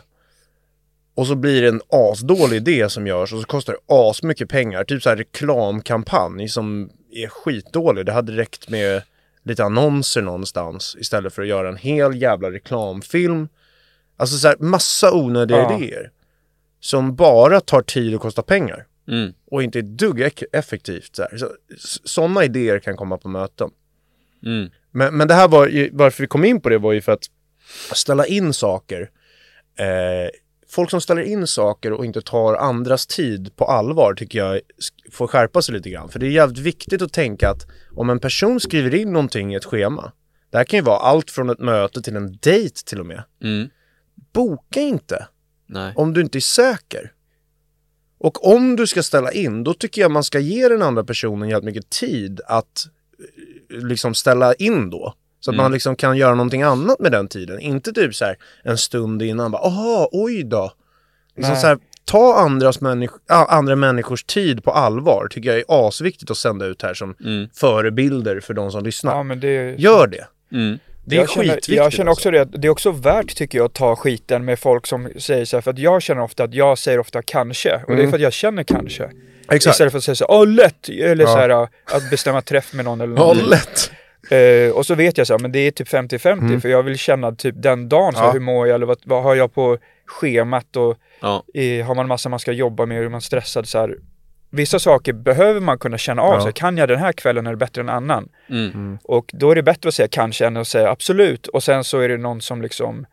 Och 1.16 1.28
så 1.28 1.36
blir 1.36 1.62
det 1.62 1.68
en 1.68 1.82
asdålig 1.90 2.58
idé 2.58 2.90
som 2.90 3.08
görs 3.08 3.34
och 3.34 3.40
så 3.40 3.46
kostar 3.48 3.74
det 3.74 3.80
asmycket 3.96 4.50
pengar. 4.50 4.84
Typ 4.84 5.04
så 5.04 5.10
här 5.10 5.18
reklamkampanj 5.18 6.50
som 6.50 6.90
är 7.12 7.28
skitdålig. 7.28 8.06
Det 8.06 8.12
hade 8.12 8.32
räckt 8.38 8.70
med 8.70 9.02
lite 9.44 9.64
annonser 9.64 10.22
någonstans 10.22 10.96
istället 11.00 11.34
för 11.34 11.42
att 11.42 11.48
göra 11.48 11.70
en 11.70 11.78
hel 11.78 12.22
jävla 12.22 12.52
reklamfilm. 12.52 13.48
Alltså 14.18 14.38
så 14.38 14.48
här 14.48 14.58
massa 14.60 15.12
onödiga 15.14 15.58
Ja. 15.58 15.78
idéer. 15.78 16.10
Som 16.84 17.16
bara 17.16 17.62
tar 17.62 17.82
tid 17.82 18.16
och 18.16 18.22
kostar 18.22 18.44
pengar. 18.44 18.86
Mm. 19.08 19.34
Och 19.52 19.64
inte 19.64 19.80
är 19.80 19.84
dugg 19.84 20.22
ek- 20.22 20.44
effektivt. 20.52 21.20
Så, 21.38 21.50
sådana 22.04 22.44
idéer 22.44 22.80
kan 22.80 22.96
komma 22.96 23.18
på 23.18 23.30
möten. 23.30 23.70
Mm. 24.46 24.70
Men, 24.92 25.18
men 25.18 25.28
det 25.28 25.34
här 25.34 25.48
var 25.48 25.68
ju, 25.68 25.90
varför 25.94 26.24
vi 26.24 26.28
kom 26.28 26.46
in 26.46 26.62
på 26.62 26.70
det 26.70 26.78
var 26.78 26.94
ju 26.94 27.02
för 27.02 27.12
att 27.12 27.24
ställa 27.94 28.26
in 28.26 28.54
saker. 28.54 29.10
Eh, 29.80 30.30
folk 30.70 30.90
som 30.90 31.02
ställer 31.02 31.22
in 31.22 31.48
saker 31.48 31.94
och 31.94 32.06
inte 32.06 32.22
tar 32.22 32.56
andras 32.56 33.08
tid 33.08 33.56
på 33.56 33.66
allvar 33.66 34.14
tycker 34.14 34.40
jag 34.40 34.60
får 35.12 35.28
skärpa 35.28 35.62
sig 35.62 35.76
lite 35.76 35.90
grann. 35.90 36.10
För 36.10 36.20
det 36.20 36.26
är 36.26 36.32
jävligt 36.32 36.60
viktigt 36.60 37.02
att 37.02 37.14
tänka 37.14 37.50
att 37.50 37.68
om 37.92 38.10
en 38.10 38.20
person 38.20 38.60
skriver 38.60 38.96
in 38.96 39.14
någonting 39.14 39.54
i 39.54 39.56
ett 39.56 39.66
schema. 39.66 40.12
Det 40.52 40.58
här 40.58 40.64
kan 40.66 40.78
ju 40.78 40.84
vara 40.84 40.98
allt 40.98 41.32
från 41.32 41.50
ett 41.50 41.60
möte 41.60 42.02
till 42.02 42.16
en 42.16 42.38
dejt 42.42 42.76
till 42.86 43.00
och 43.00 43.06
med. 43.06 43.24
Mm. 43.44 43.70
Boka 44.34 44.80
inte 44.82 45.28
Nej. 45.66 45.94
om 45.96 46.14
du 46.14 46.22
inte 46.22 46.38
är 46.38 46.40
säker. 46.40 47.12
Och 48.20 48.48
om 48.54 48.76
du 48.76 48.88
ska 48.88 49.04
ställa 49.04 49.32
in, 49.32 49.64
då 49.64 49.74
tycker 49.74 50.02
jag 50.02 50.12
man 50.12 50.24
ska 50.24 50.40
ge 50.40 50.68
den 50.68 50.82
andra 50.82 51.04
personen 51.04 51.50
jävligt 51.50 51.66
mycket 51.76 51.90
tid 51.90 52.42
att 52.48 52.86
eh, 53.72 53.78
liksom 53.88 54.14
ställa 54.16 54.54
in 54.54 54.90
då. 54.90 55.14
Så 55.40 55.52
att 55.52 55.54
Mm. 55.56 55.64
man 55.64 55.72
liksom 55.72 55.96
kan 55.96 56.18
göra 56.18 56.36
någonting 56.36 56.62
annat 56.62 57.00
med 57.00 57.12
den 57.12 57.28
tiden. 57.28 57.60
Inte 57.60 57.92
typ 57.94 58.16
så 58.16 58.26
här 58.26 58.36
en 58.64 58.78
stund 58.78 59.22
innan 59.22 59.52
bara, 59.52 59.62
aha, 59.62 60.10
oj 60.12 60.44
då. 60.44 60.72
Liksom 61.36 61.56
så 61.56 61.68
här, 61.68 61.78
ta 62.06 62.36
andras 62.40 62.80
människ- 62.82 63.20
ah, 63.30 63.46
andra 63.46 63.76
människors 63.76 64.24
tid 64.24 64.64
på 64.64 64.72
allvar 64.72 65.28
tycker 65.32 65.50
jag 65.50 65.60
är 65.60 65.88
asviktigt 65.88 66.32
att 66.32 66.38
sända 66.38 66.66
ut 66.66 66.82
här 66.82 66.94
som 66.94 67.16
Mm. 67.26 67.50
förebilder 67.54 68.40
för 68.40 68.54
de 68.54 68.72
som 68.72 68.84
lyssnar. 68.84 69.16
ja 69.16 69.24
men 69.24 69.40
det 69.40 69.76
Gör 69.80 70.08
det. 70.08 70.28
Mm. 70.52 70.80
Det 71.06 71.16
är 71.16 71.20
jag 71.20 71.30
känner, 71.30 71.46
skitviktigt. 71.46 71.78
jag 71.78 71.94
känner 71.94 72.10
alltså. 72.10 72.20
också 72.22 72.32
det, 72.32 72.42
att 72.42 72.62
det 72.62 72.68
är 72.68 72.70
också 72.70 72.92
värt 72.92 73.36
tycker 73.36 73.58
jag 73.58 73.66
att 73.66 73.74
ta 73.74 73.96
skiten 73.96 74.46
med 74.46 74.60
folk 74.60 74.88
som 74.88 75.10
säger 75.18 75.46
så 75.46 75.58
här, 75.58 75.62
för 75.62 75.72
att 75.72 75.80
jag 75.80 76.02
känner 76.02 76.22
ofta 76.22 76.44
att 76.44 76.54
jag 76.54 76.78
säger 76.78 77.00
ofta 77.00 77.22
kanske, 77.22 77.76
och 77.76 77.82
det 77.88 77.94
är 77.94 77.98
Mm. 78.00 78.10
för 78.12 78.18
att 78.18 78.22
jag 78.22 78.34
känner 78.34 78.64
kanske. 78.64 79.10
Exakt. 79.52 79.74
Istället 79.74 79.92
för 79.92 79.98
att 79.98 80.04
säga 80.04 80.16
så 80.16 80.26
här, 80.30 80.32
åh 80.40 80.48
lätt, 80.48 80.90
eller 80.90 81.24
Ja. 81.24 81.32
så 81.32 81.38
här 81.38 81.50
att 81.50 82.10
bestämma 82.10 82.42
träff 82.42 82.74
med 82.74 82.86
någon 82.86 83.02
eller 83.02 83.14
Ja, 83.18 83.20
någonting. 83.20 83.46
lätt. 83.50 83.92
Eh, 84.32 84.76
och 84.78 84.86
så 84.86 84.96
vet 84.96 85.18
jag 85.18 85.28
så 85.28 85.34
här, 85.34 85.40
men 85.40 85.52
det 85.52 85.60
är 85.60 85.72
typ 85.72 85.88
50-50 85.88 86.32
Mm. 86.32 86.62
för 86.62 86.70
jag 86.70 86.84
vill 86.84 86.98
känna 86.98 87.32
typ 87.36 87.56
den 87.58 87.90
dagen, 87.90 88.14
så 88.14 88.20
här, 88.20 88.26
Ja. 88.28 88.32
hur 88.32 88.40
mår 88.40 88.68
jag 88.68 88.76
eller 88.76 88.86
vad, 88.86 88.98
vad 89.04 89.24
har 89.24 89.36
jag 89.36 89.54
på 89.54 89.78
schemat 90.06 90.76
och 90.76 90.98
Ja. 91.22 91.44
eh, 91.54 91.86
har 91.86 91.96
man 91.96 92.08
massa 92.08 92.30
man 92.30 92.40
ska 92.40 92.52
jobba 92.52 92.86
med 92.86 93.00
och 93.00 93.06
är 93.06 93.10
man 93.10 93.22
stressad 93.22 93.68
så 93.68 93.80
här. 93.80 93.96
Vissa 94.56 94.80
saker 94.80 95.14
behöver 95.14 95.60
man 95.60 95.78
kunna 95.80 95.98
känna 95.98 96.22
av, 96.22 96.34
Ja. 96.34 96.40
så 96.40 96.46
här, 96.46 96.52
kan 96.52 96.78
jag 96.78 96.90
den 96.90 97.00
här 97.00 97.12
kvällen 97.12 97.48
är 97.48 97.52
det 97.52 97.58
bättre 97.58 97.82
än 97.82 97.90
annan? 97.90 98.30
Mm. 98.50 98.98
Och 99.04 99.26
då 99.34 99.52
är 99.52 99.56
det 99.56 99.64
bättre 99.64 99.88
att 99.88 99.94
säga 99.94 100.08
kanske 100.12 100.46
än 100.46 100.58
att 100.58 100.68
säga 100.68 100.90
absolut 100.90 101.48
och 101.48 101.64
sen 101.64 101.84
så 101.84 102.00
är 102.00 102.10
det 102.10 102.18
någon 102.18 102.42
som 102.42 102.62
liksom 102.62 103.06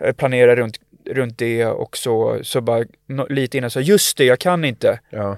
eh, 0.00 0.12
planerar 0.12 0.56
runt, 0.56 0.76
runt 1.10 1.38
det 1.38 1.66
och 1.66 1.96
så, 1.96 2.38
så 2.42 2.60
bara 2.60 2.84
no, 3.08 3.26
lite 3.30 3.58
innan 3.58 3.70
så 3.70 3.80
just 3.80 4.18
det, 4.18 4.24
jag 4.24 4.38
kan 4.38 4.64
inte. 4.64 5.00
Ja, 5.10 5.36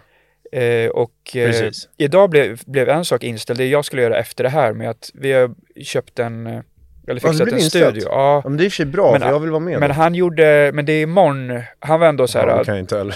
Eh, 0.52 0.88
och 0.90 1.36
eh, 1.36 1.70
idag 1.96 2.30
blev, 2.30 2.60
blev 2.66 2.88
en 2.88 3.04
sak 3.04 3.24
inställd, 3.24 3.58
det 3.60 3.66
jag 3.66 3.84
skulle 3.84 4.02
göra 4.02 4.18
efter 4.18 4.44
det 4.44 4.50
här 4.50 4.72
med 4.72 4.90
att 4.90 5.10
vi 5.14 5.32
har 5.32 5.54
köpt 5.84 6.18
en, 6.18 6.46
eh, 6.46 6.52
eller 6.52 6.62
Ja, 7.06 7.14
det 7.14 7.20
fixat 7.20 7.44
blev 7.44 7.54
en 7.54 7.60
studio. 7.60 8.02
Ja, 8.06 8.40
Ja, 8.44 8.48
men 8.48 8.56
det 8.56 8.62
är 8.62 8.64
i 8.64 8.68
och 8.68 8.72
för 8.72 8.76
sig 8.76 8.86
bra, 8.86 9.12
Men- 9.12 9.20
för 9.20 9.28
jag 9.28 9.40
vill 9.40 9.50
vara 9.50 9.60
med. 9.60 9.80
men 9.80 9.88
då. 9.88 9.94
han 9.94 10.14
gjorde, 10.14 10.70
men 10.74 10.84
det 10.86 10.92
är 10.92 11.02
imorgon, 11.02 11.62
han 11.78 12.00
var 12.00 12.06
ändå 12.06 12.26
så 12.26 12.38
här, 12.38 12.46
ja, 12.48 12.64
kan 12.64 12.74
jag 12.74 12.82
inte 12.82 12.98
heller. 12.98 13.14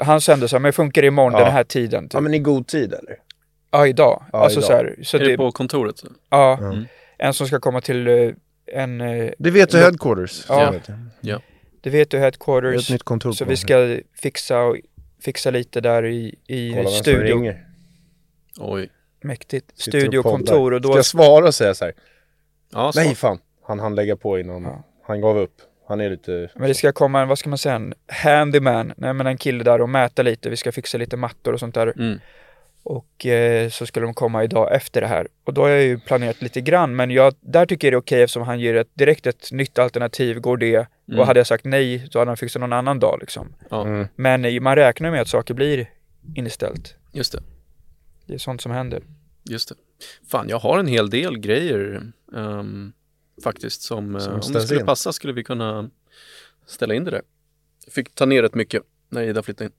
Han 0.00 0.20
sände 0.20 0.48
så 0.48 0.56
här, 0.56 0.60
men 0.60 0.72
funkar 0.72 1.02
det 1.02 1.08
imorgon 1.08 1.32
Ja. 1.32 1.38
den 1.44 1.52
här 1.52 1.64
tiden? 1.64 2.04
Typ. 2.04 2.14
Ja, 2.14 2.20
men 2.20 2.34
i 2.34 2.38
god 2.38 2.66
tid 2.66 2.92
eller? 2.94 3.16
Ja, 3.70 3.86
idag. 3.86 4.24
Ja, 4.32 4.38
alltså 4.38 4.58
idag. 4.60 4.66
så 4.66 4.72
här, 4.72 4.96
så 5.02 5.16
Är 5.16 5.20
det, 5.20 5.26
det 5.26 5.36
på 5.36 5.52
kontoret? 5.52 6.02
ja, 6.30 6.58
Mm. 6.58 6.84
en 7.18 7.34
som 7.34 7.46
ska 7.46 7.60
komma 7.60 7.80
till 7.80 8.06
eh, 8.08 8.30
en, 8.66 9.00
eh, 9.00 9.30
Det 9.38 9.50
vet 9.50 9.70
du 9.70 9.78
headquarters. 9.78 10.44
Ja. 10.48 10.70
Vet 10.70 10.84
det. 11.20 11.40
det 11.80 11.90
vet 11.90 12.10
du 12.10 12.16
Det 12.16 12.22
headquarters, 12.22 12.84
ett 12.88 12.92
nytt 12.92 13.02
kontor 13.02 13.32
så 13.32 13.44
vi 13.44 13.56
ska 13.56 13.98
fixa, 14.16 14.60
och, 14.62 14.76
fixa 15.24 15.50
lite 15.50 15.80
där 15.80 16.04
i, 16.06 16.34
i 16.46 16.70
Kolla 16.70 16.82
vem 16.82 16.92
som 16.92 16.98
studio. 17.02 17.54
Oj. 18.60 18.88
Mäktigt. 19.24 19.78
Sitter 19.80 19.98
och 19.98 20.02
Studio 20.02 20.18
och 20.18 20.24
poddar. 20.24 20.36
kontor 20.36 20.72
och 20.72 20.80
då, 20.80 20.88
Ska 20.88 20.98
jag 20.98 21.04
svara 21.04 21.46
och 21.46 21.54
säga 21.54 21.74
så 21.74 21.84
här? 21.84 21.94
Ja, 22.72 22.92
så. 22.92 23.00
Nej 23.00 23.14
fan, 23.14 23.38
han 23.66 23.80
hann 23.80 23.94
lägga 23.94 24.16
på 24.16 24.38
innan. 24.38 24.62
Ja. 24.62 24.82
Han 25.06 25.20
gav 25.20 25.38
upp. 25.38 25.54
Han 25.92 26.00
är 26.00 26.10
lite... 26.10 26.50
men 26.54 26.68
det 26.68 26.74
ska 26.74 26.92
komma 26.92 27.20
en, 27.20 27.28
vad 27.28 27.38
ska 27.38 27.48
man 27.48 27.58
säga, 27.58 27.74
en 27.74 27.94
handyman, 28.06 28.92
nej 28.96 29.12
men 29.12 29.26
en 29.26 29.38
kille 29.38 29.64
där 29.64 29.80
och 29.80 29.88
mäta 29.88 30.22
lite, 30.22 30.50
vi 30.50 30.56
ska 30.56 30.72
fixa 30.72 30.98
lite 30.98 31.16
mattor 31.16 31.52
och 31.52 31.60
sånt 31.60 31.74
där. 31.74 31.92
Mm. 31.96 32.18
Och 32.82 33.26
eh, 33.26 33.68
så 33.68 33.86
skulle 33.86 34.06
de 34.06 34.14
komma 34.14 34.44
idag 34.44 34.74
efter 34.74 35.00
det 35.00 35.06
här. 35.06 35.28
Och 35.44 35.54
då 35.54 35.62
har 35.62 35.68
jag 35.68 35.82
ju 35.82 35.98
planerat 35.98 36.42
lite 36.42 36.60
grann, 36.60 36.96
men 36.96 37.10
jag, 37.10 37.34
där 37.40 37.66
tycker 37.66 37.88
jag 37.88 37.92
det 37.92 37.96
är 37.96 38.00
okej 38.00 38.22
eftersom 38.22 38.42
han 38.42 38.60
ger 38.60 38.74
ett, 38.74 38.88
direkt 38.94 39.26
ett 39.26 39.52
nytt 39.52 39.78
alternativ, 39.78 40.40
går 40.40 40.56
det? 40.56 40.74
Mm. 41.08 41.20
Och 41.20 41.26
hade 41.26 41.40
jag 41.40 41.46
sagt 41.46 41.64
nej, 41.64 42.08
så 42.10 42.18
hade 42.18 42.30
han 42.30 42.36
fixat 42.36 42.60
någon 42.60 42.72
annan 42.72 42.98
dag 42.98 43.18
liksom. 43.20 43.54
Ja, 43.70 43.86
Mm. 43.86 44.08
Men 44.16 44.62
man 44.62 44.76
räknar 44.76 45.10
med 45.10 45.20
att 45.20 45.28
saker 45.28 45.54
blir 45.54 45.90
inställt. 46.34 46.96
just 47.12 47.32
det. 47.32 47.42
Det 48.26 48.34
är 48.34 48.38
sånt 48.38 48.60
som 48.60 48.72
händer. 48.72 49.02
Just 49.50 49.68
det. 49.68 49.74
Fan, 50.30 50.48
jag 50.48 50.58
har 50.58 50.78
en 50.78 50.86
hel 50.86 51.10
del 51.10 51.38
grejer 51.38 52.02
ehm, 52.36 52.92
faktiskt 53.44 53.82
som, 53.82 54.14
eh, 54.16 54.20
Som 54.22 54.32
om 54.34 54.52
det 54.52 54.60
skulle 54.60 54.80
in. 54.80 54.86
passa 54.86 55.12
skulle 55.12 55.32
vi 55.32 55.44
kunna 55.44 55.90
ställa 56.66 56.94
in 56.94 57.04
det 57.04 57.10
där. 57.10 57.22
Jag 57.84 57.94
fick 57.94 58.14
ta 58.14 58.26
ner 58.26 58.42
rätt 58.42 58.54
mycket 58.54 58.82
när 59.08 59.22
Ida 59.22 59.42
flyttade 59.42 59.64
in. 59.66 59.72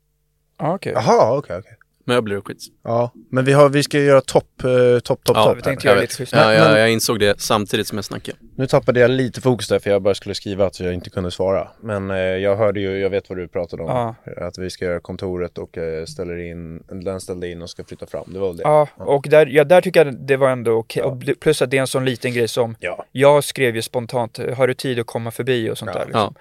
Ja, 0.57 0.75
okej. 0.75 0.93
Jaha, 0.95 1.37
okej, 1.37 1.57
okej. 1.57 1.77
Möbler 2.05 2.37
och 2.37 2.47
skit. 2.47 2.57
Ja, 2.83 3.11
men 3.31 3.45
vi, 3.45 3.53
har, 3.53 3.69
vi 3.69 3.83
ska 3.83 3.99
göra 3.99 4.21
topp, 4.21 4.63
eh, 4.63 4.99
topp, 4.99 5.23
topp, 5.23 5.37
Ja, 5.37 5.45
topp. 5.45 5.57
vi 5.57 5.61
tänkte 5.61 5.87
göra 5.87 5.97
Jag 5.97 6.01
lite 6.01 6.15
schysst. 6.15 6.33
Ja, 6.33 6.53
jag, 6.53 6.71
men- 6.71 6.79
jag 6.79 6.91
insåg 6.91 7.19
det 7.19 7.41
samtidigt 7.41 7.87
som 7.87 7.97
jag 7.97 8.05
snackade. 8.05 8.37
Nu 8.55 8.67
tappade 8.67 8.99
jag 8.99 9.11
lite 9.11 9.41
fokus 9.41 9.67
där 9.67 9.79
för 9.79 9.89
jag 9.89 10.01
bara 10.01 10.13
skulle 10.15 10.35
skriva 10.35 10.65
att 10.65 10.79
jag 10.79 10.93
inte 10.93 11.09
kunde 11.09 11.31
svara. 11.31 11.67
Men 11.81 12.11
eh, 12.11 12.17
jag 12.17 12.55
hörde 12.55 12.79
ju, 12.79 12.97
jag 12.99 13.09
vet 13.09 13.29
vad 13.29 13.37
du 13.37 13.47
pratade 13.47 13.83
om. 13.83 13.89
Ja. 13.89 14.15
Att 14.47 14.57
vi 14.57 14.69
ska 14.69 14.85
göra 14.85 14.99
kontoret 14.99 15.57
och 15.57 15.77
eh, 15.77 16.05
ställer 16.05 16.37
in, 16.51 16.83
den 17.03 17.21
ställde 17.21 17.47
in 17.47 17.61
och 17.61 17.69
ska 17.69 17.83
flytta 17.83 18.05
fram. 18.05 18.23
Det 18.27 18.39
var 18.39 18.47
väl 18.47 18.57
det? 18.57 18.63
Ja, 18.63 18.87
och 18.97 19.25
där, 19.29 19.45
ja, 19.45 19.63
där 19.63 19.81
tycker 19.81 20.05
jag 20.05 20.15
det 20.27 20.37
var 20.37 20.49
ändå 20.49 20.71
okej. 20.71 21.03
Bl- 21.03 21.35
Plus 21.39 21.61
att 21.61 21.71
det 21.71 21.77
är 21.77 21.81
en 21.81 21.87
sån 21.87 22.05
liten 22.05 22.33
grej 22.33 22.47
som 22.47 22.75
Ja. 22.79 23.05
jag 23.11 23.43
skrev 23.43 23.75
ju 23.75 23.81
spontant, 23.81 24.39
har 24.57 24.67
du 24.67 24.73
tid 24.73 24.99
att 24.99 25.05
komma 25.07 25.31
förbi 25.31 25.69
och 25.69 25.77
sånt 25.77 25.91
Ja. 25.93 25.99
där 25.99 26.05
liksom. 26.05 26.35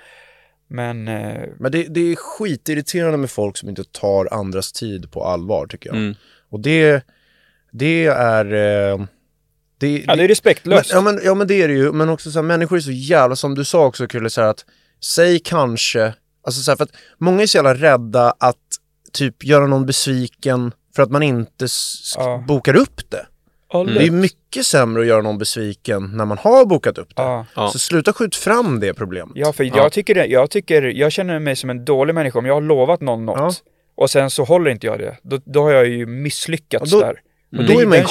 Men, 0.73 1.09
eh, 1.09 1.49
Men 1.59 1.73
det, 1.73 1.83
det 1.83 2.01
är 2.01 2.17
skitirriterande 2.17 3.19
med 3.19 3.31
folk 3.31 3.57
som 3.57 3.69
inte 3.69 3.85
tar 3.85 4.29
andras 4.33 4.73
tid 4.73 5.11
på 5.13 5.25
allvar 5.25 5.67
tycker 5.67 5.89
jag. 5.89 5.97
Mm. 5.97 6.15
Och 6.51 6.61
det, 6.61 7.07
det 7.73 8.07
är... 8.07 8.45
Eh, 8.45 9.07
det, 9.79 9.99
ja 9.99 10.07
det 10.07 10.13
är 10.13 10.17
men, 10.17 10.29
respektlöst. 10.29 10.91
ja, 10.93 11.01
men, 11.01 11.21
ja 11.25 11.35
men 11.35 11.47
det 11.47 11.63
är 11.63 11.69
det 11.69 11.75
ju, 11.75 11.93
men 11.93 12.09
också 12.09 12.31
så 12.31 12.39
här, 12.39 12.43
människor 12.43 12.77
är 12.77 12.81
så 12.81 12.91
jävla, 12.91 13.37
som 13.37 13.55
du 13.55 13.65
sa 13.65 13.87
också 13.87 14.07
Kulle, 14.07 14.31
så 14.31 14.41
här 14.41 14.49
att 14.49 14.65
säg 15.01 15.39
kanske, 15.39 16.15
alltså 16.47 16.63
så 16.63 16.71
här, 16.71 16.77
för 16.77 16.85
att 16.85 16.93
många 17.19 17.43
är 17.43 17.47
så 17.47 17.59
jävla 17.59 17.75
rädda 17.75 18.35
att 18.39 18.57
typ 19.13 19.45
göra 19.45 19.67
någon 19.67 19.87
besviken 19.87 20.73
för 20.97 21.03
att 21.03 21.11
man 21.11 21.23
inte 21.23 21.67
Ja. 22.17 22.45
bokar 22.49 22.77
upp 22.77 23.11
det. 23.11 23.27
Ja, 23.73 23.85
Det 23.85 24.07
är 24.07 24.11
mycket 24.11 24.67
sämre 24.67 25.01
att 25.03 25.09
göra 25.09 25.23
någon 25.23 25.39
besviken 25.39 26.11
när 26.17 26.25
man 26.25 26.39
har 26.39 26.65
bokat 26.65 26.99
upp 26.99 27.17
det. 27.17 27.23
Ja. 27.23 27.47
Ja. 27.57 27.69
Så 27.69 27.79
sluta 27.79 28.13
skjut 28.13 28.37
fram 28.37 28.81
det 28.81 28.95
problemet. 28.95 29.33
Ja, 29.35 29.53
för 29.53 29.65
Ja. 29.65 29.71
jag 29.77 29.93
tycker 29.93 30.15
det, 30.15 30.27
jag 30.27 30.51
tycker, 30.51 30.83
jag 30.83 31.13
känner 31.13 31.39
mig 31.39 31.57
som 31.57 31.71
en 31.71 31.85
dålig 31.85 32.15
människa 32.15 32.39
om 32.39 32.47
jag 32.47 32.55
har 32.55 32.61
lovat 32.61 33.01
någon 33.01 33.27
något 33.27 33.63
och 33.95 34.11
sen 34.11 34.31
så 34.31 34.45
håller 34.45 34.71
inte 34.71 34.87
jag 34.87 34.99
det. 34.99 35.17
Då, 35.23 35.39
då 35.45 35.63
har 35.63 35.71
jag 35.73 35.89
ju 35.89 36.07
misslyckats 36.07 36.91
då- 36.91 37.01
där. 37.01 37.21
Och 37.59 37.65
då 37.65 37.81
är 37.81 37.87
man 37.87 37.99
ju 37.99 38.05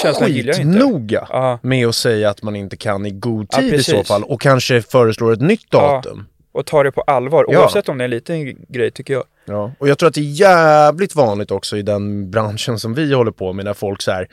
skitnoga 0.54 1.60
med 1.62 1.88
att 1.88 1.96
säga 1.96 2.30
att 2.30 2.44
man 2.44 2.56
inte 2.56 2.78
kan 2.78 3.06
i 3.06 3.12
god 3.12 3.50
tid 3.50 3.74
i 3.74 3.84
så 3.84 4.04
fall 4.04 4.24
och 4.24 4.42
kanske 4.42 4.82
föreslår 4.82 5.34
ett 5.34 5.42
nytt 5.42 5.72
datum. 5.72 6.26
och 6.54 6.66
ta 6.66 6.84
det 6.84 6.92
på 6.92 7.02
allvar, 7.02 7.46
Ja. 7.50 7.60
oavsett 7.60 7.90
om 7.90 7.98
det 7.98 8.04
är 8.04 8.06
en 8.06 8.10
liten 8.12 8.56
grej 8.68 8.92
tycker 8.92 9.14
jag. 9.14 9.24
Ja. 9.52 9.72
Och 9.80 9.88
jag 9.90 9.98
tror 9.98 10.10
att 10.10 10.16
det 10.16 10.22
är 10.22 10.40
jävligt 10.40 11.16
vanligt 11.16 11.52
också 11.52 11.78
i 11.78 11.82
den 11.82 12.32
branschen 12.32 12.80
som 12.80 12.94
vi 12.94 13.14
håller 13.14 13.32
på 13.32 13.54
med 13.54 13.66
när 13.66 13.74
folk 13.74 14.02
så 14.02 14.12
här, 14.12 14.28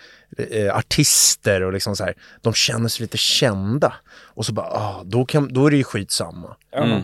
eh, 0.51 0.77
artister 0.77 1.63
och 1.63 1.73
liksom 1.73 1.97
så 1.97 2.05
här, 2.05 2.15
de 2.43 2.53
känner 2.55 2.89
sig 2.89 3.03
lite 3.05 3.17
kända. 3.17 3.93
Och 4.35 4.47
så 4.47 4.53
bara, 4.53 4.67
ah, 4.67 5.03
då, 5.05 5.25
kan, 5.25 5.53
då 5.53 5.67
är 5.67 5.71
det 5.71 5.77
ju 5.77 5.85
skitsamma. 5.85 6.57
Mm. 6.77 7.01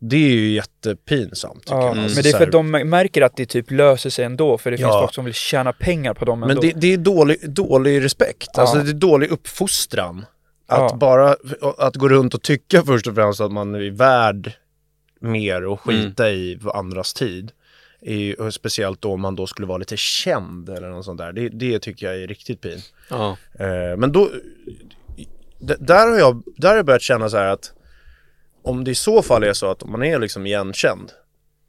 Det 0.00 0.16
är 0.16 0.30
ju 0.30 0.50
jättepinsamt 0.52 1.60
tycker 1.62 1.74
Ja, 1.76 1.86
jag. 1.86 1.94
men 1.96 2.04
Alltså, 2.04 2.22
det 2.22 2.28
är 2.28 2.38
för 2.38 2.46
att 2.46 2.52
de 2.52 2.70
märker 2.70 3.22
att 3.22 3.36
det 3.36 3.46
typ 3.46 3.70
löser 3.70 4.10
sig 4.10 4.24
ändå, 4.24 4.58
för 4.58 4.70
det 4.70 4.76
finns 4.76 4.86
Ja. 4.88 5.00
folk 5.00 5.14
som 5.14 5.24
vill 5.24 5.34
tjäna 5.34 5.72
pengar 5.72 6.14
på 6.14 6.24
dem 6.24 6.40
Men 6.40 6.50
ändå. 6.50 6.62
det, 6.62 6.72
det 6.76 6.92
är 6.92 6.96
dålig, 6.96 7.50
dålig 7.50 8.04
respekt, 8.04 8.48
Ja. 8.54 8.60
alltså 8.60 8.78
det 8.78 8.90
är 8.90 8.94
dålig 8.94 9.30
uppfostran. 9.30 10.26
Att 10.68 10.90
Ja. 10.90 10.96
bara, 10.96 11.36
att 11.78 11.96
gå 11.96 12.08
runt 12.08 12.34
och 12.34 12.42
tycka 12.42 12.82
först 12.82 13.06
och 13.06 13.14
främst 13.14 13.40
att 13.40 13.52
man 13.52 13.74
är 13.74 13.90
värd 13.90 14.52
mer 15.24 15.64
och 15.64 15.80
skita 15.80 16.30
i 16.30 16.60
andras 16.74 17.14
tid. 17.14 17.52
Och 18.38 18.54
speciellt 18.54 19.00
då 19.00 19.12
om 19.12 19.20
man 19.20 19.36
då 19.36 19.46
skulle 19.46 19.66
vara 19.66 19.78
lite 19.78 19.96
känd 19.96 20.68
eller 20.68 20.88
något 20.88 21.04
sånt 21.04 21.18
där. 21.18 21.32
Det, 21.32 21.48
det 21.48 21.78
tycker 21.78 22.06
jag 22.06 22.22
är 22.22 22.26
riktigt 22.26 22.60
pin. 22.60 22.78
Ja. 23.10 23.36
Eh, 23.58 23.96
men 23.96 24.12
då, 24.12 24.30
där 25.78 26.08
har 26.08 26.18
jag, 26.18 26.42
där 26.56 26.68
har 26.68 26.76
jag 26.76 26.86
börjat 26.86 27.02
känna 27.02 27.28
så 27.28 27.36
här 27.36 27.48
att 27.48 27.72
om 28.62 28.84
det 28.84 28.90
i 28.90 28.94
så 28.94 29.22
fall 29.22 29.44
är 29.44 29.52
så 29.52 29.70
att 29.70 29.82
om 29.82 29.92
man 29.92 30.02
är 30.02 30.18
liksom 30.18 30.46
igenkänd, 30.46 31.12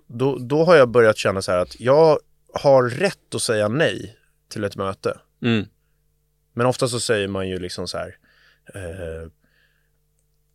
då, 0.08 0.38
då 0.38 0.64
har 0.64 0.76
jag 0.76 0.90
börjat 0.90 1.18
känna 1.18 1.42
så 1.42 1.52
här 1.52 1.60
att 1.60 1.80
jag 1.80 2.20
har 2.54 2.84
rätt 2.90 3.36
att 3.36 3.42
säga 3.42 3.68
nej 3.68 4.18
till 4.50 4.64
ett 4.64 4.76
möte. 4.76 5.18
Mm. 5.42 5.66
Men 6.54 6.66
ofta 6.66 6.88
så 6.88 7.00
säger 7.00 7.28
man 7.28 7.50
ju 7.50 7.60
liksom 7.60 7.88
så 7.88 7.98
här. 7.98 8.18
eh, 8.74 9.30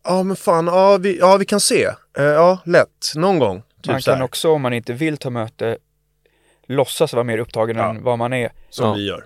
Ja 0.03 0.23
men 0.23 0.35
fan, 0.35 0.67
ja 0.67 0.97
vi, 0.97 1.17
ja, 1.19 1.37
vi 1.37 1.45
kan 1.45 1.59
se. 1.59 1.83
Eh, 2.17 2.23
ja, 2.23 2.59
lätt. 2.65 3.11
Någon 3.15 3.39
gång. 3.39 3.63
Typ 3.81 3.91
man 3.91 4.01
kan 4.01 4.21
också, 4.21 4.51
om 4.51 4.61
man 4.61 4.73
inte 4.73 4.93
vill 4.93 5.17
ta 5.17 5.29
möte, 5.29 5.77
låtsas 6.67 7.13
vara 7.13 7.23
mer 7.23 7.37
upptagen 7.37 7.77
Ja. 7.77 7.89
än 7.89 8.03
vad 8.03 8.17
man 8.17 8.33
är. 8.33 8.51
som 8.69 8.85
Ja. 8.87 8.93
vi 8.93 9.07
gör. 9.07 9.25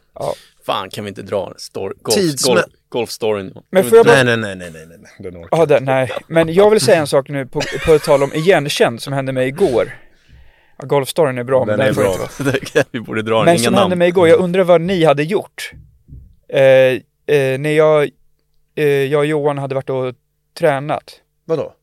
Fan, 0.66 0.90
kan 0.90 1.04
vi 1.04 1.10
inte 1.10 1.22
dra 1.22 1.48
en? 1.48 1.54
Golf, 1.74 2.18
Tidsmä- 2.18 2.48
golf, 2.54 2.66
golfstoryn. 2.90 3.54
Men 3.70 3.82
Kan 3.84 3.90
får 3.90 3.98
jag 3.98 4.06
bara- 4.06 4.24
Nej, 4.24 4.38
nej, 4.38 4.56
nej, 4.56 4.72
nej, 4.72 4.86
nej, 4.88 4.98
nej. 5.00 5.12
Den 5.32 5.38
orkar 5.44 5.58
Ja, 5.58 5.66
det, 5.66 5.80
nej, 5.80 6.12
men 6.28 6.54
jag 6.54 6.70
vill 6.70 6.82
säga 6.82 6.98
en 6.98 7.08
sak 7.08 7.30
nu 7.30 7.46
på, 7.46 7.62
på 7.86 8.00
tal 8.00 8.24
om 8.24 8.34
igenkänd 8.34 9.02
som 9.02 9.14
hände 9.14 9.32
mig 9.32 9.48
igår. 9.48 9.98
Ja, 10.78 10.86
golfstoryn 10.86 11.38
är 11.38 11.44
bra, 11.44 11.66
men 11.66 11.80
Den 11.80 11.88
är 11.88 11.94
får 11.94 12.02
bra. 12.02 12.12
inte 12.40 12.86
vi 12.92 13.00
borde 13.00 13.22
dra 13.22 13.36
den, 13.38 13.46
Men 13.46 13.60
som 13.60 13.74
namn. 13.74 13.82
hände 13.82 13.96
mig 13.96 14.08
igår, 14.08 14.28
jag 14.28 14.40
undrar 14.40 14.64
vad 14.64 14.82
ni 14.82 15.04
hade 15.04 15.24
gjort. 15.24 15.72
Eh, 16.50 16.60
eh, 16.62 17.60
när 17.60 17.70
jag, 17.78 18.10
eh, 18.76 18.86
jag 18.86 19.20
och 19.20 19.26
Johan 19.26 19.58
hade 19.58 19.76
varit 19.76 19.90
och 19.90 20.14
tränat. 20.60 21.22
Vadå? 21.46 21.74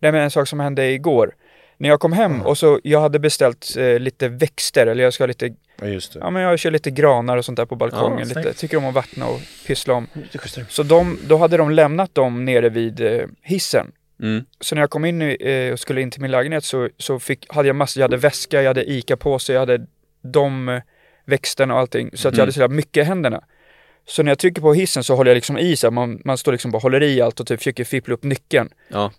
Nej 0.00 0.12
men 0.12 0.20
en 0.22 0.30
sak 0.30 0.48
som 0.48 0.60
hände 0.60 0.90
igår. 0.90 1.34
När 1.76 1.88
jag 1.88 2.00
kom 2.00 2.12
hem 2.12 2.40
och 2.42 2.58
så, 2.58 2.80
jag 2.84 3.00
hade 3.00 3.18
beställt 3.18 3.76
eh, 3.78 3.98
lite 3.98 4.28
växter, 4.28 4.86
eller 4.86 5.04
jag 5.04 5.12
ska 5.12 5.22
ha 5.24 5.26
lite, 5.28 5.54
Ja 5.80 5.86
just 5.86 6.12
det. 6.12 6.18
ja 6.18 6.30
men 6.30 6.42
jag 6.42 6.58
kör 6.58 6.70
lite 6.70 6.90
granar 6.90 7.36
och 7.36 7.44
sånt 7.44 7.56
där 7.56 7.64
på 7.66 7.76
balkongen. 7.76 8.28
Ja, 8.34 8.38
lite, 8.40 8.52
tycker 8.54 8.76
om 8.76 8.84
att 8.86 8.94
vattna 8.94 9.26
och 9.26 9.40
pyssla 9.66 9.94
om. 9.94 10.06
Så 10.68 10.82
de, 10.82 11.18
då 11.28 11.36
hade 11.36 11.56
de 11.56 11.70
lämnat 11.70 12.14
dem 12.14 12.44
nere 12.44 12.68
vid 12.68 13.00
eh, 13.00 13.26
hissen. 13.42 13.86
Mm. 14.22 14.44
Så 14.60 14.74
när 14.74 14.82
jag 14.82 14.90
kom 14.90 15.04
in 15.04 15.22
eh, 15.22 15.72
och 15.72 15.78
skulle 15.78 16.00
in 16.00 16.10
till 16.10 16.22
min 16.22 16.30
lägenhet 16.30 16.64
så, 16.64 16.88
så 16.96 17.18
fick, 17.18 17.46
hade 17.54 17.68
jag 17.68 17.76
massor, 17.76 18.00
jag 18.00 18.04
hade 18.04 18.16
väska, 18.16 18.62
jag 18.62 18.70
hade 18.70 18.90
ICA-påse, 18.90 19.52
jag 19.52 19.60
hade 19.60 19.86
de 20.22 20.68
eh, 20.68 20.80
växterna 21.24 21.74
och 21.74 21.80
allting. 21.80 22.10
Så 22.14 22.28
att 22.28 22.34
jag 22.34 22.34
Mm. 22.34 22.40
hade 22.40 22.52
så 22.52 22.68
mycket 22.68 23.00
i 23.00 23.04
händerna. 23.04 23.44
Så 24.08 24.22
när 24.22 24.30
jag 24.30 24.38
trycker 24.38 24.62
på 24.62 24.74
hissen 24.74 25.04
så 25.04 25.14
håller 25.14 25.30
jag 25.30 25.36
liksom 25.36 25.58
i 25.58 25.76
så 25.76 25.90
man, 25.90 26.22
man 26.24 26.38
står 26.38 26.52
liksom 26.52 26.70
bara 26.70 26.78
håller 26.78 27.02
i 27.02 27.20
allt 27.20 27.40
och 27.40 27.46
typ 27.46 27.60
försöker 27.60 27.84
fippla 27.84 28.14
upp 28.14 28.22
nyckeln. 28.22 28.68
Ja. 28.88 29.12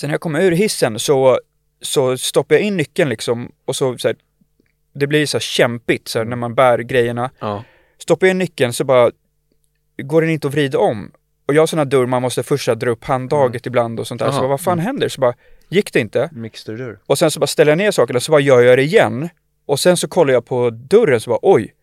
Sen 0.00 0.08
när 0.08 0.14
jag 0.14 0.20
kommer 0.20 0.42
ur 0.42 0.52
hissen 0.52 0.98
så, 0.98 1.40
så 1.80 2.18
stoppar 2.18 2.54
jag 2.54 2.64
in 2.64 2.76
nyckeln 2.76 3.08
liksom 3.10 3.52
och 3.64 3.76
så, 3.76 3.98
så 3.98 4.08
här, 4.08 4.16
det 4.94 5.06
blir 5.06 5.26
så 5.26 5.36
här 5.36 5.40
kämpigt 5.40 6.08
så 6.08 6.18
här, 6.18 6.26
när 6.26 6.36
man 6.36 6.54
bär 6.54 6.78
grejerna. 6.78 7.30
Ja. 7.38 7.64
Stoppar 7.98 8.26
jag 8.26 8.32
in 8.32 8.38
nyckeln 8.38 8.72
så 8.72 8.84
bara 8.84 9.10
går 10.02 10.20
den 10.20 10.30
inte 10.30 10.46
att 10.46 10.52
vrida 10.52 10.78
om. 10.78 11.12
Och 11.46 11.54
jag 11.54 11.62
har 11.62 11.66
sådana 11.66 11.84
dörr 11.84 12.06
man 12.06 12.22
måste 12.22 12.42
först 12.42 12.64
så 12.64 12.74
dra 12.74 12.90
upp 12.90 13.04
handtaget 13.04 13.66
ibland 13.66 14.00
och 14.00 14.06
sånt 14.06 14.18
där. 14.18 14.30
Så 14.30 14.34
Jaha. 14.34 14.40
bara, 14.40 14.48
vad 14.48 14.60
fan 14.60 14.78
händer? 14.78 15.08
Så 15.08 15.20
bara, 15.20 15.34
gick 15.68 15.92
det 15.92 16.00
inte? 16.00 16.28
Mixtur 16.32 16.98
Och 17.06 17.18
sen 17.18 17.30
så 17.30 17.40
bara 17.40 17.46
ställer 17.46 17.72
jag 17.72 17.78
ner 17.78 17.90
sakerna 17.90 18.20
så 18.20 18.32
bara 18.32 18.40
gör 18.40 18.62
jag 18.62 18.78
det 18.78 18.82
igen. 18.82 19.28
Och 19.66 19.80
sen 19.80 19.96
så 19.96 20.08
kollar 20.08 20.32
jag 20.32 20.46
på 20.46 20.70
dörren 20.70 21.20
så 21.20 21.30
bara 21.30 21.38
oj. 21.42 21.74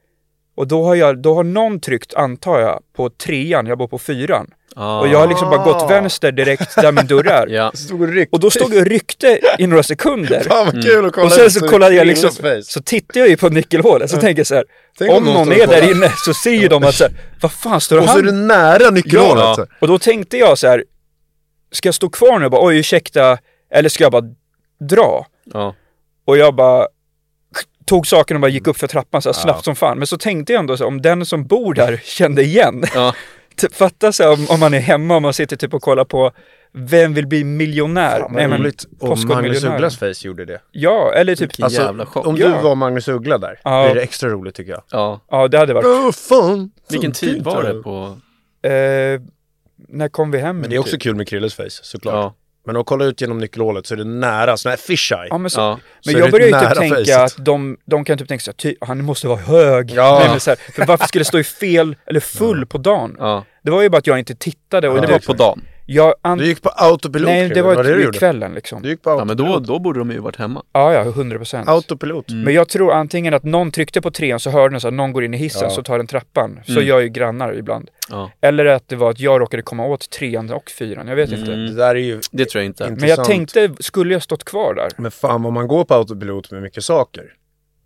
Och 0.56 0.68
då 0.68 0.84
har 0.84 0.96
jag, 0.96 1.18
då 1.18 1.34
har 1.36 1.44
någon 1.44 1.80
tryckt, 1.80 2.14
antar 2.14 2.60
jag, 2.60 2.80
på 2.96 3.10
trean, 3.10 3.66
jag 3.66 3.78
bor 3.78 3.88
på 3.88 4.00
fyran. 4.00 4.48
Ah. 4.76 5.00
Och 5.00 5.08
jag 5.08 5.20
har 5.20 5.28
liksom 5.28 5.50
bara 5.50 5.64
gått 5.64 5.92
vänster 5.92 6.32
direkt 6.32 6.76
där 6.76 6.92
min 6.92 7.08
dörr 7.08 7.28
är. 7.28 7.48
Ja. 7.50 7.72
Stod 7.74 8.26
och 8.32 8.40
då 8.40 8.50
stod 8.50 8.74
jag 8.74 8.82
och 8.82 8.88
ryckte 8.88 9.40
i 9.60 9.68
några 9.68 9.84
sekunder. 9.84 10.40
Fan 10.50 10.66
vad 10.66 10.84
kul 10.84 11.06
att 11.06 11.14
kolla 11.14 11.26
Och 11.26 11.32
sen 11.32 11.52
så 11.52 11.68
kollade 11.68 11.96
jag 11.96 12.08
liksom, 12.08 12.62
så 12.64 12.82
tittar 12.82 13.20
jag 13.20 13.30
ju 13.30 13.38
på 13.38 13.50
nyckelhålet 13.50 14.10
så 14.10 14.18
tänker 14.18 14.40
jag 14.40 14.48
så 14.48 14.56
här, 14.56 14.66
Tänk 14.98 15.12
om 15.12 15.24
någon 15.24 15.34
någon 15.34 15.52
är 15.52 15.68
där 15.68 15.92
inne 15.92 16.12
så 16.26 16.34
ser 16.34 16.52
ju 16.52 16.68
de 16.68 16.84
att 16.84 16.96
så 16.96 17.04
här, 17.04 17.14
vad 17.42 17.52
fan 17.52 17.82
står 17.82 17.98
Och 17.98 18.10
så 18.10 18.18
är 18.18 18.24
han? 18.24 18.26
du 18.26 18.32
nära 18.32 18.90
nyckelhålet. 18.90 19.44
Ja. 19.44 19.66
Och 19.80 19.88
då 19.88 20.00
tänkte 20.00 20.38
jag 20.38 20.58
så 20.58 20.68
här, 20.68 20.84
ska 21.72 21.88
jag 21.88 21.96
stå 21.96 22.10
kvar 22.10 22.40
nu 22.40 22.46
och 22.46 22.52
bara 22.52 22.66
oj 22.66 22.78
ursäkta, 22.78 23.38
eller 23.72 23.90
ska 23.90 24.04
jag 24.04 24.12
bara 24.12 24.26
dra? 24.90 25.26
Ja. 25.54 25.76
Och 26.26 26.38
jag 26.38 26.56
bara 26.56 26.88
tog 27.92 28.08
saken 28.08 28.38
och 28.38 28.42
bara 28.42 28.48
gick 28.52 28.68
upp 28.68 28.78
för 28.78 28.88
trappan 28.88 29.22
så 29.22 29.30
här 29.30 29.34
snabbt 29.34 29.66
som 29.66 29.76
fan. 29.76 29.98
Men 29.98 30.08
så 30.08 30.18
tänkte 30.18 30.54
jag 30.54 30.60
ändå 30.60 30.78
så 30.78 30.84
här, 30.84 30.88
om 30.88 31.02
den 31.02 31.26
som 31.26 31.48
bor 31.48 31.74
där 31.74 32.02
kände 32.04 32.44
igen. 32.44 32.84
Ja. 32.96 33.16
Typ, 33.56 33.76
Fatta 33.76 34.12
så 34.12 34.24
här, 34.24 34.32
om, 34.34 34.46
om 34.50 34.60
man 34.60 34.74
är 34.74 34.80
hemma 34.80 35.16
och 35.16 35.22
man 35.22 35.34
sitter 35.34 35.56
typ 35.56 35.74
och 35.74 35.82
kollar 35.82 36.06
på 36.06 36.32
Vem 36.74 37.14
vill 37.14 37.28
bli 37.28 37.44
miljonär? 37.44 38.20
Fan, 38.20 38.32
Nej, 38.34 38.48
men, 38.48 38.60
roligt 38.60 38.86
om. 39.00 39.28
Magnus 39.28 39.64
Ugglas 39.64 39.98
face 39.98 40.14
gjorde 40.28 40.46
det. 40.46 40.62
Ja, 40.72 41.14
eller 41.14 41.36
typ, 41.36 41.42
Vilken 41.60 41.70
jävla 41.70 42.06
chock. 42.06 42.28
om 42.28 42.38
Ja. 42.38 42.48
du 42.48 42.54
var 42.64 42.76
Magnus 42.76 43.08
Uggla 43.08 43.38
där, 43.38 43.60
Ja. 43.64 43.86
blir 43.86 43.96
det 43.96 44.02
extra 44.02 44.30
roligt 44.30 44.56
tycker 44.56 44.72
jag. 44.72 44.82
Ja. 44.92 45.20
ja 45.32 45.48
det 45.48 45.58
hade 45.58 45.74
varit. 45.74 45.86
Åh 45.86 46.12
fan! 46.12 46.72
Vilken 46.90 47.12
tid 47.12 47.44
var 47.44 47.64
det 47.64 47.74
på? 47.84 48.18
Eh, 48.70 49.22
när 49.88 50.10
kom 50.10 50.32
vi 50.32 50.38
hem? 50.40 50.58
Men 50.60 50.70
det 50.70 50.76
är 50.76 50.80
också 50.80 50.92
typ? 50.92 51.02
kul 51.02 51.16
med 51.16 51.28
Krilles 51.28 51.54
face, 51.54 51.70
såklart. 51.70 52.14
Ja. 52.16 52.36
Men 52.66 52.76
att 52.78 52.86
kolla 52.86 53.06
ut 53.06 53.22
genom 53.22 53.38
nyckelhålet 53.38 53.86
så 53.86 53.94
är 53.94 53.98
det 53.98 54.04
nära, 54.04 54.58
sån 54.58 54.70
här 54.70 54.78
fisheye. 54.78 55.28
Ja, 55.30 55.38
men 55.38 55.50
så, 55.50 55.60
Ja. 55.60 55.80
Men 56.06 56.14
Så 56.14 56.20
jag 56.20 56.32
börjar 56.32 56.48
ju 56.48 56.54
typ 56.70 56.78
tänka 56.78 56.96
facet. 56.96 57.18
att 57.40 57.46
de, 57.46 57.78
de 57.86 58.06
kan 58.06 58.18
typ 58.18 58.28
tänka 58.28 58.42
så 58.44 58.52
här, 58.52 58.56
ty, 58.56 58.76
han 58.82 59.04
måste 59.04 59.28
vara 59.28 59.40
hög. 59.40 59.92
Ja. 59.92 60.18
Nej, 60.20 60.30
men 60.30 60.40
så 60.40 60.50
här, 60.52 60.58
för 60.74 60.86
varför 60.86 61.06
skulle 61.08 61.20
det 61.22 61.26
stå 61.26 61.40
i 61.40 61.44
fel 61.44 61.96
eller 62.06 62.20
full 62.20 62.66
på 62.66 62.78
dagen? 62.78 63.16
Ja. 63.20 63.46
Det 63.64 63.72
var 63.72 63.82
ju 63.82 63.90
bara 63.90 63.98
att 63.98 64.08
jag 64.08 64.20
inte 64.20 64.36
tittade. 64.36 64.88
Och 64.88 64.94
Men 64.94 65.02
det 65.02 65.08
det 65.08 65.14
var 65.14 65.20
på 65.20 65.34
dagen. 65.34 65.62
Jag 65.94 66.16
an- 66.22 66.38
Du 66.38 66.46
gick 66.46 66.62
på 66.62 66.70
autopilot 66.70 67.28
Nej, 67.28 67.42
det 67.44 67.50
Krille, 67.50 67.62
var, 67.62 67.84
det 67.84 67.90
du 67.90 67.98
det 67.98 68.04
gjorde? 68.04 68.18
kvällen 68.18 68.54
liksom. 68.54 68.82
Du 68.82 68.90
gick 68.90 69.02
på 69.02 69.10
Ja, 69.10 69.16
men 69.18 69.30
autopilot. 69.30 69.64
då, 69.68 69.74
då 69.74 69.80
borde 69.80 70.00
de 70.00 70.12
ju 70.12 70.20
varit 70.20 70.36
hemma. 70.36 70.64
Ja, 70.74 70.94
ja, 70.94 71.02
100 71.04 71.38
procent. 71.38 71.68
Autopilot. 71.70 72.30
Men 72.30 72.54
jag 72.54 72.70
tror 72.70 72.94
antingen 72.94 73.34
att 73.34 73.44
någon 73.44 73.72
tryckte 73.72 74.02
på 74.02 74.12
trean 74.12 74.40
så 74.40 74.50
hörde 74.50 74.74
den 74.74 74.82
så 74.82 74.88
att 74.88 74.94
någon 74.94 75.14
går 75.14 75.24
in 75.24 75.34
i 75.34 75.38
hissen 75.38 75.62
Ja. 75.64 75.70
så 75.70 75.84
tar 75.84 75.98
den 75.98 76.08
trappan. 76.08 76.60
Så 76.66 76.72
Mm. 76.72 76.86
gör 76.86 77.00
ju 77.00 77.08
grannar 77.10 77.54
ibland. 77.54 77.90
Ja. 78.10 78.32
Eller 78.42 78.66
att 78.66 78.88
det 78.88 78.96
var 78.96 79.10
att 79.12 79.20
jag 79.20 79.42
råkade 79.42 79.64
komma 79.64 79.86
åt 79.86 80.10
trean 80.10 80.50
och 80.52 80.70
fyran. 80.70 81.08
Jag 81.08 81.16
vet 81.16 81.32
inte. 81.32 81.54
Mm. 81.54 81.66
Det 81.66 81.74
där 81.76 81.96
är 81.96 82.00
ju 82.00 82.20
Det 82.32 82.46
tror 82.46 82.60
jag 82.62 82.66
inte. 82.66 82.84
Inte- 82.84 82.94
Men 83.02 83.10
jag 83.10 83.20
Intressant. 83.28 83.54
tänkte, 83.54 83.84
skulle 83.84 84.14
jag 84.14 84.24
stått 84.24 84.44
kvar 84.44 84.74
där? 84.74 84.90
Men 84.98 85.12
fan 85.12 85.44
vad 85.44 85.54
man 85.54 85.68
går 85.68 85.86
på 85.86 85.94
autopilot 85.94 86.52
med 86.52 86.62
mycket 86.62 86.84
saker. 86.84 87.24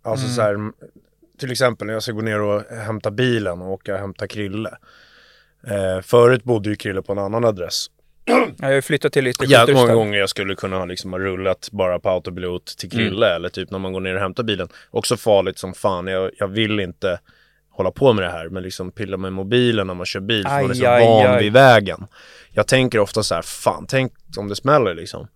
Alltså 0.04 0.24
Mm. 0.26 0.34
så 0.36 0.42
här, 0.42 0.72
till 1.40 1.50
exempel 1.52 1.86
när 1.86 1.94
jag 1.94 2.02
ska 2.02 2.12
gå 2.12 2.20
ner 2.20 2.40
och 2.40 2.62
hämta 2.86 3.10
bilen 3.10 3.62
och 3.62 3.70
åka 3.72 3.92
och 3.94 4.00
hämta 4.00 4.26
Krille. 4.28 4.70
Eh, 5.66 6.02
förut 6.02 6.44
bodde 6.44 6.68
ju 6.70 6.76
Krille 6.76 7.02
på 7.02 7.12
en 7.12 7.18
annan 7.18 7.44
adress. 7.44 7.86
Jag 8.26 8.66
har 8.68 8.72
ju 8.72 8.82
flyttat 8.82 9.12
till 9.12 9.24
lite 9.24 9.44
Jävligt 9.44 9.76
många 9.76 9.94
gånger 9.94 10.18
jag 10.18 10.28
skulle 10.28 10.54
kunna 10.54 10.76
ha, 10.78 10.84
liksom, 10.84 11.12
ha 11.12 11.18
rullat 11.18 11.68
bara 11.72 11.98
på 11.98 12.10
autopilot 12.10 12.66
till 12.66 12.92
Mm. 12.94 13.06
Krille 13.08 13.34
eller 13.34 13.48
typ 13.48 13.70
när 13.70 13.78
man 13.78 13.92
går 13.92 14.00
ner 14.00 14.14
och 14.14 14.20
hämtar 14.20 14.42
bilen. 14.42 14.68
Också 14.90 15.16
farligt 15.16 15.58
som 15.58 15.74
fan. 15.74 16.06
Jag, 16.06 16.30
jag 16.38 16.48
vill 16.48 16.80
inte 16.80 17.18
hålla 17.70 17.90
på 17.90 18.12
med 18.12 18.24
det 18.24 18.30
här 18.30 18.48
men 18.48 18.62
liksom 18.62 18.90
pilla 18.92 19.16
med 19.16 19.32
mobilen 19.32 19.86
när 19.86 19.94
man 19.94 20.06
kör 20.06 20.20
bil 20.20 20.42
för 20.44 20.62
man 20.62 20.70
är 20.70 20.74
så 20.74 20.86
Aj, 20.86 21.04
van 21.04 21.26
aj. 21.26 21.42
vid 21.42 21.52
vägen. 21.52 22.06
Jag 22.50 22.66
tänker 22.66 22.98
ofta 22.98 23.22
så 23.22 23.34
här, 23.34 23.42
fan 23.42 23.86
tänk 23.88 24.12
om 24.36 24.48
det 24.48 24.56
smäller 24.56 24.94
liksom. 24.94 25.28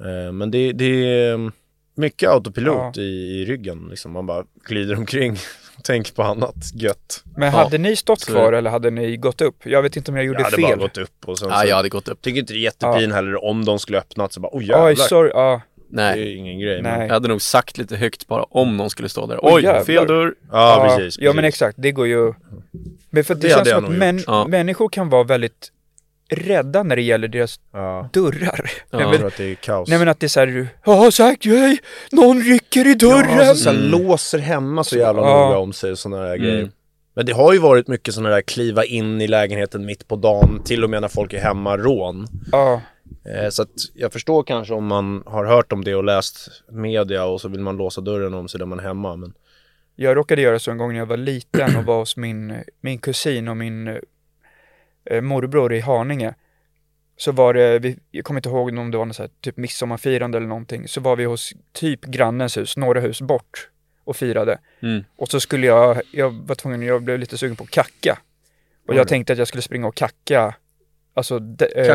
Eh, 0.00 0.32
men 0.32 0.50
det, 0.50 0.72
det 0.72 0.84
är 0.84 1.34
mm, 1.34 1.52
mycket 1.96 2.28
autopilot 2.30 2.96
Ja. 2.96 3.02
i, 3.02 3.40
i 3.40 3.44
ryggen 3.44 3.86
liksom. 3.90 4.12
Man 4.12 4.26
bara 4.26 4.44
glider 4.68 4.96
omkring 4.96 5.36
tänker 5.82 6.12
på 6.12 6.22
annat 6.22 6.54
gött. 6.74 7.22
Men 7.36 7.52
Ja. 7.52 7.58
hade 7.58 7.78
ni 7.78 7.96
stått 7.96 8.20
Så- 8.20 8.32
kvar 8.32 8.52
eller 8.52 8.70
hade 8.70 8.90
ni 8.90 9.16
gått 9.16 9.40
upp? 9.40 9.56
Jag 9.66 9.82
vet 9.82 9.96
inte 9.96 10.10
om 10.10 10.16
jag 10.16 10.26
gjorde 10.26 10.38
Jag 10.40 10.44
hade 10.44 10.62
bara 10.62 10.68
fel. 10.70 10.78
gått 10.78 10.98
upp 10.98 11.24
och 11.28 11.38
sen 11.38 11.48
Ja, 11.50 11.60
så, 11.60 11.66
jag 11.68 11.76
hade 11.76 11.88
gått 11.88 12.08
upp. 12.08 12.22
tycker 12.22 12.40
inte 12.40 12.52
det 12.52 12.58
är 12.58 12.62
jättepin 12.62 13.12
heller 13.12 13.44
om 13.44 13.64
de 13.64 13.78
skulle 13.78 13.98
öppnat 13.98 14.32
så 14.32 14.40
bara, 14.40 14.48
oh 14.52 14.62
jävlar. 14.64 14.86
Oj, 14.88 14.96
sorry. 14.96 15.30
Ja, 15.34 15.60
Det 15.90 15.96
Nej. 15.96 16.22
är 16.32 16.36
ingen 16.36 16.58
grej. 16.60 16.82
Men, 16.82 16.98
nej. 16.98 17.06
Jag 17.06 17.14
hade 17.14 17.28
nog 17.28 17.42
sagt 17.42 17.78
lite 17.78 17.96
högt 17.96 18.26
bara 18.26 18.42
om 18.42 18.76
någon 18.76 18.90
skulle 18.90 19.08
stå 19.08 19.26
där. 19.26 19.38
Oj, 19.42 19.52
Oj, 19.54 19.62
jävlar. 19.62 19.84
fel 19.84 20.06
dörr. 20.06 20.34
ja, 20.52 20.94
precis. 20.96 21.18
Ja, 21.20 21.32
men 21.32 21.42
precis. 21.42 21.54
exakt. 21.54 21.74
Det 21.82 21.92
går 21.92 22.06
ju... 22.06 22.32
Men 23.10 23.24
för 23.24 23.34
det, 23.34 23.40
Det 23.40 23.48
känns 23.54 23.68
jag 23.68 23.82
som 23.82 23.92
att 23.92 23.98
män. 23.98 24.20
Ja. 24.26 24.46
människor 24.48 24.88
kan 24.88 25.08
vara 25.08 25.24
väldigt 25.24 25.68
rädda 26.28 26.82
när 26.82 26.96
det 26.96 27.02
gäller 27.02 27.28
deras 27.28 27.60
Ja. 27.72 28.08
dörrar. 28.12 28.70
Ja. 28.90 28.98
Nej, 28.98 29.00
Jag 29.02 29.08
men, 29.10 29.18
tror 29.18 29.26
att 29.28 29.36
det 29.36 29.44
är 29.50 29.54
kaos. 29.54 29.88
nej 29.88 29.98
men 29.98 30.08
att 30.08 30.20
det 30.20 30.26
är 30.26 30.28
såhär, 30.28 30.68
ja 30.84 31.10
sagt 31.10 31.44
nej, 31.44 31.78
någon 32.12 32.40
rycker 32.42 32.86
i 32.86 32.90
Ja, 32.90 32.94
dörren. 33.08 33.48
alltså, 33.48 33.64
så 33.64 33.70
här, 33.70 33.76
Mm. 33.78 33.90
låser 33.90 34.38
hemma 34.38 34.84
så 34.84 34.96
jävla 34.96 35.22
Ja. 35.22 35.46
noga 35.46 35.58
om 35.58 35.72
sig 35.72 35.90
och 35.90 35.98
sådana 35.98 36.22
där 36.22 36.34
Mm. 36.34 36.42
grejer. 36.46 36.70
Men 37.14 37.26
det 37.26 37.32
har 37.32 37.52
ju 37.52 37.58
varit 37.58 37.88
mycket 37.88 38.14
sådana 38.14 38.30
där 38.34 38.40
kliva 38.42 38.84
in 38.84 39.20
i 39.20 39.26
lägenheten 39.28 39.86
mitt 39.86 40.08
på 40.08 40.16
dagen, 40.16 40.62
till 40.64 40.84
och 40.84 40.90
med 40.90 41.00
när 41.00 41.08
folk 41.08 41.32
är 41.32 41.38
hemma, 41.40 41.76
rån. 41.76 42.26
Ja, 42.52 42.80
Eh, 43.36 43.48
så 43.50 43.62
att 43.62 43.68
jag 43.94 44.12
förstår 44.12 44.42
kanske 44.42 44.74
om 44.74 44.86
man 44.86 45.22
har 45.26 45.44
hört 45.44 45.72
om 45.72 45.84
det 45.84 45.94
och 45.94 46.04
läst 46.04 46.48
media 46.72 47.24
och 47.24 47.40
så 47.40 47.48
vill 47.48 47.60
man 47.60 47.76
låsa 47.76 48.00
dörren 48.00 48.34
om 48.34 48.48
sig 48.48 48.58
där 48.58 48.66
man 48.66 48.78
är 48.78 48.82
hemma. 48.82 49.16
Men 49.16 49.32
jag 49.96 50.16
råkade 50.16 50.42
göra 50.42 50.58
så 50.58 50.70
en 50.70 50.78
gång 50.78 50.92
när 50.92 50.98
jag 50.98 51.06
var 51.06 51.16
liten 51.16 51.76
och 51.76 51.84
var 51.84 51.98
hos 51.98 52.16
min, 52.16 52.54
min 52.80 52.98
kusin 52.98 53.48
och 53.48 53.56
min 53.56 54.00
morbror 55.20 55.72
i 55.74 55.80
Haninge. 55.80 56.34
Så 57.16 57.32
var 57.32 57.54
det, 57.54 57.78
vi, 57.78 57.98
jag 58.10 58.24
kommer 58.24 58.38
inte 58.38 58.48
ihåg 58.48 58.78
om 58.78 58.90
det 58.90 58.98
var 58.98 59.04
något 59.04 59.16
så 59.16 59.22
här, 59.22 59.30
typ 59.40 59.56
midsommarfirande 59.56 60.38
eller 60.38 60.48
någonting. 60.48 60.88
Så 60.88 61.00
var 61.00 61.16
vi 61.16 61.24
hos 61.24 61.52
typ 61.72 62.04
grannens 62.04 62.56
hus, 62.56 62.76
några 62.76 63.00
hus 63.00 63.20
bort 63.22 63.68
och 64.04 64.16
firade. 64.16 64.58
Mm. 64.82 65.04
Och 65.16 65.28
så 65.28 65.40
skulle 65.40 65.66
jag, 65.66 66.00
jag 66.12 66.30
var 66.46 66.54
tvungen, 66.54 66.82
jag 66.82 67.02
blev 67.02 67.18
lite 67.18 67.38
sugen 67.38 67.56
på 67.56 67.64
att 67.64 67.70
kacka. 67.70 68.18
Och 68.88 68.94
jag 68.94 69.08
tänkte 69.08 69.32
att 69.32 69.38
jag 69.38 69.48
skulle 69.48 69.62
springa 69.62 69.86
och 69.86 69.94
kacka, 69.94 70.54
alltså 71.14 71.38
de, 71.38 71.64
eh, 71.64 71.86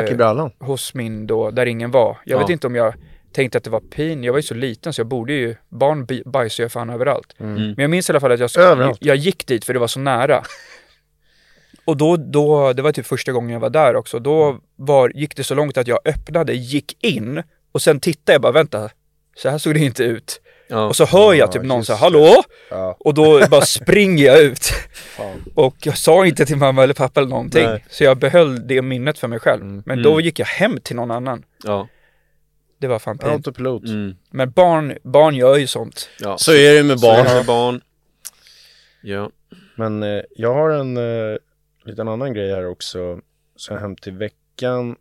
hos 0.59 0.93
min 0.93 1.27
då, 1.27 1.51
där 1.51 1.65
ingen 1.65 1.91
var. 1.91 2.17
Jag 2.25 2.37
vet 2.39 2.49
Ja. 2.49 2.53
inte 2.53 2.67
om 2.67 2.75
jag 2.75 2.93
tänkte 3.31 3.57
att 3.57 3.63
det 3.63 3.69
var 3.69 3.79
pin, 3.79 4.23
jag 4.23 4.33
var 4.33 4.39
ju 4.39 4.43
så 4.43 4.53
liten 4.53 4.93
så 4.93 4.99
jag 4.99 5.07
borde 5.07 5.33
ju, 5.33 5.55
barn 5.69 6.07
bajsar 6.31 6.63
ju 6.63 6.69
fan 6.69 6.89
överallt. 6.89 7.35
Mm. 7.39 7.53
Men 7.55 7.75
jag 7.77 7.89
minns 7.89 8.09
i 8.09 8.11
alla 8.11 8.19
fall 8.19 8.31
att 8.31 8.39
jag, 8.39 8.57
Överallt. 8.57 8.97
jag 9.01 9.15
gick 9.15 9.47
dit 9.47 9.65
för 9.65 9.73
det 9.73 9.79
var 9.79 9.87
så 9.87 9.99
nära. 9.99 10.43
Och 11.85 11.97
då, 11.97 12.17
då, 12.17 12.73
det 12.73 12.81
var 12.81 12.91
typ 12.91 13.05
första 13.05 13.31
gången 13.31 13.49
jag 13.49 13.59
var 13.59 13.69
där 13.69 13.95
också, 13.95 14.19
då 14.19 14.59
var, 14.75 15.09
gick 15.15 15.35
det 15.35 15.43
så 15.43 15.55
långt 15.55 15.77
att 15.77 15.87
jag 15.87 15.99
öppnade, 16.05 16.53
gick 16.53 17.03
in 17.03 17.43
och 17.71 17.81
sen 17.81 17.99
tittade 17.99 18.33
jag 18.33 18.41
bara, 18.41 18.51
vänta, 18.51 18.89
så 19.35 19.49
här 19.49 19.57
såg 19.57 19.73
det 19.73 19.79
inte 19.79 20.03
ut. 20.03 20.41
Ja. 20.67 20.85
Och 20.85 20.95
så 20.95 21.05
hör 21.05 21.33
jag 21.33 21.47
Ja, 21.47 21.51
typ 21.51 21.63
någon 21.63 21.77
just 21.77 21.87
säga 21.87 21.97
hallå? 21.97 22.43
Ja, 22.69 22.97
Och 22.99 23.13
då 23.13 23.47
bara 23.51 23.61
springer 23.61 24.25
jag 24.25 24.39
ut. 24.41 24.65
fan. 25.17 25.43
Och 25.55 25.75
jag 25.83 25.97
sa 25.97 26.25
inte 26.25 26.45
till 26.45 26.57
mamma 26.57 26.83
eller 26.83 26.93
pappa 26.93 27.19
eller 27.19 27.29
någonting. 27.29 27.65
Nej. 27.65 27.85
Så 27.89 28.03
jag 28.03 28.17
behöll 28.17 28.67
det 28.67 28.81
minnet 28.81 29.19
för 29.19 29.27
mig 29.27 29.39
själv. 29.39 29.61
Mm. 29.61 29.83
Men 29.85 29.99
Mm. 29.99 30.11
då 30.11 30.21
gick 30.21 30.39
jag 30.39 30.45
hem 30.45 30.79
till 30.83 30.95
någon 30.95 31.11
annan. 31.11 31.43
Ja. 31.63 31.87
Det 32.79 32.87
var 32.87 32.99
fan 32.99 33.17
pin. 33.17 33.29
Autopilot. 33.29 33.83
Mm. 33.83 34.15
Men 34.31 34.51
barn, 34.51 34.97
barn 35.03 35.35
gör 35.35 35.57
ju 35.57 35.67
sånt. 35.67 36.09
ja. 36.19 36.37
Så 36.37 36.51
är 36.53 36.73
det 36.73 36.83
med 36.83 36.99
Så 36.99 37.07
är 37.11 37.15
barn. 37.17 37.25
det 37.27 37.33
med 37.35 37.45
barn. 37.45 37.81
Ja. 39.01 39.29
Men 39.75 40.03
eh, 40.03 40.21
jag 40.35 40.53
har 40.53 40.69
en 40.69 40.97
eh, 40.97 41.37
liten 41.89 42.07
annan 42.07 42.33
grej 42.33 42.51
här 42.51 42.65
också. 42.65 43.21
Så 43.55 43.75
hem 43.75 43.95
till 43.95 44.13
veckan. 44.13 44.95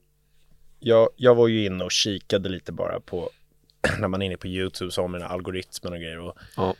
Jag, 0.79 1.09
jag 1.17 1.35
var 1.35 1.49
ju 1.49 1.65
inne 1.67 1.85
och 1.85 1.93
kikade 1.93 2.49
lite 2.49 2.73
bara 2.73 3.01
på 3.01 3.31
när 3.99 4.09
man 4.09 4.23
är 4.23 4.27
inne 4.27 4.37
på 4.37 4.47
YouTube 4.47 4.91
så 4.91 5.01
har 5.01 5.09
man 5.09 5.23
algoritmen 5.23 5.93
och 5.93 5.99
grejer. 5.99 6.19
Och, 6.19 6.39
Ja. 6.57 6.75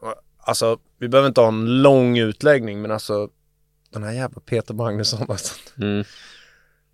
och, 0.00 0.14
alltså, 0.38 0.78
vi 0.98 1.08
behöver 1.08 1.28
inte 1.28 1.40
ha 1.40 1.48
en 1.48 1.82
lång 1.82 2.18
utläggning 2.18 2.82
men 2.82 2.90
alltså 2.90 3.28
den 3.90 4.02
här 4.02 4.12
jävla 4.12 4.40
Peter 4.40 4.74
Magnusson 4.74 5.26
alltså. 5.30 5.54
Mm. 5.82 6.04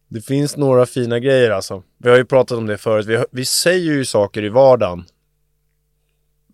Det 0.09 0.21
finns 0.21 0.57
några 0.57 0.87
fina 0.87 1.19
grejer 1.19 1.51
alltså. 1.51 1.83
Vi 1.99 2.11
har 2.11 2.17
ju 2.17 2.25
pratat 2.25 2.59
om 2.59 2.67
det 2.67 2.79
förut. 2.79 3.07
Vi, 3.07 3.17
har- 3.17 3.27
vi 3.31 3.45
säger 3.45 3.93
ju 3.93 4.05
saker 4.05 4.45
i 4.45 4.49
vardagen 4.49 5.05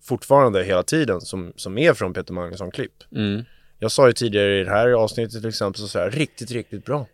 fortfarande 0.01 0.63
hela 0.63 0.83
tiden 0.83 1.21
som, 1.21 1.53
som 1.55 1.77
är 1.77 1.93
från 1.93 2.13
Peter 2.13 2.33
Magnusson-klipp. 2.33 2.93
Mm. 3.11 3.43
Jag 3.79 3.91
sa 3.91 4.07
ju 4.07 4.13
tidigare 4.13 4.59
i 4.59 4.63
det 4.63 4.69
här 4.69 4.89
avsnittet 4.89 5.41
till 5.41 5.49
exempel 5.49 5.81
så 5.81 5.87
sa 5.87 5.99
jag 5.99 6.17
riktigt, 6.17 6.51
riktigt 6.51 6.85
bra. 6.85 7.07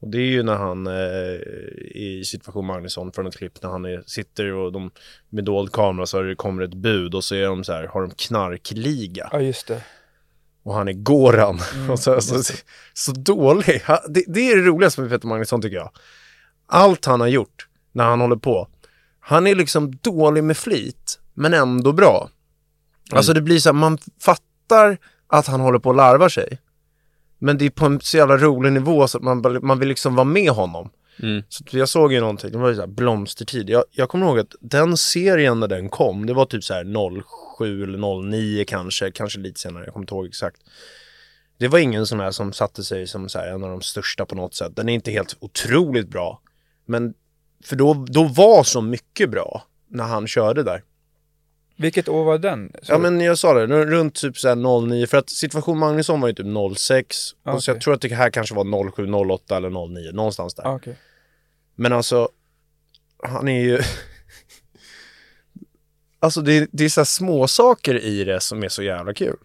Och 0.00 0.08
det 0.08 0.18
är 0.18 0.26
ju 0.26 0.42
när 0.42 0.54
han 0.56 0.86
eh, 0.86 1.38
i 1.94 2.22
situation 2.26 2.66
Magnusson 2.66 3.12
från 3.12 3.26
ett 3.26 3.36
klipp 3.36 3.62
när 3.62 3.70
han 3.70 3.84
är, 3.84 4.02
sitter 4.06 4.52
och 4.52 4.72
de 4.72 4.90
med 5.28 5.44
dold 5.44 5.72
kamera 5.72 6.06
så 6.06 6.22
det 6.22 6.34
kommer 6.34 6.62
ett 6.62 6.74
bud 6.74 7.14
och 7.14 7.24
så 7.24 7.34
är 7.34 7.46
de 7.46 7.64
så 7.64 7.72
här, 7.72 7.86
har 7.86 8.00
de 8.02 8.10
knarkliga 8.10 9.28
Ja, 9.32 9.40
just 9.40 9.66
det. 9.66 9.82
och 10.62 10.74
han 10.74 10.88
är 10.88 10.92
Goran. 10.92 11.58
och 11.90 11.98
så, 11.98 12.20
så, 12.20 12.42
så 12.94 13.12
dålig. 13.12 13.82
Ha- 13.86 14.04
Det, 14.08 14.24
det 14.26 14.40
är 14.50 14.56
det 14.56 14.62
roligaste 14.62 15.00
med 15.00 15.10
Peter 15.10 15.26
Magnusson 15.28 15.62
tycker 15.62 15.76
jag. 15.76 15.90
Allt 16.66 17.04
han 17.04 17.20
har 17.20 17.28
gjort 17.28 17.68
när 17.92 18.04
han 18.04 18.20
håller 18.20 18.36
på. 18.36 18.68
Han 19.20 19.46
är 19.46 19.54
liksom 19.54 19.96
dålig 19.96 20.44
med 20.44 20.56
flit, 20.56 21.20
men 21.34 21.54
ändå 21.54 21.92
bra. 21.92 22.30
Alltså 23.12 23.32
det 23.32 23.40
blir 23.42 23.58
så 23.58 23.68
här, 23.68 23.74
man 23.74 23.98
fattar 24.22 24.98
att 25.28 25.46
han 25.46 25.60
håller 25.60 25.78
på 25.78 25.90
att 25.90 25.96
larva 25.96 26.28
sig. 26.28 26.58
Men 27.38 27.58
det 27.58 27.66
är 27.66 27.70
på 27.70 27.86
en 27.86 28.00
så 28.00 28.16
jävla 28.16 28.36
rolig 28.36 28.72
nivå 28.72 29.08
så 29.08 29.18
att 29.18 29.24
man, 29.24 29.58
man 29.62 29.78
vill 29.78 29.88
liksom 29.88 30.14
vara 30.14 30.24
med 30.24 30.50
honom. 30.50 30.90
Mm. 31.22 31.42
Så 31.48 31.64
jag 31.70 31.88
såg 31.88 32.12
ju 32.12 32.20
någonting, 32.20 32.52
det 32.52 32.58
var 32.58 32.68
ju 32.68 32.74
så 32.74 32.80
här 32.80 32.88
blomstertid. 32.88 33.70
Jag, 33.70 33.84
jag 33.90 34.08
kommer 34.08 34.26
ihåg 34.26 34.38
att 34.38 34.54
den 34.60 34.96
serien 34.96 35.60
när 35.60 35.68
den 35.68 35.88
kom, 35.88 36.26
det 36.26 36.34
var 36.34 36.44
typ 36.44 36.64
så 36.64 36.74
här 36.74 36.84
07 37.58 37.82
eller 37.82 38.30
09 38.30 38.64
kanske, 38.64 39.10
kanske 39.10 39.38
lite 39.38 39.60
senare, 39.60 39.84
jag 39.84 39.92
kommer 39.92 40.04
inte 40.04 40.14
ihåg 40.14 40.26
exakt. 40.26 40.60
Det 41.58 41.68
var 41.68 41.78
ingen 41.78 42.06
sån 42.06 42.20
här 42.20 42.30
som 42.30 42.52
satte 42.52 42.84
sig 42.84 43.06
som 43.06 43.28
så 43.28 43.38
här 43.38 43.48
en 43.48 43.64
av 43.64 43.70
de 43.70 43.80
största 43.82 44.26
på 44.26 44.34
något 44.34 44.54
sätt. 44.54 44.76
Den 44.76 44.88
är 44.88 44.94
inte 44.94 45.10
helt 45.10 45.36
otroligt 45.40 46.08
bra. 46.08 46.40
Men, 46.86 47.14
för 47.64 47.76
då, 47.76 48.06
då 48.08 48.24
var 48.24 48.62
så 48.62 48.80
mycket 48.80 49.30
bra 49.30 49.64
när 49.88 50.04
han 50.04 50.26
körde 50.26 50.62
där. 50.62 50.82
Vilket 51.78 52.08
år 52.08 52.24
var 52.24 52.38
den? 52.38 52.72
Så- 52.82 52.92
Ja 52.92 52.98
men 52.98 53.20
jag 53.20 53.38
sa 53.38 53.54
det, 53.54 53.66
runt 53.66 54.14
typ 54.14 54.38
så 54.38 54.48
här 54.48 54.86
09, 54.88 55.06
för 55.06 55.18
att 55.18 55.30
situation 55.30 55.78
Magnusson 55.78 56.20
var 56.20 56.28
ju 56.28 56.34
typ 56.34 56.46
06. 56.76 57.16
Och 57.32 57.36
så 57.44 57.50
Okej. 57.50 57.62
jag 57.74 57.80
tror 57.80 57.94
att 57.94 58.00
det 58.00 58.14
här 58.14 58.30
kanske 58.30 58.54
var 58.54 58.90
07, 58.90 59.06
08 59.12 59.56
eller 59.56 59.70
09, 59.70 60.12
någonstans 60.12 60.54
där. 60.54 60.66
Ah, 60.66 60.74
okej. 60.74 60.96
Men 61.74 61.92
alltså, 61.92 62.28
han 63.22 63.48
är 63.48 63.60
ju... 63.60 63.78
alltså 66.20 66.40
det, 66.40 66.68
det 66.72 66.84
är 66.84 66.88
så 66.88 67.00
här 67.00 67.04
små 67.04 67.48
saker 67.48 67.98
i 68.04 68.24
det 68.24 68.40
som 68.40 68.62
är 68.62 68.68
så 68.68 68.82
jävla 68.82 69.14
kul. 69.14 69.36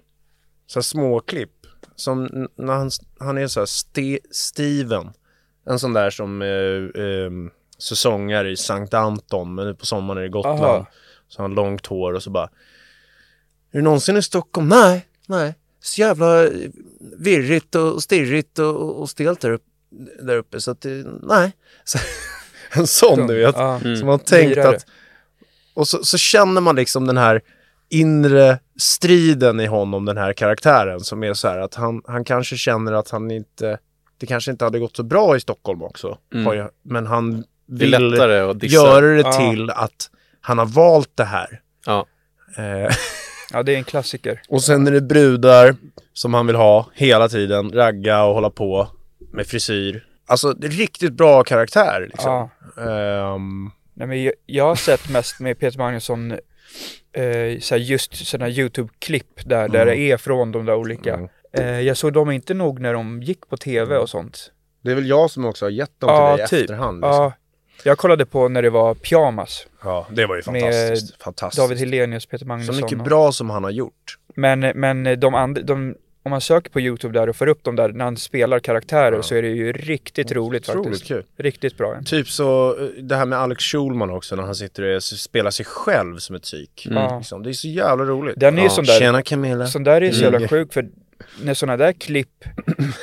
Så 0.68 0.80
här 0.80 0.84
små 0.84 1.20
klipp. 1.20 1.52
Som 1.96 2.48
när 2.56 2.74
han, 2.74 2.92
han 3.20 3.38
är 3.38 3.48
så 3.48 3.60
här 3.60 3.66
Ste, 3.66 4.20
Steven. 4.32 5.14
En 5.66 5.80
sån 5.80 5.94
där 5.94 6.10
som 6.10 6.42
eh, 6.42 7.04
eh, 7.04 7.32
säsongare 7.78 8.52
i 8.52 8.58
Sankt 8.58 8.94
Anton, 8.94 9.56
men 9.56 9.66
nu 9.68 9.76
på 9.76 9.86
sommaren 9.86 10.18
är 10.18 10.22
det 10.22 10.30
Gotland. 10.30 10.60
Aha. 10.60 10.88
Så 11.34 11.42
har 11.42 11.48
han 11.48 11.56
långt 11.56 11.86
hår 11.86 12.14
och 12.14 12.24
så 12.24 12.30
bara... 12.30 12.50
Är 13.72 13.78
du 13.78 13.82
någonsin 13.82 14.18
i 14.18 14.22
Stockholm? 14.22 14.70
Nej, 14.70 15.06
nej. 15.28 15.56
Så 15.82 16.02
jävla 16.02 16.44
eh, 16.44 16.52
virrigt 17.18 17.76
och 17.76 18.04
stirrigt 18.04 18.60
och, 18.60 19.02
och 19.02 19.10
stelt 19.10 19.42
där 19.42 19.52
uppe, 19.52 19.66
där 20.22 20.38
uppe 20.38 20.62
så 20.62 20.72
att 20.72 20.82
det, 20.82 21.06
nej. 21.22 21.52
Så, 21.84 22.00
en 22.72 22.88
sån 22.88 23.28
du 23.28 23.36
vet. 23.36 23.56
Ja. 23.56 23.80
Mm. 23.84 23.98
Som 23.98 24.08
har 24.08 24.18
tänkt 24.18 24.56
Lirare. 24.56 24.76
att... 24.76 24.86
Och 25.74 25.88
så, 25.88 26.04
så 26.04 26.18
känner 26.18 26.62
man 26.62 26.76
liksom 26.76 27.08
den 27.08 27.18
här 27.18 27.42
inre 27.90 28.60
striden 28.80 29.60
i 29.60 29.66
honom, 29.66 30.06
den 30.06 30.18
här 30.18 30.34
karaktären 30.34 31.00
som 31.00 31.24
är 31.24 31.34
så 31.34 31.48
här 31.48 31.60
att 31.60 31.76
han, 31.76 32.02
han 32.08 32.24
kanske 32.24 32.58
känner 32.58 32.94
att 32.94 33.10
han 33.10 33.32
inte... 33.32 33.78
Det 34.18 34.26
kanske 34.26 34.52
inte 34.52 34.66
hade 34.66 34.80
gått 34.80 34.96
så 34.96 35.04
bra 35.04 35.36
i 35.36 35.40
Stockholm 35.40 35.82
också. 35.82 36.18
Mm. 36.34 36.46
Har 36.46 36.72
men 36.84 37.06
han 37.08 37.44
Det 37.66 37.86
vill 37.86 38.12
dissa. 38.56 38.76
göra 38.76 39.06
det 39.06 39.34
till 39.38 39.70
att 39.70 40.10
han 40.46 40.58
har 40.58 40.66
valt 40.66 41.12
det 41.18 41.24
här. 41.24 41.62
Ja. 41.86 42.06
Eh, 42.58 42.96
ja, 43.54 43.64
det 43.64 43.74
är 43.74 43.78
en 43.78 43.84
klassiker. 43.84 44.42
och 44.50 44.64
sen 44.64 44.88
är 44.88 44.92
det 44.92 45.02
brudar 45.02 45.76
som 46.14 46.34
han 46.34 46.48
vill 46.48 46.56
ha 46.56 46.90
hela 46.94 47.30
tiden, 47.30 47.72
ragga 47.72 48.24
och 48.24 48.34
hålla 48.34 48.50
på 48.50 48.88
med 49.34 49.48
frisyr. 49.48 50.06
Alltså 50.26 50.54
det 50.54 50.68
är 50.68 50.72
riktigt 50.72 51.14
bra 51.14 51.44
karaktär 51.44 52.08
liksom. 52.12 52.50
Ja. 52.76 52.84
Ehm, 52.84 53.72
Nej, 53.94 54.08
men 54.08 54.24
jag, 54.24 54.34
jag 54.46 54.66
har 54.66 54.76
sett 54.76 55.10
mest 55.10 55.40
med 55.40 55.60
Peter 55.60 55.78
Magnusson 55.78 56.32
eh, 56.32 57.60
så 57.62 57.76
här 57.76 57.78
just 57.78 58.28
sådana 58.28 58.50
YouTube-klipp 58.50 59.46
där, 59.46 59.68
där 59.70 59.86
det 59.86 59.98
är 59.98 60.18
från 60.18 60.52
de 60.52 60.66
där 60.66 60.76
olika. 60.76 61.14
Mm. 61.14 61.30
Eh, 61.54 61.80
jag 61.82 61.98
såg 61.98 62.14
dem 62.14 62.32
inte 62.32 62.54
nog 62.54 62.80
när 62.80 62.94
de 62.94 63.22
gick 63.24 63.48
på 63.50 63.58
tv 63.58 63.98
och 63.98 64.10
sånt. 64.10 64.52
det 64.84 64.92
är 64.92 64.96
väl 64.96 65.08
jag 65.10 65.32
som 65.32 65.46
också 65.46 65.66
har 65.66 65.70
gett 65.70 66.00
dem 66.00 66.08
till 66.08 66.16
Ja, 66.16 66.36
dig 66.36 66.46
i 66.46 66.48
typ. 66.48 66.62
efterhand. 66.62 66.98
Liksom. 67.02 67.12
Ja, 67.24 67.34
jag 67.84 67.98
kollade 67.98 68.26
på 68.26 68.50
när 68.50 68.62
det 68.62 68.70
var 68.70 68.94
Pyjamas. 68.96 69.68
Ja, 69.84 70.08
det 70.12 70.26
var 70.26 70.36
ju 70.36 70.52
Med 70.52 70.62
fantastiskt. 70.62 71.24
fantastiskt. 71.24 71.62
David 71.64 71.78
Hellenius, 71.78 72.26
Peter 72.26 72.38
Så 72.38 72.48
Magnusson. 72.48 72.76
mycket 72.76 72.98
och- 73.00 73.04
bra 73.06 73.32
som 73.32 73.50
han 73.50 73.64
har 73.64 73.72
gjort. 73.72 74.18
Men, 74.36 74.60
men 74.60 75.20
de 75.20 75.36
andra, 75.36 75.62
de, 75.62 75.96
om 76.24 76.30
man 76.30 76.42
söker 76.42 76.70
på 76.72 76.80
YouTube 76.82 77.20
där 77.20 77.30
och 77.30 77.36
får 77.36 77.48
upp 77.48 77.64
dem 77.64 77.76
där 77.76 77.90
när 77.90 78.06
han 78.06 78.18
spelar 78.18 78.60
karaktärer 78.60 79.22
så 79.22 79.36
är 79.36 79.42
det 79.42 79.48
ju 79.50 79.74
riktigt 79.74 80.32
roligt 80.32 80.70
Otroligt 80.70 80.88
faktiskt. 80.90 81.08
kul. 81.08 81.24
Riktigt 81.38 81.78
bra. 81.78 82.00
Typ 82.06 82.28
så, 82.30 82.78
eh, 82.80 82.86
det 83.04 83.16
här 83.16 83.26
med 83.26 83.40
Alex 83.40 83.64
Schulman 83.64 84.10
också 84.10 84.36
när 84.36 84.44
han 84.44 84.56
sitter 84.56 84.96
och 84.96 85.04
spelar 85.04 85.52
sig 85.52 85.66
själv 85.66 86.18
som 86.18 86.36
ett 86.36 86.42
psyk. 86.44 86.88
Ja. 86.90 87.18
Liksom. 87.18 87.44
Det 87.44 87.50
är 87.50 87.54
så 87.54 87.68
jävla 87.68 88.06
roligt. 88.06 88.36
Den 88.40 88.58
är 88.60 88.64
ja. 88.64 88.70
sån 88.70 88.86
där- 88.86 89.00
Tjena 89.00 89.22
Camilla. 89.22 89.68
Sån 89.68 89.84
där 89.84 90.02
är 90.04 90.12
så 90.12 90.22
jävla 90.22 90.38
Mm. 90.38 90.50
sjuk 90.50 90.74
för 90.74 90.90
när 91.42 91.54
sådana 91.54 91.78
där 91.78 91.94
klipp, 91.94 92.44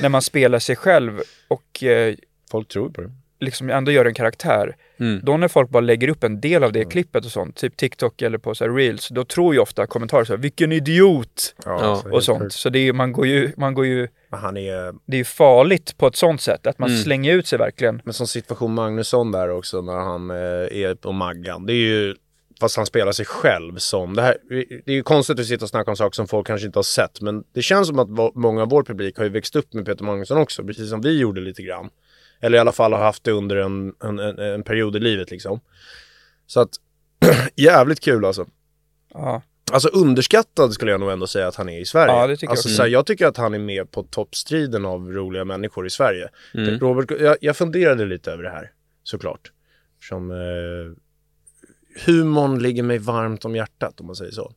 när 0.01 0.09
man 0.09 0.23
spelar 0.23 0.59
sig 0.59 0.77
själv 0.77 1.21
och 1.49 1.83
eh, 1.85 2.15
Folk 2.51 2.69
tror 2.69 2.91
på 2.91 3.01
det. 3.01 3.11
Liksom 3.41 3.71
ändå 3.71 3.93
gör 3.93 4.05
en 4.05 4.15
karaktär. 4.15 4.77
Mm. 5.01 5.21
Då 5.25 5.37
när 5.37 5.49
folk 5.49 5.71
bara 5.71 5.81
lägger 5.81 6.09
upp 6.09 6.25
en 6.25 6.41
del 6.41 6.65
av 6.65 6.71
Mm. 6.71 6.73
det 6.85 6.91
klippet 6.91 7.25
och 7.25 7.31
sånt, 7.31 7.57
typ 7.57 7.77
TikTok 7.77 8.23
eller 8.23 8.39
på 8.39 8.55
så 8.55 8.65
här 8.65 8.73
reels, 8.73 9.09
då 9.09 9.25
tror 9.25 9.55
ju 9.55 9.61
ofta 9.61 9.87
kommentarer 9.87 10.25
så 10.25 10.33
här, 10.33 10.39
vilken 10.41 10.73
idiot! 10.73 11.55
Ja, 11.65 12.01
så 12.05 12.11
och 12.15 12.25
sånt. 12.25 12.53
Så 12.53 12.69
det 12.69 12.79
är 12.79 12.83
ju, 12.83 12.93
man 12.93 13.13
går 13.13 13.27
ju, 13.27 13.53
man 13.57 13.75
går 13.75 13.87
ju, 13.87 14.09
han 14.31 14.57
är, 14.57 14.95
det 15.07 15.17
är 15.17 15.19
ju 15.19 15.25
farligt 15.25 15.99
på 15.99 16.07
ett 16.07 16.17
sånt 16.17 16.41
sätt, 16.41 16.67
att 16.67 16.79
man 16.79 16.91
Mm. 16.91 17.03
slänger 17.03 17.35
ut 17.35 17.47
sig 17.47 17.59
verkligen. 17.59 18.01
men 18.05 18.15
som 18.15 18.27
situation 18.27 18.75
Magnusson 18.75 19.33
där 19.33 19.51
också 19.51 19.83
när 19.83 19.93
han 19.99 20.31
eh, 20.31 20.37
är 20.37 20.95
på 20.95 21.13
Maggan. 21.13 21.67
Det 21.67 21.73
är 21.73 21.77
ju, 21.77 22.15
fast 22.61 22.77
han 22.77 22.87
spelar 22.87 23.13
sig 23.13 23.27
själv 23.27 23.77
som, 23.77 24.15
det 24.17 24.23
här, 24.23 24.37
det 24.85 24.93
är 24.93 24.95
ju 24.95 25.03
konstigt 25.03 25.41
att 25.41 25.47
sitta 25.47 25.65
och 25.65 25.69
snacka 25.69 25.91
om 25.91 25.97
saker 25.97 26.15
som 26.15 26.29
folk 26.29 26.47
kanske 26.47 26.67
inte 26.67 26.79
har 26.79 26.83
sett. 26.85 27.21
Men 27.21 27.45
det 27.55 27.63
känns 27.63 27.89
som 27.89 27.99
att 27.99 28.35
många 28.35 28.63
av 28.63 28.69
vår 28.69 28.83
publik 28.83 29.17
har 29.17 29.25
ju 29.25 29.31
växt 29.31 29.57
upp 29.57 29.75
med 29.75 29.87
Peter 29.87 30.05
Magnusson 30.05 30.39
också, 30.39 30.65
precis 30.65 30.91
som 30.91 31.01
vi 31.01 31.19
gjorde 31.19 31.41
lite 31.41 31.63
grann. 31.63 31.89
Eller 32.41 32.59
i 32.59 32.61
alla 32.61 32.73
fall 32.73 32.93
har 32.93 33.01
haft 33.01 33.25
det 33.25 33.33
under 33.33 33.57
en, 33.57 33.95
en, 34.05 34.19
en, 34.19 34.39
en 34.39 34.63
period 34.63 34.97
i 34.97 35.01
livet 35.01 35.31
liksom. 35.31 35.61
Så 36.47 36.61
att, 36.61 36.71
jävligt 37.57 38.01
kul 38.01 38.25
alltså. 38.25 38.47
Ja. 39.15 39.43
Alltså 39.73 39.89
underskattad 39.89 40.73
skulle 40.73 40.91
jag 40.91 41.01
nog 41.01 41.11
ändå 41.11 41.27
säga 41.27 41.49
att 41.49 41.57
han 41.57 41.69
är 41.69 41.81
i 41.81 41.85
Sverige. 41.85 42.13
Ja, 42.13 42.27
det 42.27 42.37
tycker 42.37 42.47
jag 42.47 42.51
alltså, 42.51 42.69
också. 42.69 42.77
så 42.77 42.83
här, 42.83 42.89
jag 42.89 43.07
tycker 43.07 43.27
att 43.27 43.37
han 43.37 43.55
är 43.55 43.59
med 43.59 43.91
på 43.91 44.03
toppstriden 44.03 44.85
av 44.85 45.13
roliga 45.13 45.45
människor 45.45 45.87
i 45.87 45.91
Sverige. 45.91 46.29
Mm. 46.55 46.79
Robert, 46.79 47.21
jag, 47.21 47.37
jag 47.41 47.57
funderade 47.57 48.07
lite 48.07 48.33
över 48.33 48.43
det 48.43 48.51
här, 48.51 48.71
såklart. 49.03 49.53
Som 50.09 50.31
eh, 50.31 50.37
humorn 52.07 52.59
ligger 52.59 52.83
mig 52.83 52.99
varmt 52.99 53.45
om 53.45 53.57
hjärtat, 53.57 54.01
om 54.01 54.07
man 54.07 54.17
säger 54.17 54.33
så. 54.33 54.53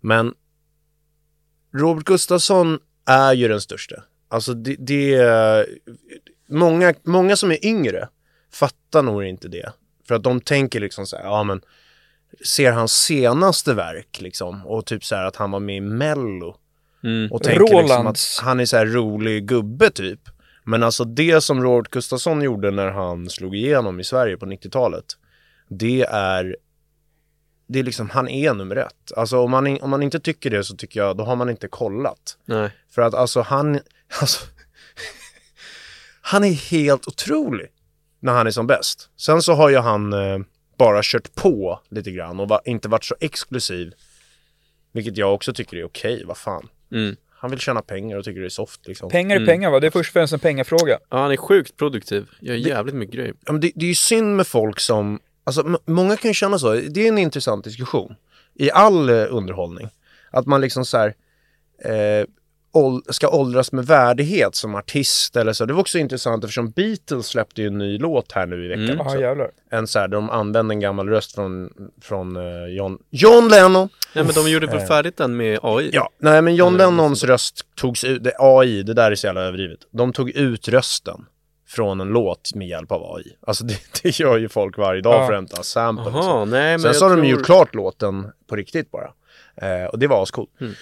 Men 0.00 0.34
Robert 1.74 2.04
Gustafsson 2.04 2.78
är 3.06 3.32
ju 3.32 3.48
den 3.48 3.60
största. 3.60 4.02
Alltså 4.28 4.54
det, 4.54 4.76
det 4.78 5.14
är... 5.14 5.66
Många, 6.52 6.94
många 7.02 7.36
som 7.36 7.50
är 7.50 7.66
yngre 7.66 8.08
fattar 8.52 9.02
nog 9.02 9.24
inte 9.24 9.48
det. 9.48 9.72
För 10.08 10.14
att 10.14 10.22
de 10.22 10.40
tänker 10.40 10.80
liksom 10.80 11.06
så 11.06 11.16
här, 11.16 11.24
ja 11.24 11.42
men 11.44 11.60
ser 12.46 12.72
hans 12.72 12.92
senaste 12.92 13.74
verk 13.74 14.20
liksom 14.20 14.66
och 14.66 14.86
typ 14.86 15.04
så 15.04 15.14
här 15.14 15.24
att 15.24 15.36
han 15.36 15.50
var 15.50 15.60
med 15.60 15.76
i 15.76 15.80
Mello 15.80 16.56
Mm. 17.04 17.32
och 17.32 17.42
tänker 17.42 17.82
liksom 17.82 18.06
att 18.06 18.18
han 18.42 18.60
är 18.60 18.64
så 18.64 18.76
här 18.76 18.86
rolig 18.86 19.46
gubbe 19.48 19.90
typ. 19.90 20.20
Men 20.64 20.82
alltså 20.82 21.04
det 21.04 21.40
som 21.40 21.62
Robert 21.62 21.90
Gustafsson 21.90 22.42
gjorde 22.42 22.70
när 22.70 22.90
han 22.90 23.30
slog 23.30 23.56
igenom 23.56 24.00
i 24.00 24.04
Sverige 24.04 24.36
på 24.36 24.46
90-talet, 24.46 25.04
det 25.68 26.02
är 26.08 26.56
det 27.66 27.78
är 27.78 27.82
liksom, 27.82 28.10
han 28.10 28.28
är 28.28 28.54
nummer 28.54 28.76
ett. 28.76 29.12
Alltså 29.16 29.38
om 29.38 29.50
man, 29.50 29.80
om 29.80 29.90
man 29.90 30.02
inte 30.02 30.20
tycker 30.20 30.50
det 30.50 30.64
så 30.64 30.76
tycker 30.76 31.00
jag, 31.00 31.16
då 31.16 31.24
har 31.24 31.36
man 31.36 31.50
inte 31.50 31.68
kollat. 31.68 32.38
Nej. 32.44 32.70
För 32.90 33.02
att 33.02 33.14
alltså 33.14 33.40
han, 33.40 33.80
alltså, 34.20 34.46
han 36.32 36.44
är 36.44 36.52
helt 36.52 37.08
otrolig 37.08 37.66
när 38.20 38.32
han 38.32 38.46
är 38.46 38.50
som 38.50 38.66
bäst. 38.66 39.10
Sen 39.16 39.42
så 39.42 39.52
har 39.52 39.68
ju 39.68 39.76
han 39.76 40.12
eh, 40.12 40.38
bara 40.78 41.00
kört 41.02 41.34
på 41.34 41.80
lite 41.90 42.10
grann 42.10 42.40
och 42.40 42.48
va, 42.48 42.60
inte 42.64 42.88
varit 42.88 43.04
så 43.04 43.14
exklusiv. 43.20 43.92
Vilket 44.92 45.16
jag 45.16 45.34
också 45.34 45.52
tycker 45.52 45.76
är 45.76 45.84
okej, 45.84 46.24
vad 46.26 46.36
fan. 46.36 46.68
Mm. 46.92 47.16
Han 47.30 47.50
vill 47.50 47.60
tjäna 47.60 47.82
pengar 47.82 48.16
och 48.16 48.24
tycker 48.24 48.40
det 48.40 48.46
är 48.46 48.48
soft 48.48 48.86
liksom. 48.88 49.10
Pengar 49.10 49.36
är 49.36 49.40
Mm. 49.40 49.46
pengar 49.46 49.70
va? 49.70 49.80
Det 49.80 49.86
är 49.86 49.90
först 49.90 50.10
och 50.10 50.12
främst 50.12 50.32
en 50.32 50.40
pengafråga. 50.40 50.98
Ja, 51.10 51.18
han 51.18 51.32
är 51.32 51.36
sjukt 51.36 51.76
produktiv. 51.76 52.26
Gör 52.40 52.54
jävligt 52.54 52.94
mycket 52.94 53.14
grejer. 53.14 53.34
Ja, 53.46 53.52
men 53.52 53.60
det, 53.60 53.72
det 53.74 53.84
är 53.84 53.88
ju 53.88 53.94
synd 53.94 54.36
med 54.36 54.46
folk 54.46 54.80
som, 54.80 55.20
alltså 55.44 55.78
många 55.86 56.16
kan 56.16 56.30
ju 56.30 56.34
känna 56.34 56.58
så, 56.58 56.72
det 56.74 57.04
är 57.04 57.08
en 57.08 57.18
intressant 57.18 57.64
diskussion 57.64 58.14
i 58.54 58.70
all 58.70 59.08
eh, 59.08 59.26
underhållning. 59.30 59.88
Att 60.30 60.46
man 60.46 60.60
liksom 60.60 60.84
så 60.84 60.96
här, 60.98 61.14
eh, 61.84 62.26
ska 63.10 63.28
åldras 63.28 63.72
med 63.72 63.86
värdighet 63.86 64.54
som 64.54 64.74
artist 64.74 65.36
eller 65.36 65.52
så. 65.52 65.64
Det 65.66 65.72
var 65.72 65.80
också 65.80 65.98
intressant 65.98 66.44
eftersom 66.44 66.70
Beatles 66.70 67.26
släppte 67.26 67.60
ju 67.62 67.66
en 67.66 67.78
ny 67.78 67.98
låt 67.98 68.32
här 68.32 68.46
nu 68.46 68.64
i 68.64 68.68
veckan 68.68 68.82
Mm. 69.00 69.06
Ja 69.06 69.20
jävlar. 69.20 69.50
En 69.70 69.86
så 69.86 69.98
här, 69.98 70.08
där 70.08 70.16
de 70.16 70.30
använde 70.30 70.74
en 70.74 70.80
gammal 70.80 71.08
röst 71.08 71.34
från, 71.34 71.70
från 72.02 72.36
eh, 72.36 72.66
John, 72.76 72.98
John 73.10 73.48
Lennon. 73.48 73.88
Nej, 74.14 74.24
men 74.24 74.34
de 74.34 74.50
gjorde 74.50 74.66
väl 74.66 74.78
Eh. 74.78 74.86
färdigt 74.86 75.16
den 75.16 75.36
med 75.36 75.58
AI? 75.62 75.90
Ja, 75.92 76.10
nej 76.18 76.42
men 76.42 76.54
John 76.54 76.74
Eller 76.74 76.84
Lennons 76.86 77.24
röst 77.24 77.60
togs 77.76 78.04
ut, 78.04 78.24
det, 78.24 78.32
AI, 78.38 78.82
det 78.82 78.94
där 78.94 79.10
är 79.10 79.14
så 79.14 79.26
jävla 79.26 79.40
överdrivet. 79.40 79.78
De 79.90 80.12
tog 80.12 80.30
ut 80.30 80.68
rösten 80.68 81.24
från 81.68 82.00
en 82.00 82.08
låt 82.08 82.54
med 82.54 82.68
hjälp 82.68 82.92
av 82.92 83.16
AI. 83.16 83.36
Alltså 83.46 83.64
det, 83.64 83.76
det 84.02 84.18
gör 84.20 84.38
ju 84.38 84.48
folk 84.48 84.78
varje 84.78 85.00
dag 85.00 85.14
Ja. 85.14 85.26
för 85.26 85.32
att 85.32 85.38
hämta 85.38 85.62
sample. 85.62 86.04
och 86.06 86.12
så. 86.12 86.18
Jaha, 86.18 86.44
nej 86.44 86.70
men 86.72 86.80
Sen 86.80 86.94
så 86.94 87.04
har 87.04 87.10
de 87.10 87.16
tror... 87.16 87.26
gjort 87.30 87.44
klart 87.46 87.74
låten 87.74 88.26
på 88.48 88.56
riktigt 88.56 88.90
bara. 88.90 89.10
Eh, 89.56 89.84
och 89.86 89.98
det 89.98 90.06
var 90.06 90.22
ascoolt. 90.22 90.50
Mm. 90.60 90.72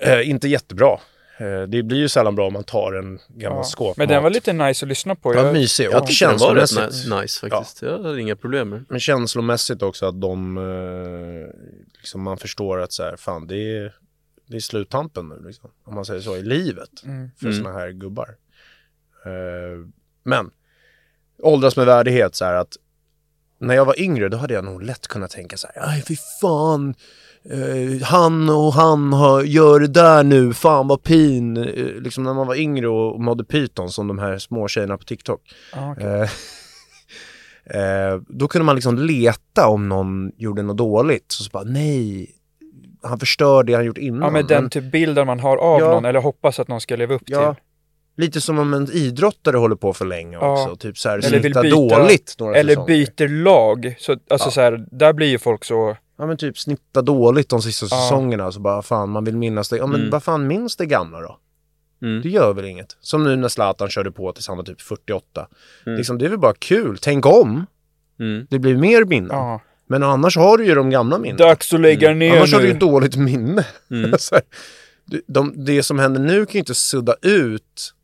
Eh, 0.00 0.30
inte 0.30 0.48
jättebra. 0.48 1.00
Eh, 1.38 1.62
det 1.62 1.82
blir 1.82 1.98
ju 1.98 2.08
sällan 2.08 2.34
bra 2.34 2.46
om 2.46 2.52
man 2.52 2.64
tar 2.64 2.92
en 2.92 3.18
gammal 3.28 3.58
Ja. 3.58 3.64
skåpmat. 3.64 3.96
Men 3.96 4.08
den 4.08 4.22
var 4.22 4.30
lite 4.30 4.52
nice 4.52 4.84
att 4.84 4.88
lyssna 4.88 5.14
på. 5.14 5.34
Ja, 5.34 5.44
Jag, 5.44 5.52
mysig. 5.52 5.84
Jag 5.84 6.02
Och 6.02 6.06
tyckte 6.08 6.26
den 6.26 6.36
var 6.38 6.54
rätt 6.54 6.70
nice 7.22 7.48
faktiskt. 7.48 7.82
Jag 7.82 8.02
hade 8.02 8.20
inga 8.20 8.36
problem 8.36 8.68
med 8.68 8.78
den. 8.78 8.86
Men 8.88 9.00
känslomässigt 9.00 9.82
också 9.82 10.06
att 10.06 10.20
de, 10.20 10.56
eh, 10.58 11.54
liksom 11.98 12.22
man 12.22 12.38
förstår 12.38 12.80
att 12.80 12.92
så 12.92 13.02
här, 13.02 13.16
fan 13.16 13.46
det 13.46 13.76
är, 13.76 13.94
det 14.46 14.56
är 14.56 14.60
sluttampen 14.60 15.28
nu 15.28 15.46
liksom. 15.46 15.70
Om 15.84 15.94
man 15.94 16.04
säger 16.04 16.20
så, 16.20 16.36
i 16.36 16.42
livet. 16.42 16.90
Mm. 17.04 17.30
För 17.38 17.46
Mm. 17.46 17.58
såna 17.58 17.72
här 17.72 17.90
gubbar. 17.90 18.28
Eh, 19.24 19.86
men, 20.22 20.50
åldras 21.42 21.76
med 21.76 21.86
värdighet 21.86 22.34
så 22.34 22.44
här 22.44 22.54
att 22.54 22.76
när 23.60 23.74
jag 23.74 23.84
var 23.84 24.00
yngre 24.00 24.28
då 24.28 24.36
hade 24.36 24.54
jag 24.54 24.64
nog 24.64 24.82
lätt 24.82 25.08
kunnat 25.08 25.30
tänka 25.30 25.56
så 25.56 25.68
här, 25.74 25.88
aj 25.88 26.02
fy 26.08 26.16
fan, 26.40 26.94
eh, 27.50 28.02
han 28.02 28.50
och 28.50 28.72
han 28.72 29.12
har, 29.12 29.42
gör 29.42 29.80
det 29.80 29.86
där 29.88 30.24
nu, 30.24 30.54
fan 30.54 30.88
vad 30.88 31.02
pin. 31.02 31.56
Eh, 31.56 31.64
liksom 32.02 32.24
när 32.24 32.34
man 32.34 32.46
var 32.46 32.54
yngre 32.54 32.88
och 32.88 33.20
mådde 33.20 33.44
pyton 33.44 33.90
som 33.90 34.08
de 34.08 34.18
här 34.18 34.38
små 34.38 34.68
tjejerna 34.68 34.98
på 34.98 35.04
TikTok. 35.04 35.40
Ja, 35.74 35.92
okej. 35.92 36.06
Eh, 37.66 37.80
eh, 38.12 38.20
då 38.28 38.48
kunde 38.48 38.64
man 38.64 38.74
liksom 38.74 38.98
leta 38.98 39.66
om 39.68 39.88
någon 39.88 40.32
gjorde 40.36 40.62
något 40.62 40.76
dåligt. 40.76 41.32
Så, 41.32 41.42
så 41.44 41.50
bara, 41.52 41.64
nej, 41.64 42.30
han 43.02 43.18
förstör 43.18 43.62
det 43.62 43.74
han 43.74 43.84
gjort 43.84 43.98
innan. 43.98 44.20
ja 44.22 44.30
men 44.30 44.46
den 44.46 44.70
typ 44.70 44.92
bilden 44.92 45.26
man 45.26 45.40
har 45.40 45.56
av 45.56 45.80
Ja. 45.80 45.88
någon 45.90 46.04
eller 46.04 46.20
hoppas 46.20 46.60
att 46.60 46.68
någon 46.68 46.80
ska 46.80 46.96
leva 46.96 47.14
upp 47.14 47.22
Ja, 47.26 47.54
till. 47.54 47.62
lite 48.24 48.40
som 48.40 48.58
om 48.58 48.74
en 48.74 48.92
idrottare 48.92 49.56
håller 49.56 49.76
på 49.76 49.92
för 49.92 50.04
länge 50.04 50.36
Ja. 50.40 50.52
också. 50.62 50.76
Typ 50.76 50.98
så 50.98 51.08
här, 51.08 51.18
Eller 51.18 51.40
vill 51.40 51.52
byta- 51.54 51.70
dåligt 51.70 52.34
några 52.38 52.56
Eller 52.56 52.72
säsonger. 52.74 52.86
byter 53.16 53.28
lag. 53.28 53.94
Så, 53.98 54.12
alltså 54.12 54.46
Ja. 54.48 54.50
så 54.50 54.60
här, 54.60 54.86
där 54.90 55.12
blir 55.12 55.26
ju 55.26 55.38
folk 55.38 55.64
så... 55.64 55.96
Ja 56.18 56.26
men 56.26 56.36
typ 56.36 56.58
snitta 56.58 57.02
dåligt 57.02 57.48
de 57.48 57.62
sista 57.62 57.86
Ja. 57.90 57.96
säsongerna. 58.02 58.52
Så 58.52 58.60
bara, 58.60 58.82
fan 58.82 59.10
man 59.10 59.24
vill 59.24 59.36
minnas 59.36 59.68
det. 59.68 59.76
Ja 59.76 59.86
men 59.86 60.00
Mm. 60.00 60.10
vad 60.10 60.22
fan 60.22 60.46
minns 60.46 60.76
det 60.76 60.86
gamla 60.86 61.20
då? 61.20 61.38
Mm. 62.02 62.22
Det 62.22 62.28
gör 62.28 62.54
väl 62.54 62.64
inget. 62.64 62.96
Som 63.00 63.24
nu 63.24 63.36
när 63.36 63.48
Zlatan 63.48 63.88
körde 63.88 64.10
på 64.10 64.32
tills 64.32 64.48
han 64.48 64.56
var 64.56 64.64
typ 64.64 64.80
48. 64.80 65.46
Mm. 65.86 65.96
Liksom, 65.96 66.18
det 66.18 66.24
är 66.24 66.28
väl 66.28 66.38
bara 66.38 66.54
kul. 66.54 66.98
Tänk 67.00 67.26
om. 67.26 67.66
Mm. 68.20 68.46
Det 68.50 68.58
blir 68.58 68.76
mer 68.76 69.04
minnen. 69.04 69.30
Ja. 69.36 69.60
Men 69.86 70.02
annars 70.02 70.36
har 70.36 70.58
du 70.58 70.66
ju 70.66 70.74
de 70.74 70.90
gamla 70.90 71.18
minnena. 71.18 71.44
Dags 71.48 71.72
att 71.74 71.80
lägga 71.80 72.14
ner 72.14 72.36
Annars 72.36 72.52
har 72.52 72.60
du 72.60 72.66
ju 72.66 72.72
nu. 72.72 72.78
dåligt 72.78 73.16
minne. 73.16 73.66
Mm. 73.90 74.14
Så 74.18 74.34
här, 74.34 74.44
de, 75.26 75.64
det 75.64 75.82
som 75.82 75.98
händer 75.98 76.20
nu 76.20 76.46
kan 76.46 76.52
ju 76.52 76.58
inte 76.58 76.74
sudda 76.74 77.14
ut 77.22 77.94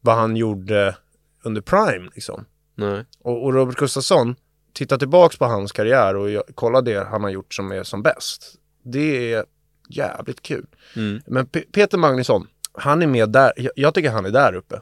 vad 0.00 0.16
han 0.16 0.36
gjorde 0.36 0.96
under 1.44 1.60
Prime 1.60 2.10
liksom. 2.14 2.44
Nej. 2.74 3.04
Och, 3.22 3.44
och 3.44 3.54
Robert 3.54 3.76
Gustafsson, 3.76 4.34
titta 4.72 4.98
tillbaks 4.98 5.38
på 5.38 5.44
hans 5.44 5.72
karriär 5.72 6.16
och 6.16 6.42
kolla 6.54 6.80
det 6.80 7.04
han 7.08 7.22
har 7.22 7.30
gjort 7.30 7.54
som 7.54 7.72
är 7.72 7.82
som 7.82 8.02
bäst. 8.02 8.54
Det 8.82 9.32
är 9.32 9.44
jävligt 9.88 10.42
kul. 10.42 10.66
Mm. 10.96 11.20
Men 11.26 11.46
Pe- 11.46 11.72
Peter 11.72 11.98
Magnusson, 11.98 12.46
han 12.72 13.02
är 13.02 13.06
med 13.06 13.30
där, 13.30 13.52
jag, 13.56 13.72
jag 13.76 13.94
tycker 13.94 14.10
han 14.10 14.26
är 14.26 14.30
där 14.30 14.54
uppe. 14.54 14.80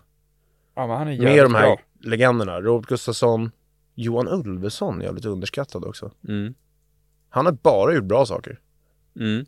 Ja, 0.74 0.86
men 0.86 0.96
han 0.96 1.08
är 1.08 1.22
Med 1.22 1.44
de 1.44 1.54
här 1.54 1.62
bra. 1.66 1.80
legenderna. 2.00 2.60
Robert 2.60 2.88
Gustafsson, 2.88 3.50
Johan 3.94 4.28
Ulveson 4.28 5.02
är 5.02 5.12
lite 5.12 5.28
underskattad 5.28 5.84
också. 5.84 6.10
Mm. 6.28 6.54
Han 7.30 7.46
har 7.46 7.52
bara 7.52 7.94
gjort 7.94 8.04
bra 8.04 8.26
saker. 8.26 8.58
Mm. 9.20 9.44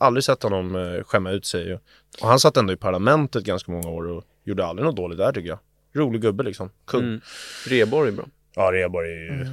Aldrig 0.00 0.24
sett 0.24 0.42
honom 0.42 0.76
eh, 0.76 1.02
skämma 1.04 1.30
ut 1.30 1.46
sig. 1.46 1.74
Och, 1.74 1.80
och 2.22 2.28
han 2.28 2.38
satt 2.40 2.56
ändå 2.56 2.72
i 2.72 2.76
parlamentet 2.76 3.44
ganska 3.44 3.72
många 3.72 3.88
år 3.88 4.06
och 4.08 4.24
gjorde 4.44 4.64
aldrig 4.66 4.86
något 4.86 4.96
dåligt 4.96 5.18
där 5.18 5.32
tycker 5.32 5.48
jag. 5.48 5.58
Rolig 5.94 6.22
gubbe 6.22 6.42
liksom. 6.42 6.70
Kung. 6.86 7.02
Mm. 7.02 7.20
Reborg 7.68 8.08
är 8.08 8.12
bra. 8.12 8.24
Ja, 8.54 8.72
Reborg 8.72 9.08
är 9.08 9.16
ju... 9.16 9.28
Mm. 9.28 9.52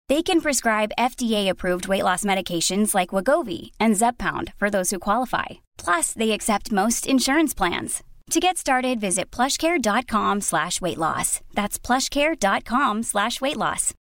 They 0.09 0.23
can 0.23 0.41
prescribe 0.41 0.91
FDA-approved 0.97 1.87
weight 1.87 2.03
loss 2.03 2.25
medications 2.25 2.95
like 2.95 3.15
Wagovi 3.15 3.71
and 3.79 3.95
Zepbound 3.95 4.51
for 4.57 4.69
those 4.69 4.89
who 4.95 4.99
qualify. 4.99 5.59
Plus, 5.77 6.13
they 6.13 6.31
accept 6.31 6.71
most 6.71 7.07
insurance 7.07 7.53
plans. 7.57 8.03
To 8.31 8.39
get 8.39 8.57
started, 8.57 8.99
visit 9.01 9.35
plushcare.com 9.35 10.41
slash 10.41 10.81
weight 10.81 10.97
loss. 10.97 11.41
That's 11.53 11.79
plushcare.com 11.79 13.03
slash 13.03 13.41
weight 13.41 13.57
loss. 13.57 13.93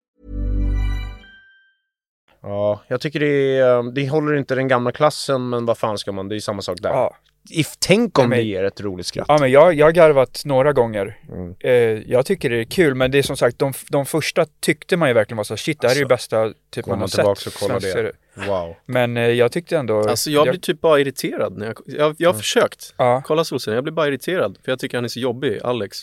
Ja, 2.42 2.80
jag 2.88 3.01
tycker 3.01 3.20
det 3.20 3.59
är, 3.59 3.76
eh, 3.78 3.84
det 3.84 4.09
håller 4.09 4.34
inte 4.36 4.55
den 4.55 4.68
gamla 4.68 4.92
klassen 4.92 5.49
men 5.49 5.66
vad 5.66 5.78
fan 5.78 5.99
ska 5.99 6.12
man, 6.12 6.28
det 6.28 6.36
är 6.36 6.40
samma 6.40 6.62
sak 6.62 6.78
där. 6.82 6.90
Ja. 6.90 7.16
If, 7.51 7.74
tänk 7.78 8.18
om 8.18 8.22
Nej, 8.22 8.28
men- 8.28 8.38
det 8.38 8.44
ger 8.44 8.64
ett 8.64 8.80
roligt 8.80 9.07
skratt. 9.07 9.26
Ja 9.28 9.38
men 9.40 9.51
jag, 9.51 9.74
jag 9.74 9.86
har 9.86 9.92
garvat 9.92 10.42
några 10.44 10.72
gånger. 10.72 11.18
Mm. 11.32 11.55
Eh, 11.61 11.72
jag 12.12 12.26
tycker 12.26 12.51
det 12.51 12.57
är 12.61 12.64
kul 12.64 12.94
men 12.94 13.11
det 13.11 13.18
är 13.18 13.22
som 13.22 13.36
sagt 13.36 13.59
de, 13.59 13.72
de 13.90 14.07
första 14.07 14.46
tyckte 14.61 14.96
man 14.96 15.09
ju 15.09 15.14
verkligen 15.14 15.36
var 15.36 15.44
så 15.44 15.57
shit 15.57 15.80
det 15.80 15.88
här 15.88 15.94
är 15.94 16.01
ju 16.01 16.07
bästa 16.07 16.53
typ 16.70 16.84
Går 16.84 16.92
man 16.92 16.99
man 16.99 17.01
har 17.03 17.09
tillbaks 17.09 17.42
sett. 17.42 17.55
och 17.55 17.61
kollar 17.61 17.80
det. 17.80 17.92
serie. 17.92 18.12
Wow. 18.46 18.74
Men 18.86 19.16
eh, 19.16 19.22
jag 19.28 19.53
tyckte 19.53 19.76
ändå... 19.76 20.09
Alltså 20.09 20.30
jag 20.30 20.49
blir 20.49 20.61
typ 20.61 20.80
bara 20.80 21.01
irriterad 21.01 21.59
när 21.59 21.66
jag, 21.66 21.76
jag, 21.86 22.14
jag 22.18 22.28
har 22.32 22.38
försökt 22.38 22.94
Ja. 22.96 23.22
kolla 23.26 23.44
Solsidan, 23.44 23.74
jag 23.74 23.84
blir 23.84 23.92
bara 23.94 24.09
irriterad 24.09 24.59
för 24.64 24.72
jag 24.72 24.78
tycker 24.78 24.96
han 24.96 25.05
är 25.05 25.09
så 25.09 25.20
jobbig, 25.20 25.59
Alex. 25.64 25.99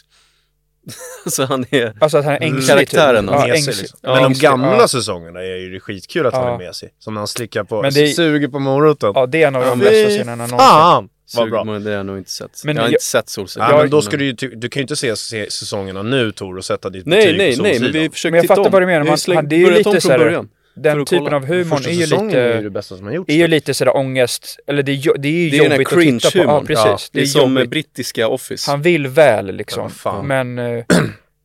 så 1.30 1.46
han 1.46 1.66
är, 1.70 1.94
Alltså 2.00 2.18
att 2.18 2.26
han 2.26 2.34
är 2.34 2.42
ängslig 2.42 2.68
Karaktären, 2.68 3.26
typ. 3.26 3.34
alltså. 3.34 3.48
Ja, 3.48 3.56
ängslig. 3.56 3.76
liksom. 3.78 4.00
Men 4.02 4.16
de 4.16 4.26
ängslig, 4.26 4.50
gamla 4.50 4.78
ja. 4.78 4.88
säsongerna 4.88 5.40
är 5.42 5.56
ju 5.58 5.70
det 5.72 5.80
skitkul 5.80 6.26
att 6.26 6.34
han 6.34 6.44
Ja. 6.48 6.54
är 6.54 6.58
mesig. 6.58 6.90
Som 7.00 7.14
när 7.14 7.22
han 7.22 7.28
slickar 7.28 7.64
på, 7.64 7.82
Men 7.82 7.94
det- 7.94 8.08
suger 8.08 8.48
på 8.48 8.60
moroten. 8.60 9.12
Ja 9.16 9.26
det 9.26 9.44
är 9.44 9.48
en 9.48 9.56
av 9.56 9.66
de 9.66 9.80
bästa 9.80 10.10
scenerna 10.10 10.36
någonsin. 10.36 10.58
Fan! 10.58 11.10
Det 11.34 11.40
har 11.42 11.90
jag 11.92 12.06
nog 12.06 12.18
inte 12.18 12.32
sett. 12.32 12.62
Men 12.66 12.76
jag 12.76 12.84
har 12.84 12.88
jag- 12.90 12.94
inte 12.94 13.04
sett 13.04 13.30
Solsidan. 13.30 13.70
Ja, 13.72 13.78
men 13.78 13.90
då 13.90 14.02
ska 14.02 14.18
du 14.18 14.26
ju, 14.26 14.32
du 14.34 14.70
kan 14.70 14.80
ju 14.80 14.82
inte 14.82 14.96
se, 14.96 15.16
se 15.16 15.52
säsongerna 15.52 16.02
nu 16.04 16.32
Tor 16.32 16.58
och 16.58 16.66
sätta 16.66 16.90
ditt 16.90 17.06
Nej, 17.06 17.20
betyg 17.20 17.38
nej, 17.38 17.56
på 17.58 17.64
nej, 17.64 17.72
men 17.72 17.80
Solsidan. 17.80 18.02
vi 18.04 18.10
försöker 18.10 18.32
Men 18.32 18.38
jag 18.38 18.44
titta 18.44 18.56
fattar 18.56 18.66
om. 18.66 18.72
vad 18.72 18.82
du 18.82 18.86
menar, 18.86 19.06
man- 19.06 19.18
släng- 19.18 19.36
han- 19.36 19.50
det 19.50 19.56
är 19.56 19.60
ju 19.60 19.66
om 19.68 19.72
lite 19.74 19.84
från 19.92 20.02
så 20.02 20.10
här- 20.12 20.18
början. 20.20 20.50
för 20.74 20.82
Den 20.82 21.06
typen 21.06 21.24
kolla. 21.26 21.36
av 21.38 21.46
humorn 21.46 21.78
Första 21.78 21.90
är 21.90 21.94
ju 21.94 22.02
säsongen 22.04 22.36
är 22.40 22.42
ju 22.48 22.50
det 22.54 22.58
lite... 22.58 22.70
bästa 22.70 22.98
som 22.98 23.06
har 23.06 23.14
gjorts. 23.14 23.30
Är 23.30 23.36
ju 23.36 23.48
lite 23.48 23.74
sådär 23.74 23.98
ångest, 23.98 24.58
eller 24.68 24.84
det 24.84 24.92
är, 24.92 25.18
det 25.18 25.28
är 25.28 25.32
ju 25.32 25.50
Det 25.50 25.58
är 25.58 25.64
jobbigt 25.72 25.88
att 25.88 26.00
titta 26.00 26.32
på. 26.32 26.38
Ja 26.38 26.60
cringe-humorn. 26.62 26.66
precis. 26.66 26.86
Ja, 26.86 26.98
det 27.12 27.20
Det 27.20 27.22
är 27.22 27.26
som 27.28 27.54
jobbigt. 27.54 27.70
brittiska 27.70 28.28
Office. 28.28 28.72
Han 28.72 28.82
vill 28.82 29.08
väl 29.08 29.46
Ja, 29.48 29.52
liksom. 29.52 29.90
fan. 29.90 30.28
men... 30.28 30.60
eh, 30.60 30.86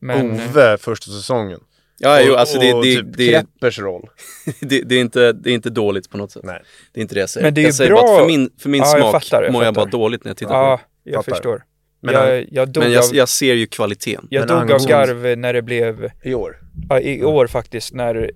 men 0.03 0.31
Ove 0.31 0.77
första 0.77 1.11
säsongen. 1.11 1.59
Ja, 2.01 2.21
jo, 2.21 2.33
och, 2.33 2.39
alltså 2.39 2.59
det, 2.59 2.73
och 2.73 2.83
det, 2.85 2.95
typ 2.95 3.05
det, 3.17 3.29
Kreppers 3.31 3.79
roll. 3.79 4.09
det, 4.59 4.81
det, 4.81 4.95
är 4.95 5.01
inte, 5.01 5.31
det 5.33 5.49
är 5.49 5.53
inte 5.53 5.69
dåligt 5.69 6.09
på 6.09 6.17
något 6.17 6.31
sätt. 6.31 6.43
Nej. 6.45 6.61
Det 6.93 6.99
är 6.99 7.01
inte 7.01 7.15
det 7.15 7.19
jag 7.21 7.29
säger. 7.29 7.47
Men 7.47 7.53
det 7.53 7.61
är 7.61 7.63
jag 7.63 7.69
ju 7.69 7.73
säger 7.73 7.91
bra- 7.91 8.01
bara 8.01 8.11
att 8.15 8.19
för 8.19 8.27
min, 8.27 8.49
för 8.59 8.69
min 8.69 8.81
Ja, 8.81 8.87
jag 8.97 8.99
smak 9.11 9.23
fattar, 9.23 9.43
jag 9.43 9.53
mår 9.53 9.63
jag 9.63 9.73
bara 9.73 9.85
dåligt 9.85 10.23
när 10.23 10.29
jag 10.29 10.37
tittar 10.37 10.53
ja, 10.55 10.77
på 10.77 10.83
jag 11.09 11.25
Fattar. 11.25 11.35
förstår. 11.35 11.63
Men 12.01 12.13
jag, 12.15 12.21
han- 12.21 12.45
jag 12.51 12.67
det. 12.67 12.71
dog, 12.71 12.83
Men 12.83 12.91
jag, 12.93 13.03
av, 13.03 13.15
jag 13.15 13.29
ser 13.29 13.53
ju 13.53 13.67
kvaliteten. 13.67 14.27
jag 14.29 14.41
Men 14.41 14.47
dog 14.47 14.57
av 14.57 14.61
angående- 14.61 14.87
garv 14.87 15.37
när 15.37 15.53
det 15.53 15.61
blev, 15.61 16.09
I 16.23 16.33
år. 16.33 16.57
ja, 16.89 16.99
i 16.99 17.23
år 17.23 17.47
faktiskt, 17.47 17.93
när 17.93 18.31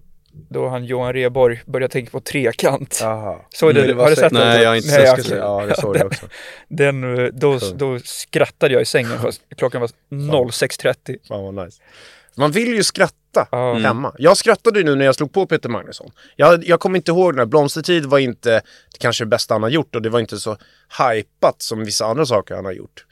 då 0.50 0.68
han 0.68 0.86
Johan 0.86 1.14
Rheborg 1.14 1.62
började 1.66 1.92
tänka 1.92 2.12
på 2.12 2.20
trekant. 2.20 3.00
Jaha. 3.02 3.38
Så 3.50 3.72
det, 3.72 3.94
har 3.94 4.10
du 4.10 4.16
sett 4.16 4.34
den? 4.34 4.48
Nej, 4.48 4.62
jag 4.62 4.70
har 4.70 4.76
inte 4.76 4.88
Nej, 4.88 5.08
sett 5.18 5.30
jag- 5.30 5.38
Jag 5.40 5.62
Ja, 5.62 5.66
det 5.66 5.82
såg 5.82 5.98
jag 5.98 6.06
också. 6.06 6.26
Den, 6.70 7.20
eh, 7.20 7.30
då, 7.34 7.60
då 7.76 8.00
skrattade 8.04 8.74
jag 8.74 8.82
i 8.82 8.86
sängen 8.86 9.20
fast 9.22 9.42
klockan 9.58 9.82
var 9.82 9.90
06.30. 10.10 11.18
Fan 11.28 11.44
vad 11.56 11.66
nice. 11.66 11.82
Man 12.38 12.52
vill 12.52 12.74
ju 12.74 12.84
skratta 12.84 13.48
Ja. 13.52 13.74
hemma. 13.74 14.16
Jag 14.18 14.38
skrattade 14.38 14.80
ju 14.80 14.86
nu 14.86 14.96
när 14.96 15.06
jag 15.06 15.16
slog 15.16 15.34
på 15.34 15.46
Peter 15.46 15.70
Magnusson. 15.70 16.12
Jag, 16.36 16.68
jag 16.68 16.80
kommer 16.80 16.96
inte 16.98 17.12
ihåg 17.12 17.36
när 17.36 17.46
Blomstertid 17.46 18.06
var 18.06 18.20
inte 18.20 18.62
kanske 19.00 19.24
det 19.24 19.28
bästa 19.30 19.54
han 19.54 19.64
har 19.64 19.70
gjort 19.70 19.96
och 19.96 20.02
det 20.02 20.10
var 20.10 20.20
inte 20.20 20.40
så 20.40 20.58
hypat 21.14 21.62
som 21.62 21.86
vissa 21.86 22.06
andra 22.06 22.26
saker 22.26 22.56
han 22.56 22.66
har 22.66 22.72
gjort. 22.72 23.06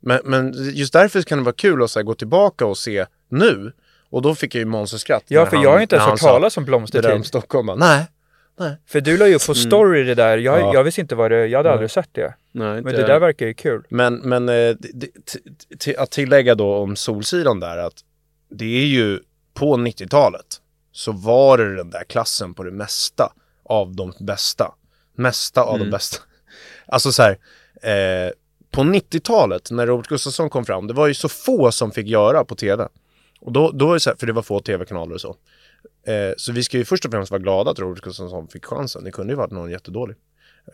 Men, 0.00 0.20
men 0.24 0.52
just 0.74 0.92
därför 0.92 1.22
kan 1.22 1.38
det 1.38 1.44
vara 1.44 1.54
kul 1.54 1.82
att 1.82 1.90
så 1.90 1.98
här, 1.98 2.04
gå 2.04 2.14
tillbaka 2.14 2.66
och 2.66 2.78
se 2.78 3.06
nu. 3.28 3.72
Och 4.10 4.22
då 4.22 4.34
fick 4.34 4.54
jag 4.54 4.58
ju 4.58 4.64
monsterskratt. 4.66 5.24
Ja, 5.28 5.46
för 5.46 5.56
han- 5.56 5.64
jag 5.64 5.70
har 5.72 5.80
inte 5.80 5.96
ens 5.96 6.08
hört 6.10 6.20
talas 6.20 6.56
om 6.56 6.64
Det 6.64 6.70
där 6.70 6.74
om 6.74 6.80
Blomstertid. 6.80 7.26
Stockholm. 7.26 7.66
Bara, 7.66 7.76
Nej. 7.76 8.76
För 8.86 9.00
du 9.00 9.16
la 9.16 9.28
ju 9.28 9.34
upp 9.34 9.46
på 9.46 9.54
story 9.54 10.02
det 10.04 10.14
där, 10.14 10.38
jag, 10.38 10.60
Ja. 10.60 10.74
jag 10.74 10.84
visste 10.84 11.00
inte 11.00 11.14
vad 11.14 11.30
det, 11.30 11.46
jag 11.46 11.58
hade 11.58 11.72
aldrig 11.72 11.90
sett 11.90 12.08
det. 12.12 12.34
Nej, 12.52 12.78
inte 12.78 12.82
Men 12.90 12.94
det 13.00 13.06
där 13.06 13.20
verkar 13.20 13.46
ju 13.46 13.54
kul. 13.54 13.84
Men, 13.88 14.14
men 14.14 14.48
eh, 14.48 14.54
det- 14.54 14.76
det- 14.94 15.06
t- 15.06 15.38
t- 15.78 15.96
att 15.96 16.10
tillägga 16.10 16.54
då 16.54 16.74
om 16.76 16.96
Solsidan 16.96 17.60
där 17.60 17.76
att 17.78 17.92
det 18.50 18.64
är 18.82 18.86
ju 18.86 19.20
på 19.54 19.76
90-talet 19.76 20.60
så 20.92 21.12
var 21.12 21.58
det 21.58 21.76
den 21.76 21.90
där 21.90 22.04
klassen 22.04 22.54
på 22.54 22.62
det 22.62 22.70
mesta 22.70 23.32
av 23.64 23.96
de 23.96 24.12
bästa. 24.20 24.74
Mesta 25.14 25.62
av 25.62 25.78
de 25.78 25.82
Mm. 25.82 25.90
bästa. 25.90 26.16
Alltså 26.86 27.12
så 27.12 27.22
här, 27.22 27.38
eh, 27.82 28.30
på 28.70 28.82
90-talet 28.82 29.70
när 29.70 29.86
Robert 29.86 30.06
Gustafsson 30.08 30.50
kom 30.50 30.64
fram, 30.64 30.86
det 30.86 30.94
var 30.94 31.06
ju 31.06 31.14
så 31.14 31.28
få 31.28 31.72
som 31.72 31.92
fick 31.92 32.06
göra 32.06 32.44
på 32.44 32.54
tv. 32.54 32.88
Och 33.40 33.52
då, 33.52 33.70
då 33.70 33.90
är 33.90 33.94
det 33.94 34.00
så 34.00 34.10
här, 34.10 34.16
för 34.16 34.26
det 34.26 34.32
var 34.32 34.42
få 34.42 34.60
tv-kanaler 34.60 35.14
och 35.14 35.20
så. 35.20 35.36
Eh, 36.06 36.32
så 36.36 36.52
vi 36.52 36.62
ska 36.62 36.78
ju 36.78 36.84
först 36.84 37.04
och 37.04 37.10
främst 37.10 37.30
vara 37.30 37.42
glada 37.42 37.70
att 37.70 37.78
Robert 37.78 38.02
Gustafsson 38.02 38.48
fick 38.48 38.64
chansen. 38.64 39.04
Det 39.04 39.10
kunde 39.10 39.32
ju 39.32 39.36
varit 39.36 39.50
någon 39.50 39.70
jättedålig. 39.70 40.16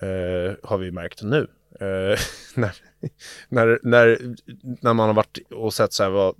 Eh, 0.00 0.54
har 0.62 0.78
vi 0.78 0.90
märkt 0.90 1.22
nu. 1.22 1.48
Eh, 1.80 2.18
när, 2.54 2.72
när, 3.48 3.78
när, 3.82 4.18
när 4.80 4.94
man 4.94 5.06
har 5.06 5.14
varit 5.14 5.38
och 5.50 5.74
sett 5.74 5.92
så 5.92 6.02
här 6.02 6.10
vad 6.10 6.34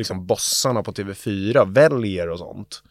liksom 0.00 0.26
bossarna 0.26 0.82
på 0.82 0.92
TV4 0.92 1.72
väljer 1.72 2.28
och 2.30 2.38
sånt. 2.38 2.82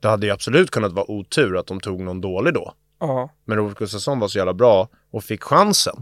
Det 0.00 0.08
hade 0.08 0.26
ju 0.26 0.32
absolut 0.32 0.70
kunnat 0.70 0.92
vara 0.92 1.10
otur 1.10 1.56
att 1.56 1.66
de 1.66 1.80
tog 1.80 2.00
någon 2.00 2.20
dålig 2.20 2.54
då. 2.54 2.72
Ja. 3.00 3.30
Men 3.44 3.56
Robert 3.58 3.78
Gustafsson 3.78 4.18
var 4.20 4.28
så 4.28 4.38
jävla 4.38 4.54
bra 4.54 4.88
och 5.12 5.24
fick 5.24 5.42
chansen. 5.42 5.96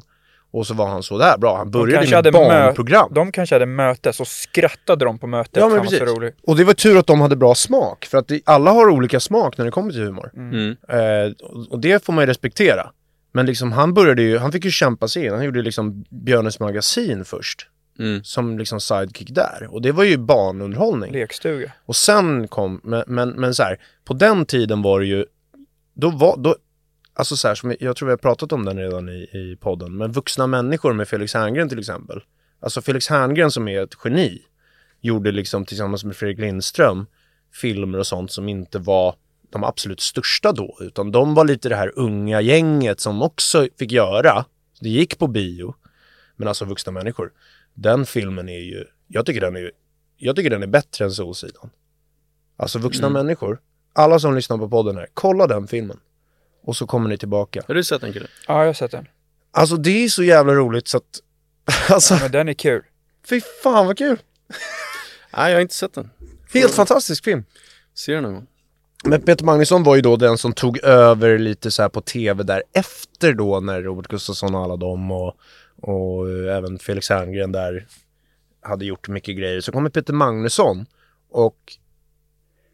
Och 0.52 0.66
så 0.66 0.74
var 0.74 0.86
han 0.88 1.02
så 1.02 1.18
där 1.18 1.38
bra. 1.38 1.56
Han 1.56 1.70
De 1.70 1.78
började 1.78 2.06
med 2.06 2.16
hade 2.16 2.32
barnprogram. 2.32 3.08
De 3.14 3.32
kanske 3.32 3.54
hade 3.54 3.66
möte, 3.66 4.12
så 4.12 4.24
skrattade 4.24 5.04
de 5.04 5.18
på 5.18 5.26
mötet. 5.26 5.56
Ja, 5.56 5.68
men 5.68 5.80
precis. 5.82 6.00
Och 6.42 6.56
det 6.56 6.64
var 6.64 6.72
tur 6.74 6.98
att 6.98 7.06
de 7.06 7.20
hade 7.20 7.36
bra 7.36 7.54
smak. 7.54 8.04
För 8.04 8.18
att 8.18 8.28
det, 8.28 8.40
alla 8.44 8.70
har 8.70 8.88
olika 8.88 9.20
smak 9.20 9.58
när 9.58 9.64
det 9.64 9.70
kommer 9.70 9.92
till 9.92 10.02
humor. 10.02 10.30
Mm. 10.36 10.76
Eh, 10.88 11.32
och- 11.46 11.72
och 11.72 11.78
det 11.80 12.04
får 12.04 12.12
man 12.12 12.22
ju 12.22 12.26
respektera. 12.26 12.90
Men 13.32 13.46
liksom 13.46 13.72
han 13.72 13.94
började 13.94 14.22
ju, 14.22 14.38
han 14.38 14.52
fick 14.52 14.64
ju 14.64 14.70
kämpa 14.70 15.08
sig 15.08 15.24
in. 15.26 15.32
Han 15.32 15.44
gjorde 15.44 15.62
liksom 15.62 16.04
Björnes 16.10 16.60
magasin 16.60 17.24
först. 17.24 17.68
Mm. 17.98 18.24
Som 18.24 18.58
liksom 18.58 18.80
sidekick 18.80 19.30
där. 19.30 19.68
Och 19.70 19.82
det 19.82 19.92
var 19.92 20.04
ju 20.04 20.16
barnunderhållning. 20.16 21.12
Lekstuga. 21.12 21.72
Och 21.84 21.96
sen 21.96 22.48
kom, 22.48 22.80
men, 22.84 23.04
men, 23.06 23.30
men 23.30 23.54
så 23.54 23.62
här, 23.62 23.80
på 24.04 24.14
den 24.14 24.46
tiden 24.46 24.82
var 24.82 25.00
det 25.00 25.06
ju, 25.06 25.24
då 25.94 26.10
var, 26.10 26.36
då, 26.36 26.56
alltså 27.14 27.36
så 27.36 27.48
här, 27.48 27.54
som 27.54 27.70
jag, 27.70 27.82
jag 27.82 27.96
tror 27.96 28.06
vi 28.06 28.12
har 28.12 28.16
pratat 28.16 28.52
om 28.52 28.64
den 28.64 28.78
redan 28.78 29.08
i, 29.08 29.28
i 29.32 29.56
podden, 29.60 29.96
men 29.96 30.12
vuxna 30.12 30.46
människor 30.46 30.92
med 30.92 31.08
Felix 31.08 31.34
Herngren 31.34 31.68
till 31.68 31.78
exempel. 31.78 32.20
Alltså 32.60 32.82
Felix 32.82 33.08
Herngren 33.08 33.50
som 33.50 33.68
är 33.68 33.82
ett 33.82 33.94
geni, 34.04 34.42
gjorde 35.00 35.32
liksom 35.32 35.64
tillsammans 35.64 36.04
med 36.04 36.16
Fredrik 36.16 36.38
Lindström 36.38 37.06
filmer 37.52 37.98
och 37.98 38.06
sånt 38.06 38.32
som 38.32 38.48
inte 38.48 38.78
var 38.78 39.14
de 39.50 39.64
absolut 39.64 40.00
största 40.00 40.52
då, 40.52 40.78
utan 40.80 41.12
de 41.12 41.34
var 41.34 41.44
lite 41.44 41.68
det 41.68 41.76
här 41.76 41.92
unga 41.96 42.40
gänget 42.40 43.00
som 43.00 43.22
också 43.22 43.68
fick 43.78 43.92
göra. 43.92 44.44
Det 44.80 44.88
gick 44.88 45.18
på 45.18 45.26
bio. 45.26 45.74
men 46.36 46.48
alltså 46.48 46.64
vuxna 46.64 46.92
människor. 46.92 47.32
Den 47.74 48.06
filmen 48.06 48.48
är 48.48 48.58
ju, 48.60 48.84
jag 49.06 49.26
tycker 49.26 49.40
den 49.40 49.56
är, 49.56 49.70
jag 50.16 50.36
tycker 50.36 50.50
den 50.50 50.62
är 50.62 50.66
bättre 50.66 51.04
än 51.04 51.10
Solsidan. 51.10 51.70
Alltså 52.56 52.78
vuxna 52.78 53.06
Mm. 53.06 53.26
människor, 53.26 53.60
alla 53.92 54.18
som 54.18 54.34
lyssnar 54.34 54.58
på 54.58 54.68
podden 54.68 54.96
här, 54.96 55.08
kolla 55.14 55.46
den 55.46 55.66
filmen. 55.68 56.00
Och 56.62 56.76
så 56.76 56.86
kommer 56.86 57.08
ni 57.08 57.18
tillbaka. 57.18 57.62
Har 57.68 57.74
du 57.74 57.84
sett 57.84 58.00
den 58.00 58.12
Kille? 58.12 58.26
Ja, 58.48 58.58
jag 58.58 58.66
har 58.66 58.72
sett 58.72 58.90
den. 58.90 59.06
Alltså 59.52 59.76
det 59.76 60.04
är 60.04 60.08
så 60.08 60.22
jävla 60.22 60.52
roligt 60.54 60.88
så 60.88 60.96
att, 60.96 61.20
alltså 61.90 62.14
Men 62.14 62.32
den 62.32 62.48
är 62.48 62.52
kul. 62.54 62.82
fy 63.28 63.40
fan 63.62 63.86
vad 63.86 63.98
kul. 63.98 64.18
Nej, 65.36 65.50
jag 65.50 65.56
har 65.56 65.60
inte 65.62 65.74
sett 65.74 65.94
den. 65.94 66.10
Helt 66.54 66.74
fantastisk 66.74 67.24
film. 67.24 67.44
Ser 67.94 68.14
den 68.14 68.22
någon 68.22 68.34
gång? 68.34 68.46
Men 69.04 69.22
Peter 69.22 69.44
Magnusson 69.44 69.82
var 69.82 69.96
ju 69.96 70.02
då 70.02 70.16
den 70.16 70.38
som 70.38 70.52
tog 70.52 70.78
över 70.78 71.38
lite 71.38 71.70
så 71.70 71.82
här 71.82 71.88
på 71.88 72.00
tv 72.00 72.42
där 72.42 72.62
efter 72.72 73.32
då 73.32 73.60
när 73.60 73.82
Robert 73.82 74.08
Gustafsson 74.08 74.54
och 74.54 74.60
alla 74.60 74.76
dem 74.76 75.10
och, 75.10 75.34
och 75.82 76.30
eh, 76.30 76.56
även 76.56 76.78
Felix 76.78 77.08
Herngren 77.10 77.52
där 77.52 77.86
hade 78.62 78.84
gjort 78.84 79.08
mycket 79.08 79.36
grejer. 79.36 79.60
Så 79.60 79.72
kommer 79.72 79.90
Peter 79.90 80.12
Magnusson 80.12 80.86
och 81.30 81.58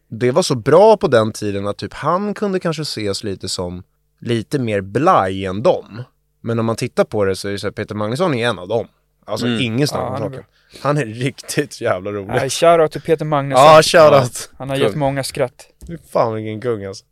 det 0.07 0.31
var 0.31 0.41
så 0.41 0.55
bra 0.55 0.97
på 0.97 1.07
den 1.07 1.31
tiden 1.31 1.67
att 1.67 1.77
typ 1.77 1.93
han 1.93 2.33
kunde 2.33 2.59
kanske 2.59 2.81
ses 2.81 3.23
lite 3.23 3.49
som 3.49 3.83
lite 4.19 4.59
mer 4.59 4.81
blaj 4.81 5.45
än 5.45 5.63
dem. 5.63 6.03
Men 6.41 6.59
om 6.59 6.65
man 6.65 6.75
tittar 6.75 7.03
på 7.03 7.25
det 7.25 7.35
så 7.35 7.47
är 7.47 7.51
det 7.51 7.59
så 7.59 7.67
här, 7.67 7.71
Peter 7.71 7.95
Magnusson 7.95 8.33
är 8.33 8.47
en 8.49 8.59
av 8.59 8.67
dem. 8.67 8.87
Alltså 9.25 9.45
Mm. 9.47 9.61
ingen 9.61 9.87
snack 9.87 10.01
Ja, 10.01 10.05
om 10.07 10.13
han 10.13 10.21
är 10.23 10.29
saken. 10.29 10.43
Han 10.81 10.97
är 10.97 11.05
riktigt 11.05 11.81
jävla 11.81 12.11
rolig. 12.11 12.27
Nej, 12.27 12.49
shoutout 12.49 12.91
till 12.91 13.01
Peter 13.01 13.25
Magnusson. 13.25 13.65
Ja, 13.65 13.81
shoutout. 13.83 14.49
Han 14.57 14.69
har 14.69 14.75
Kung. 14.77 14.85
gett 14.85 14.95
många 14.95 15.23
skratt. 15.23 15.67
Fy 15.87 15.97
fan 16.11 16.33
vilken 16.35 16.61
kung 16.61 16.85
alltså. 16.85 17.05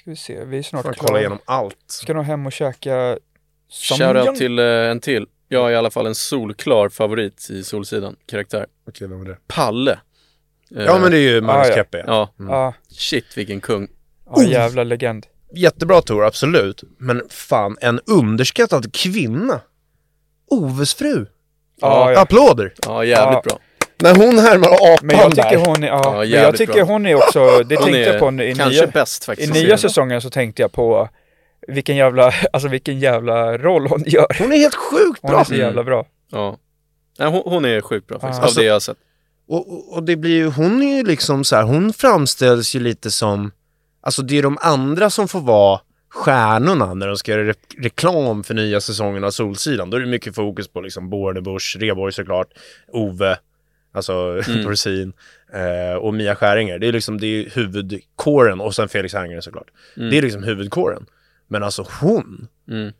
Ska 0.00 0.10
vi 0.10 0.16
se, 0.16 0.44
vi 0.44 0.58
är 0.58 0.62
snart 0.62 0.82
klara. 0.82 0.96
kolla 0.98 1.18
igenom 1.20 1.38
allt. 1.44 1.76
Ska 1.86 2.14
nog 2.14 2.24
hem 2.24 2.46
och 2.46 2.52
käka 2.52 3.18
Shoutout 3.70 4.36
till 4.36 4.58
eh, 4.58 4.64
en 4.64 5.00
till. 5.00 5.26
Jag 5.48 5.60
har 5.62 5.70
i 5.70 5.76
alla 5.76 5.90
fall 5.90 6.06
en 6.06 6.14
solklar 6.14 6.88
favorit 6.88 7.50
i 7.50 7.64
Solsidan, 7.64 8.16
karaktär. 8.26 8.66
Okej, 8.88 9.08
vem 9.08 9.20
är 9.20 9.24
det? 9.24 9.36
Palle. 9.46 9.92
Eh, 10.76 10.84
Ja 10.84 10.98
men 10.98 11.10
det 11.10 11.16
är 11.18 11.20
ju 11.34 11.40
Magnus 11.40 11.68
ja. 11.68 11.74
Keppe. 11.74 11.98
Ja. 12.06 12.32
Ja, 12.38 12.44
Ja, 12.48 12.74
shit 12.88 13.24
vilken 13.38 13.60
kung. 13.60 13.88
ja 14.36 14.42
jävla 14.42 14.84
legend. 14.84 15.26
Jättebra 15.54 16.00
Tor, 16.02 16.24
absolut. 16.24 16.82
Men 16.98 17.22
fan, 17.30 17.76
en 17.80 18.00
underskattad 18.06 18.92
kvinna. 18.94 19.60
Oves 20.50 20.94
fru. 20.94 21.26
Ja, 21.80 22.12
ja. 22.12 22.20
Applåder! 22.20 22.74
Ja, 22.86 23.04
jävligt 23.04 23.42
bra. 23.42 23.58
När 24.02 24.14
hon 24.14 24.38
härmar 24.38 24.68
apan 24.68 25.06
Men 25.06 25.16
jag 25.16 25.30
tycker 25.34 25.50
där. 25.58 25.64
hon 25.66 25.82
är, 25.84 25.88
ja, 25.88 26.02
Ja, 26.04 26.18
men 26.18 26.30
jag 26.30 26.56
tycker 26.56 26.72
bra. 26.72 26.82
hon 26.84 27.06
är 27.06 27.14
också, 27.14 27.40
det 27.64 27.74
Hon 27.76 27.84
tänkte 27.84 28.00
jag 28.00 28.20
på 28.20 28.42
i 28.42 28.54
kanske 28.54 28.80
nya, 28.80 28.86
bäst 28.86 29.22
i 29.22 29.26
faktiskt. 29.26 29.54
nya 29.54 29.78
säsongen 29.78 30.20
så 30.20 30.30
tänkte 30.30 30.62
jag 30.62 30.72
på 30.72 31.08
vilken 31.68 31.96
jävla, 31.96 32.32
alltså 32.52 32.68
vilken 32.68 32.98
jävla 33.00 33.58
roll 33.58 33.86
hon 33.86 34.02
gör. 34.06 34.26
Hon 34.38 34.52
är 34.52 34.56
helt 34.56 34.74
sjukt 34.74 35.18
Hon 35.22 35.30
bra! 35.30 35.40
är 35.40 35.44
så 35.44 35.54
jävla 35.54 35.84
bra. 35.84 36.06
Ja. 36.32 36.58
Nej, 37.18 37.28
hon, 37.30 37.42
hon 37.44 37.64
är 37.64 37.80
sjukt 37.80 38.06
bra 38.06 38.18
faktiskt, 38.18 38.38
Ja. 38.38 38.42
av 38.42 38.44
Alltså- 38.44 38.60
det 38.60 38.66
jag 38.66 38.72
har 38.74 38.80
sett. 38.80 38.96
Och, 39.48 39.94
och, 39.96 40.02
det 40.02 40.16
blir 40.16 40.34
ju, 40.36 40.46
hon 40.46 40.82
är 40.82 40.96
ju 40.96 41.02
liksom 41.04 41.44
så 41.44 41.56
här, 41.56 41.62
hon 41.62 41.92
framställs 41.92 42.74
ju 42.74 42.80
lite 42.80 43.10
som, 43.10 43.50
alltså 44.00 44.22
det 44.22 44.38
är 44.38 44.42
de 44.42 44.58
andra 44.60 45.10
som 45.10 45.28
får 45.28 45.40
vara 45.40 45.80
stjärnorna 46.08 46.94
när 46.94 47.06
de 47.06 47.16
ska 47.16 47.32
göra 47.32 47.42
re- 47.52 47.54
reklam 47.82 48.44
för 48.44 48.54
nya 48.54 48.80
säsongen 48.80 49.24
av 49.24 49.30
Solsidan. 49.30 49.90
Då 49.90 49.96
är 49.96 50.00
det 50.00 50.06
mycket 50.06 50.34
fokus 50.34 50.68
på 50.68 50.80
liksom 50.80 51.10
Bornebusch, 51.10 51.76
Rheborg 51.80 52.12
såklart, 52.12 52.48
Ove, 52.92 53.38
alltså 53.94 54.12
Mm. 54.48 54.64
Dorsin 54.64 55.12
eh, 55.52 55.96
och 55.96 56.14
Mia 56.14 56.34
Skäringer. 56.36 56.78
Det 56.78 56.86
är 56.88 56.92
liksom, 56.92 57.20
det 57.20 57.26
är 57.26 57.50
huvudkåren 57.54 58.60
och 58.60 58.74
sen 58.74 58.88
Felix 58.88 59.14
Herngren 59.14 59.42
såklart. 59.42 59.66
Mm. 59.96 60.10
Det 60.10 60.18
är 60.18 60.22
liksom 60.22 60.42
huvudkåren. 60.42 61.06
Men 61.48 61.62
alltså 61.62 61.86
hon, 62.00 62.48
Mm. 62.70 62.92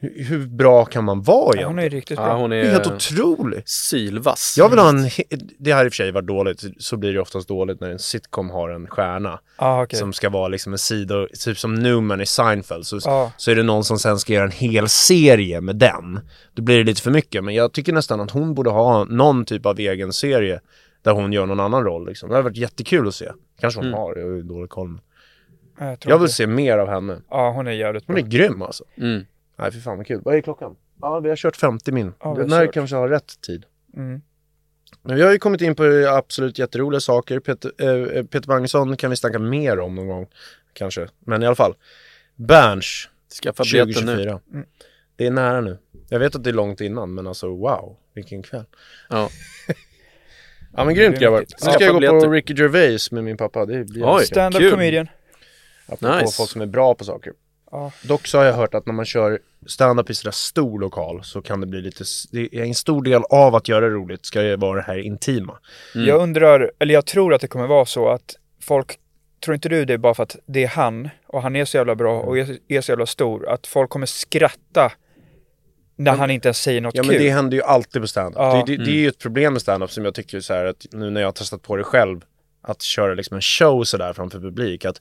hur, 0.00 0.24
hur 0.24 0.46
bra 0.46 0.84
kan 0.84 1.04
man 1.04 1.22
vara 1.22 1.60
Ja, 1.60 1.66
hon 1.66 1.78
är 1.78 1.90
riktigt 1.90 2.18
Ja, 2.18 2.24
bra. 2.24 2.36
hon 2.36 2.50
Det 2.50 2.56
är 2.56 2.70
helt 2.70 2.86
otrolig. 2.86 3.62
sylvass. 3.68 4.54
Jag 4.58 4.68
vill 4.68 4.78
ha 4.78 4.88
en, 4.88 5.08
det 5.58 5.72
här 5.72 5.84
i 5.84 5.88
och 5.88 5.92
för 5.92 5.96
sig 5.96 6.12
varit 6.12 6.26
dåligt, 6.28 6.64
så 6.78 6.96
blir 6.96 7.12
det 7.12 7.20
oftast 7.20 7.48
dåligt 7.48 7.80
när 7.80 7.90
en 7.90 7.98
sitcom 7.98 8.50
har 8.50 8.70
en 8.70 8.86
stjärna 8.86 9.40
Ja, 9.58 9.82
okej. 9.82 9.98
som 9.98 10.12
ska 10.12 10.30
vara 10.30 10.48
liksom 10.48 10.72
en 10.72 10.78
sida, 10.78 11.26
typ 11.44 11.58
som 11.58 11.74
Newman 11.74 12.20
i 12.20 12.26
Seinfeld, 12.26 12.86
så, 12.86 12.98
Ja. 13.04 13.32
så 13.36 13.50
är 13.50 13.54
det 13.54 13.62
någon 13.62 13.84
som 13.84 13.98
sen 13.98 14.18
ska 14.18 14.32
göra 14.32 14.44
en 14.44 14.50
hel 14.50 14.88
serie 14.88 15.60
med 15.60 15.76
den. 15.76 16.20
Då 16.54 16.62
blir 16.62 16.78
det 16.78 16.84
lite 16.84 17.02
för 17.02 17.10
mycket, 17.10 17.44
men 17.44 17.54
jag 17.54 17.72
tycker 17.72 17.92
nästan 17.92 18.20
att 18.20 18.30
hon 18.30 18.54
borde 18.54 18.70
ha 18.70 19.04
någon 19.04 19.44
typ 19.44 19.66
av 19.66 19.78
egen 19.78 20.12
serie 20.12 20.60
där 21.02 21.12
hon 21.12 21.32
gör 21.32 21.46
någon 21.46 21.60
annan 21.60 21.84
roll 21.84 22.06
liksom. 22.08 22.28
Det 22.28 22.34
hade 22.34 22.44
varit 22.48 22.56
jättekul 22.56 23.08
att 23.08 23.14
se. 23.14 23.30
Kanske 23.60 23.80
hon 23.80 23.86
Mm. 23.86 23.98
har, 23.98 24.16
jag 24.16 24.26
har 24.26 24.32
ju 24.36 24.42
dålig 24.42 24.70
koll. 24.70 25.00
Jag, 25.78 25.98
Jag 26.04 26.18
vill 26.18 26.24
inte. 26.24 26.32
se 26.32 26.46
mer 26.46 26.78
av 26.78 26.88
henne. 26.88 27.20
Ja, 27.30 27.50
hon 27.50 27.66
är 27.66 27.72
jävligt 27.72 28.04
Hon 28.06 28.14
bra. 28.14 28.24
är 28.24 28.28
grym 28.28 28.62
alltså. 28.62 28.84
Mm. 28.96 29.26
Nej, 29.58 29.72
för 29.72 29.80
fan 29.80 29.96
vad 29.96 30.06
kul. 30.06 30.20
Vad 30.24 30.34
är 30.34 30.40
klockan? 30.40 30.76
Ja, 31.00 31.20
vi 31.20 31.28
har 31.28 31.36
kört 31.36 31.56
50 31.56 31.92
min. 31.92 32.12
Ja, 32.20 32.34
Den 32.34 32.52
här 32.52 32.66
kanske 32.72 32.96
har 32.96 33.08
rätt 33.08 33.40
tid. 33.40 33.64
Mm. 33.96 34.20
Men 35.02 35.16
vi 35.16 35.22
har 35.22 35.32
ju 35.32 35.38
kommit 35.38 35.60
in 35.60 35.74
på 35.74 35.84
absolut 36.08 36.58
jätteroliga 36.58 37.00
saker. 37.00 37.40
Peter, 37.40 37.72
eh, 37.78 38.24
Peter 38.24 38.48
Magnusson 38.48 38.96
kan 38.96 39.10
vi 39.10 39.16
snacka 39.16 39.38
mer 39.38 39.78
om 39.80 39.94
någon 39.94 40.06
gång. 40.08 40.26
Kanske. 40.72 41.08
Men 41.20 41.42
i 41.42 41.46
alla 41.46 41.54
fall. 41.54 41.74
Berns 42.36 43.08
Skaffa 43.42 43.62
biljetten 43.72 44.06
nu. 44.06 44.12
2024. 44.12 44.40
Mm. 44.52 44.66
Det 45.16 45.26
är 45.26 45.30
nära 45.30 45.60
nu. 45.60 45.78
Jag 46.08 46.18
vet 46.18 46.34
att 46.34 46.44
det 46.44 46.50
är 46.50 46.54
långt 46.54 46.80
innan 46.80 47.14
men 47.14 47.26
alltså 47.26 47.48
wow. 47.48 47.96
Vilken 48.14 48.42
kväll. 48.42 48.64
Ja. 49.08 49.28
Ja 50.78 50.84
men 50.84 50.94
grymt 50.94 51.14
Det 51.14 51.20
grabbar. 51.20 51.38
Nu 51.38 51.72
ska 51.72 51.84
jag 51.84 52.00
gå 52.02 52.20
på. 52.20 52.30
Ricky 52.32 52.54
Gervais 52.54 53.10
med 53.10 53.24
min 53.24 53.36
pappa. 53.36 53.66
Det 53.66 53.84
blir 53.84 54.02
Oj. 54.16 54.24
Stand-up 54.26 54.60
Kul. 54.60 54.70
comedian. 54.70 55.08
Apropå 55.86 56.16
Nice. 56.16 56.36
folk 56.36 56.50
som 56.50 56.60
är 56.60 56.66
bra 56.66 56.94
på 56.94 57.04
saker. 57.04 57.32
Ja. 57.70 57.92
Dock 58.02 58.26
så 58.26 58.38
har 58.38 58.44
jag 58.44 58.52
hört 58.52 58.74
att 58.74 58.86
när 58.86 58.94
man 58.94 59.04
kör 59.04 59.38
stand-up 59.66 60.10
i 60.10 60.14
sådär 60.14 60.30
stor 60.32 60.80
lokal 60.80 61.24
så 61.24 61.42
kan 61.42 61.60
det 61.60 61.66
bli 61.66 61.80
lite, 61.80 62.04
det 62.32 62.54
är 62.54 62.62
en 62.62 62.74
stor 62.74 63.02
del 63.02 63.22
av 63.30 63.54
att 63.54 63.68
göra 63.68 63.88
det 63.88 63.94
roligt 63.94 64.26
ska 64.26 64.40
det 64.40 64.56
vara 64.56 64.76
det 64.76 64.86
här 64.86 64.98
intima. 64.98 65.58
Mm. 65.94 66.06
Jag 66.08 66.22
undrar, 66.22 66.72
eller 66.78 66.94
jag 66.94 67.06
tror 67.06 67.34
att 67.34 67.40
det 67.40 67.48
kommer 67.48 67.66
vara 67.66 67.86
så 67.86 68.08
att 68.08 68.36
folk, 68.62 68.98
tror 69.44 69.54
inte 69.54 69.68
du 69.68 69.84
det 69.84 69.94
är 69.94 69.98
bara 69.98 70.14
för 70.14 70.22
att 70.22 70.36
det 70.46 70.64
är 70.64 70.68
han 70.68 71.08
och 71.26 71.42
han 71.42 71.56
är 71.56 71.64
så 71.64 71.76
jävla 71.76 71.94
bra 71.94 72.20
och 72.20 72.38
är, 72.38 72.58
är 72.68 72.80
så 72.80 72.92
jävla 72.92 73.06
stor 73.06 73.48
att 73.48 73.66
folk 73.66 73.90
kommer 73.90 74.06
skratta 74.06 74.92
när 75.96 76.16
han 76.16 76.30
inte 76.30 76.48
ens 76.48 76.62
säger 76.62 76.80
något 76.80 76.94
Ja 76.94 77.02
kul? 77.02 77.12
men 77.12 77.22
det 77.22 77.30
händer 77.30 77.56
ju 77.56 77.62
alltid 77.62 78.02
på 78.02 78.08
stand-up. 78.08 78.38
Ja. 78.38 78.64
Det, 78.66 78.76
det, 78.76 78.84
det 78.84 78.90
är 78.90 78.94
ju 78.94 79.08
ett 79.08 79.18
problem 79.18 79.52
med 79.52 79.62
stand-up 79.62 79.90
som 79.90 80.04
jag 80.04 80.14
tycker 80.14 80.40
så 80.40 80.54
här 80.54 80.64
att 80.64 80.86
nu 80.92 81.10
när 81.10 81.20
jag 81.20 81.28
har 81.28 81.32
testat 81.32 81.62
på 81.62 81.76
det 81.76 81.84
själv, 81.84 82.20
att 82.62 82.82
köra 82.82 83.14
liksom 83.14 83.34
en 83.34 83.42
show 83.42 83.84
sådär 83.84 84.12
framför 84.12 84.40
publik, 84.40 84.84
att 84.84 85.00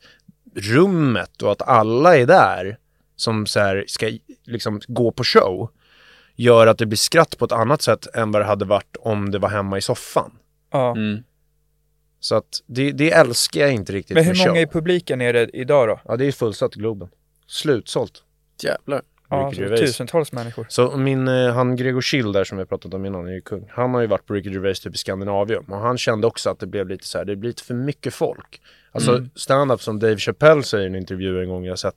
rummet 0.56 1.42
och 1.42 1.52
att 1.52 1.62
alla 1.62 2.18
är 2.18 2.26
där 2.26 2.78
som 3.16 3.46
så 3.46 3.60
här 3.60 3.86
ska 3.88 4.12
liksom 4.44 4.82
gå 4.88 5.12
på 5.12 5.24
show, 5.24 5.70
gör 6.36 6.68
att 6.68 6.78
det 6.78 6.86
blir 6.86 6.98
skratt 6.98 7.38
på 7.38 7.46
ett 7.46 7.52
annat 7.52 7.82
sätt 7.82 8.16
än 8.16 8.32
vad 8.32 8.42
det 8.42 8.46
hade 8.46 8.66
varit 8.66 8.96
om 9.00 9.32
det 9.32 9.40
var 9.40 9.50
hemma 9.50 9.78
i 9.78 9.82
soffan. 9.82 10.32
Ja. 10.72 10.92
Mm. 10.92 11.24
Så 12.20 12.36
att 12.36 12.64
det, 12.66 12.92
det 12.92 13.12
älskar 13.12 13.62
jag 13.62 13.72
inte 13.74 13.94
riktigt 13.94 14.16
Men 14.16 14.28
med 14.28 14.38
hur 14.38 14.48
många 14.48 14.62
i 14.62 14.68
publiken 14.68 15.22
är 15.22 15.34
det 15.34 15.50
idag 15.54 15.88
då? 15.88 16.00
Ja 16.06 16.16
det 16.16 16.26
är 16.26 16.32
fullsatt 16.32 16.78
i 16.78 16.80
Globen. 16.80 17.10
Slutsålt. 17.48 18.24
Jävlar. 18.64 19.02
Ja, 19.30 19.38
Ricky 19.38 19.56
så 19.56 19.62
Gervais. 19.62 19.82
tusentals 19.82 20.32
människor. 20.32 20.66
Så 20.70 20.98
min, 20.98 21.28
eh, 21.28 21.54
han 21.54 21.76
Gregor 21.76 22.02
Schill 22.02 22.32
där 22.32 22.44
som 22.44 22.58
vi 22.58 22.66
pratat 22.66 22.94
om 22.94 23.06
innan 23.06 23.28
är 23.28 23.32
ju 23.32 23.42
kung. 23.42 23.68
Han 23.70 23.94
har 23.94 24.02
ju 24.02 24.08
varit 24.08 24.26
på 24.26 24.34
Ricky 24.34 24.50
Gervais 24.50 24.80
typ 24.80 24.96
i 24.96 24.98
Skandinavium 24.98 25.66
och 25.70 25.78
han 25.78 25.98
kände 25.98 26.28
också 26.28 26.50
att 26.50 26.60
det 26.60 26.68
blev 26.68 26.90
lite 26.90 27.08
så 27.08 27.18
här, 27.18 27.26
det 27.26 27.36
blir 27.36 27.50
lite 27.50 27.64
för 27.64 27.74
mycket 27.74 28.14
folk. 28.14 28.62
Alltså 28.96 29.12
Mm. 29.12 29.30
stand-up 29.36 29.82
som 29.82 30.00
Dave 30.00 30.18
Chappelle 30.18 30.64
säger 30.64 30.84
i 30.84 30.88
en 30.88 30.96
intervju 30.96 31.42
en 31.44 31.50
gång 31.50 31.66
jag 31.66 31.80
sett, 31.80 31.96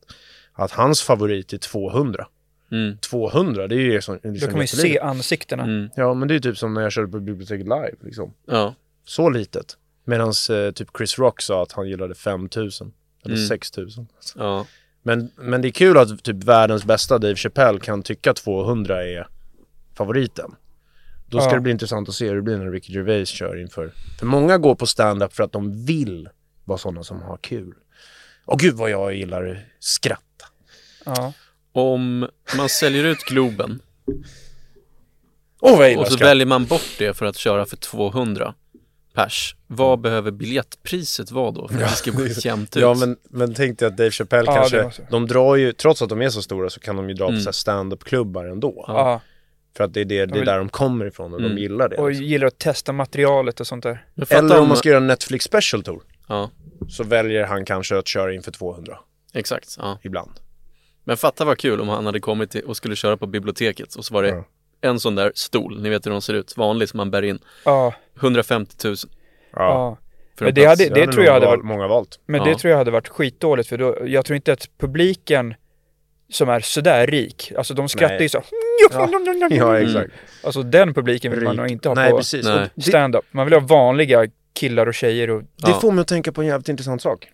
att 0.53 0.71
hans 0.71 1.03
favorit 1.03 1.53
är 1.53 1.59
200. 1.59 2.27
Mm. 2.73 2.99
200, 2.99 3.69
det 3.69 3.75
är 3.75 3.79
ju 3.79 3.93
liksom, 3.93 4.15
liksom 4.15 4.33
Då 4.35 4.47
kan 4.47 4.53
man 4.53 4.61
ju 4.61 4.67
se 4.67 4.99
ansiktena. 5.01 5.63
Mm. 5.63 5.91
Ja 5.97 6.15
men 6.15 6.29
det 6.29 6.33
är 6.33 6.37
ju 6.37 6.41
typ 6.41 6.59
som 6.59 6.75
när 6.75 6.83
jag 6.83 6.93
körde 6.93 7.09
på 7.09 7.21
biblioteket 7.21 7.65
live 7.67 7.95
liksom. 8.01 8.35
Ja. 8.47 8.75
Så 9.05 9.31
litet. 9.31 9.77
Medan 10.05 10.29
eh, 10.51 10.71
typ 10.73 10.89
Chris 10.99 11.19
Rock 11.19 11.41
sa 11.43 11.63
att 11.63 11.73
han 11.73 11.89
gillade 11.89 12.15
5000. 12.15 12.93
Eller 13.25 13.35
Mm. 13.35 13.47
6000. 13.49 14.07
Ja. 14.37 14.67
Men, 15.03 15.31
men 15.37 15.63
det 15.63 15.69
är 15.69 15.73
kul 15.73 15.97
att 15.99 16.23
typ 16.23 16.45
världens 16.45 16.85
bästa 16.85 17.19
Dave 17.19 17.37
Chappelle 17.37 17.81
kan 17.81 18.03
tycka 18.03 18.35
200 18.35 19.05
är 19.05 19.27
favoriten. 19.97 20.55
Då 21.27 21.41
ska 21.41 21.51
Ja. 21.51 21.55
det 21.55 21.61
bli 21.61 21.73
intressant 21.73 22.09
att 22.09 22.15
se 22.15 22.29
hur 22.29 22.37
det 22.37 22.43
blir 22.43 22.57
när 22.59 22.71
Ricky 22.71 22.93
Gervais 22.93 23.29
kör 23.29 23.61
inför. 23.61 23.93
För 24.19 24.27
många 24.27 24.59
går 24.59 24.75
på 24.75 24.87
stand-up 24.87 25.33
för 25.33 25.43
att 25.45 25.53
de 25.53 25.85
vill 25.85 26.29
vara 26.69 26.79
sådana 26.79 27.05
som 27.05 27.23
har 27.23 27.37
kul. 27.37 27.75
Och 28.45 28.59
gud 28.59 28.75
vad 28.75 28.91
jag 28.91 29.15
gillar 29.15 29.67
skratt. 29.79 30.23
Ja. 31.05 31.33
Om 31.73 32.29
man 32.57 32.69
säljer 32.69 33.05
ut 33.05 33.19
Globen 33.25 33.81
jag 35.61 35.89
gillar 35.89 36.01
och 36.03 36.07
så 36.07 36.13
skratt. 36.13 36.29
väljer 36.31 36.47
man 36.47 36.67
bort 36.67 36.95
det 36.99 37.15
för 37.15 37.27
att 37.27 37.37
köra 37.37 37.67
för 37.67 37.77
200 37.77 38.55
pers. 39.15 39.55
Vad 39.67 40.01
behöver 40.01 40.31
biljettpriset 40.31 41.31
vara 41.31 41.51
då 41.51 41.69
för 41.69 41.75
att 41.83 41.91
det 41.91 41.97
ska 41.97 42.11
gå 42.11 42.27
jämnt 42.27 42.77
ut? 42.77 42.83
Ja 42.83 42.95
men, 42.95 43.17
men 43.31 43.55
tänk 43.55 43.79
dig 43.79 43.89
att 43.89 43.97
Dave 43.97 44.11
Chappelle 44.11 44.53
Ja, 44.53 44.69
kanske, 44.71 45.03
de 45.11 45.27
drar 45.27 45.57
ju, 45.57 45.73
trots 45.73 46.03
att 46.03 46.09
de 46.09 46.23
är 46.23 46.29
så 46.31 46.43
stora 46.43 46.71
så 46.71 46.81
kan 46.81 46.97
de 46.97 47.09
ju 47.09 47.15
dra 47.15 47.29
Mm. 47.29 47.45
på 47.45 47.53
stand-up-klubbar 47.53 48.45
ändå. 48.45 48.85
Ja. 48.89 49.21
För 49.77 49.85
att 49.85 49.95
det 49.95 50.01
är, 50.01 50.05
det, 50.05 50.27
det 50.27 50.39
är 50.39 50.45
där 50.45 50.59
de 50.59 50.69
kommer 50.69 51.07
ifrån 51.07 51.35
och 51.35 51.41
Mm. 51.41 51.55
de 51.57 51.61
gillar 51.63 51.89
det. 51.89 51.97
Och 51.97 52.09
liksom. 52.09 52.27
gillar 52.27 52.47
att 52.47 52.59
testa 52.59 52.93
materialet 52.93 53.61
och 53.61 53.67
sånt 53.67 53.83
där. 53.83 54.05
Eller 54.29 54.59
om 54.59 54.69
man 54.69 54.77
ska 54.77 54.89
göra 54.89 54.99
en 55.01 55.07
Netflix 55.07 55.45
special 55.45 55.83
tour 55.83 56.01
Ja, 56.29 56.51
så 56.89 57.05
väljer 57.05 57.45
han 57.47 57.65
kanske 57.65 57.99
att 57.99 58.09
köra 58.09 58.33
inför 58.35 58.51
200 58.51 58.99
exakt. 59.35 59.77
Ja. 59.79 59.99
ibland. 60.03 60.31
Men 61.05 61.17
fatta 61.17 61.45
vad 61.45 61.59
kul 61.59 61.81
om 61.81 61.89
han 61.89 62.07
hade 62.07 62.21
kommit 62.21 62.55
och 62.55 62.77
skulle 62.77 62.97
köra 62.97 63.17
på 63.17 63.27
biblioteket 63.27 63.95
och 63.95 64.05
så 64.05 64.15
var 64.15 64.23
det 64.23 64.29
Ja. 64.29 64.45
en 64.81 65.01
sån 65.01 65.15
där 65.15 65.33
stol, 65.35 65.83
ni 65.83 65.89
vet 65.89 66.07
hur 66.07 66.11
de 66.11 66.23
ser 66.23 66.35
ut, 66.35 66.57
vanlig 66.57 66.89
som 66.89 66.97
man 66.97 67.11
bär 67.11 67.23
in. 67.23 67.39
Ja, 67.65 67.95
150 68.21 68.75
000 68.89 68.97
Ja. 69.53 69.99
Men 70.41 70.49
en 70.49 70.55
det 70.55 70.65
hade- 70.65 70.89
Det, 70.89 71.07
tror 71.13 71.25
jag 71.25 71.33
hade 71.33 71.47
varit- 71.47 71.65
många 71.65 71.89
valt. 71.89 72.21
Men 72.27 72.41
Ja. 72.41 72.45
det 72.47 72.55
tror 72.59 72.71
jag 72.71 72.79
hade 72.79 72.91
varit 72.91 73.09
skitdåligt 73.09 73.69
för 73.69 73.79
då, 73.79 73.97
jag 74.07 74.25
tror 74.25 74.37
inte 74.37 74.53
att 74.53 74.69
publiken 74.79 75.55
som 76.31 76.49
är 76.49 76.61
sådär 76.61 77.07
rik, 77.07 77.53
alltså 77.57 77.75
de 77.75 77.89
skrattar 77.89 78.15
Nej. 78.15 78.23
ju 78.23 78.29
så. 78.29 78.43
Ja, 78.91 79.09
ja 79.51 79.79
exakt. 79.79 80.11
Alltså 80.45 80.63
den 80.63 80.95
publiken 80.95 81.33
vill 81.33 81.43
man 81.45 81.57
nog 81.57 81.69
inte 81.71 81.89
ha 81.89 81.95
Nej, 81.95 82.11
på 82.11 82.23
stand-up. 82.81 83.25
Man 83.31 83.47
vill 83.47 83.55
ha 83.55 83.61
vanliga 83.61 84.27
killar 84.59 84.87
och 84.87 84.95
tjejer 84.95 85.31
och 85.31 85.43
det 85.43 85.49
Ja. 85.57 85.81
får 85.81 85.93
mig 85.93 86.03
att 86.03 86.09
tänka 86.09 86.33
på 86.33 86.41
en 86.41 86.47
jävligt 86.47 86.69
intressant 86.69 87.03
sak. 87.03 87.29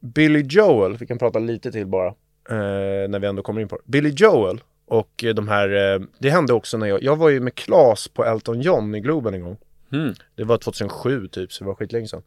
Billy 0.00 0.42
Joel, 0.48 0.96
vi 0.96 1.06
kan 1.06 1.18
prata 1.18 1.38
lite 1.38 1.72
till 1.72 1.86
bara, 1.86 2.06
eh, 2.50 3.08
när 3.08 3.18
vi 3.18 3.26
ändå 3.26 3.42
kommer 3.42 3.60
in 3.60 3.68
på 3.68 3.76
det. 3.76 3.82
Billy 3.86 4.10
Joel 4.16 4.60
och 4.86 5.24
eh, 5.24 5.34
de 5.34 5.48
här, 5.48 5.94
eh, 5.94 6.00
det 6.18 6.30
hände 6.30 6.52
också 6.52 6.76
när 6.78 6.86
jag, 6.86 7.02
jag 7.02 7.16
var 7.16 7.28
ju 7.28 7.40
med 7.40 7.54
Klas 7.54 8.08
på 8.08 8.24
Elton 8.24 8.60
John 8.60 8.94
i 8.94 9.00
Globen 9.00 9.34
en 9.34 9.42
gång. 9.42 9.56
Mm. 9.92 10.14
Det 10.34 10.44
var 10.44 10.58
2007 10.58 11.28
typ, 11.28 11.52
så 11.52 11.64
det 11.64 11.68
var 11.68 11.74
skitlänge 11.74 12.08
sedan. 12.08 12.22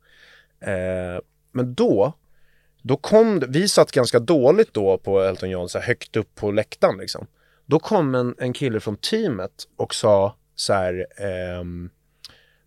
Eh, 0.60 1.22
men 1.52 1.74
då, 1.74 2.14
då 2.82 2.98
kom 2.98 3.40
det, 3.40 3.48
vi 3.50 3.68
satt 3.68 3.92
ganska 3.92 4.20
dåligt 4.20 4.74
då 4.74 4.98
på 4.98 5.22
Elton 5.22 5.50
John, 5.50 5.70
så 5.70 5.80
här 5.80 5.86
högt 5.88 6.16
upp 6.16 6.36
på 6.36 6.52
läktaren 6.52 6.98
liksom. 6.98 7.28
Då 7.66 7.80
kom 7.80 8.16
en, 8.16 8.36
en 8.38 8.54
kille 8.54 8.80
från 8.80 8.98
teamet 8.98 9.52
och 9.78 9.96
sa 9.96 10.36
så 10.56 10.74
här, 10.74 11.08
ehm, 11.18 11.90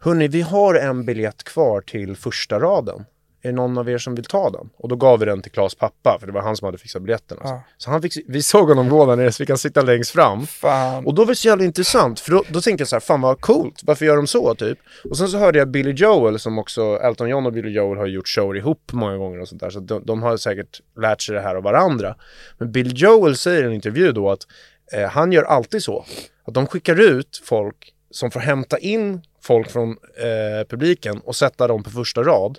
Hörni, 0.04 0.28
vi 0.28 0.40
har 0.42 0.74
en 0.74 1.04
biljett 1.04 1.44
kvar 1.44 1.80
till 1.80 2.16
första 2.16 2.60
raden. 2.60 3.04
Är 3.42 3.48
det 3.48 3.52
någon 3.52 3.78
av 3.78 3.90
er 3.90 3.98
som 3.98 4.14
vill 4.14 4.24
ta 4.24 4.50
den? 4.50 4.70
Och 4.76 4.88
då 4.88 4.96
gav 4.96 5.18
vi 5.18 5.26
den 5.26 5.42
till 5.42 5.52
Klas 5.52 5.74
pappa, 5.74 6.16
för 6.20 6.26
det 6.26 6.32
var 6.32 6.42
han 6.42 6.56
som 6.56 6.66
hade 6.66 6.78
fixat 6.78 7.02
biljetten. 7.02 7.38
Alltså. 7.38 7.54
Ja. 7.54 7.62
Så 7.76 7.90
han 7.90 8.02
fick, 8.02 8.12
vi 8.28 8.42
såg 8.42 8.68
honom 8.68 8.88
gå 8.88 9.06
där 9.06 9.16
nere 9.16 9.32
så 9.32 9.42
vi 9.42 9.46
kan 9.46 9.58
sitta 9.58 9.82
längst 9.82 10.10
fram. 10.10 10.46
fan. 10.46 11.06
Och 11.06 11.14
då 11.14 11.22
var 11.22 11.32
det 11.32 11.36
så 11.36 11.48
jävla 11.48 11.64
intressant, 11.64 12.20
för 12.20 12.30
då, 12.30 12.44
då 12.48 12.60
tänkte 12.60 12.82
jag 12.82 12.88
så 12.88 12.96
här, 12.96 13.00
fan 13.00 13.20
vad 13.20 13.40
coolt, 13.40 13.80
varför 13.84 14.06
gör 14.06 14.16
de 14.16 14.26
så 14.26 14.54
typ? 14.54 14.78
Och 15.10 15.18
sen 15.18 15.28
så 15.28 15.38
hörde 15.38 15.58
jag 15.58 15.68
Billy 15.68 15.92
Joel, 15.92 16.38
som 16.38 16.58
också, 16.58 16.98
Elton 17.02 17.28
John 17.28 17.46
och 17.46 17.52
Billy 17.52 17.70
Joel 17.70 17.98
har 17.98 18.06
gjort 18.06 18.28
shower 18.28 18.56
ihop 18.56 18.92
många 18.92 19.16
gånger 19.16 19.40
och 19.40 19.48
sånt 19.48 19.60
där, 19.60 19.70
så 19.70 19.80
de, 19.80 20.04
de 20.04 20.22
har 20.22 20.36
säkert 20.36 20.80
lärt 21.00 21.22
sig 21.22 21.34
det 21.34 21.40
här 21.40 21.54
av 21.54 21.62
varandra. 21.62 22.14
Men 22.58 22.72
Billy 22.72 22.90
Joel 22.94 23.36
säger 23.36 23.62
i 23.62 23.66
en 23.66 23.72
intervju 23.72 24.12
då 24.12 24.30
att 24.30 24.46
eh, 24.92 25.08
han 25.08 25.32
gör 25.32 25.42
alltid 25.42 25.82
så, 25.82 26.04
att 26.44 26.54
de 26.54 26.66
skickar 26.66 27.00
ut 27.00 27.42
folk 27.44 27.93
som 28.14 28.30
får 28.30 28.40
hämta 28.40 28.78
in 28.78 29.22
folk 29.42 29.70
från 29.70 29.90
eh, 30.16 30.66
publiken 30.68 31.20
och 31.20 31.36
sätta 31.36 31.68
dem 31.68 31.82
på 31.82 31.90
första 31.90 32.22
rad. 32.22 32.58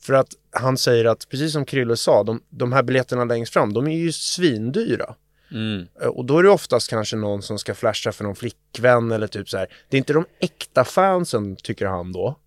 För 0.00 0.14
att 0.14 0.28
han 0.50 0.78
säger 0.78 1.04
att, 1.04 1.28
precis 1.28 1.52
som 1.52 1.64
Krille 1.64 1.96
sa, 1.96 2.22
de, 2.22 2.40
de 2.50 2.72
här 2.72 2.82
biljetterna 2.82 3.24
längst 3.24 3.52
fram, 3.52 3.72
de 3.72 3.86
är 3.86 3.96
ju 3.96 4.12
svindyra. 4.12 5.14
Mm. 5.52 5.86
Eh, 6.02 6.06
Och 6.08 6.24
då 6.24 6.38
är 6.38 6.42
det 6.42 6.50
oftast 6.50 6.90
kanske 6.90 7.16
någon 7.16 7.42
som 7.42 7.58
ska 7.58 7.74
flasha 7.74 8.12
för 8.12 8.24
någon 8.24 8.36
flickvän 8.36 9.12
eller 9.12 9.26
typ 9.26 9.48
så 9.48 9.58
här. 9.58 9.66
Det 9.88 9.96
är 9.96 9.98
inte 9.98 10.12
de 10.12 10.24
äkta 10.40 10.84
fansen 10.84 11.56
tycker 11.56 11.86
han 11.86 12.12
då. 12.12 12.38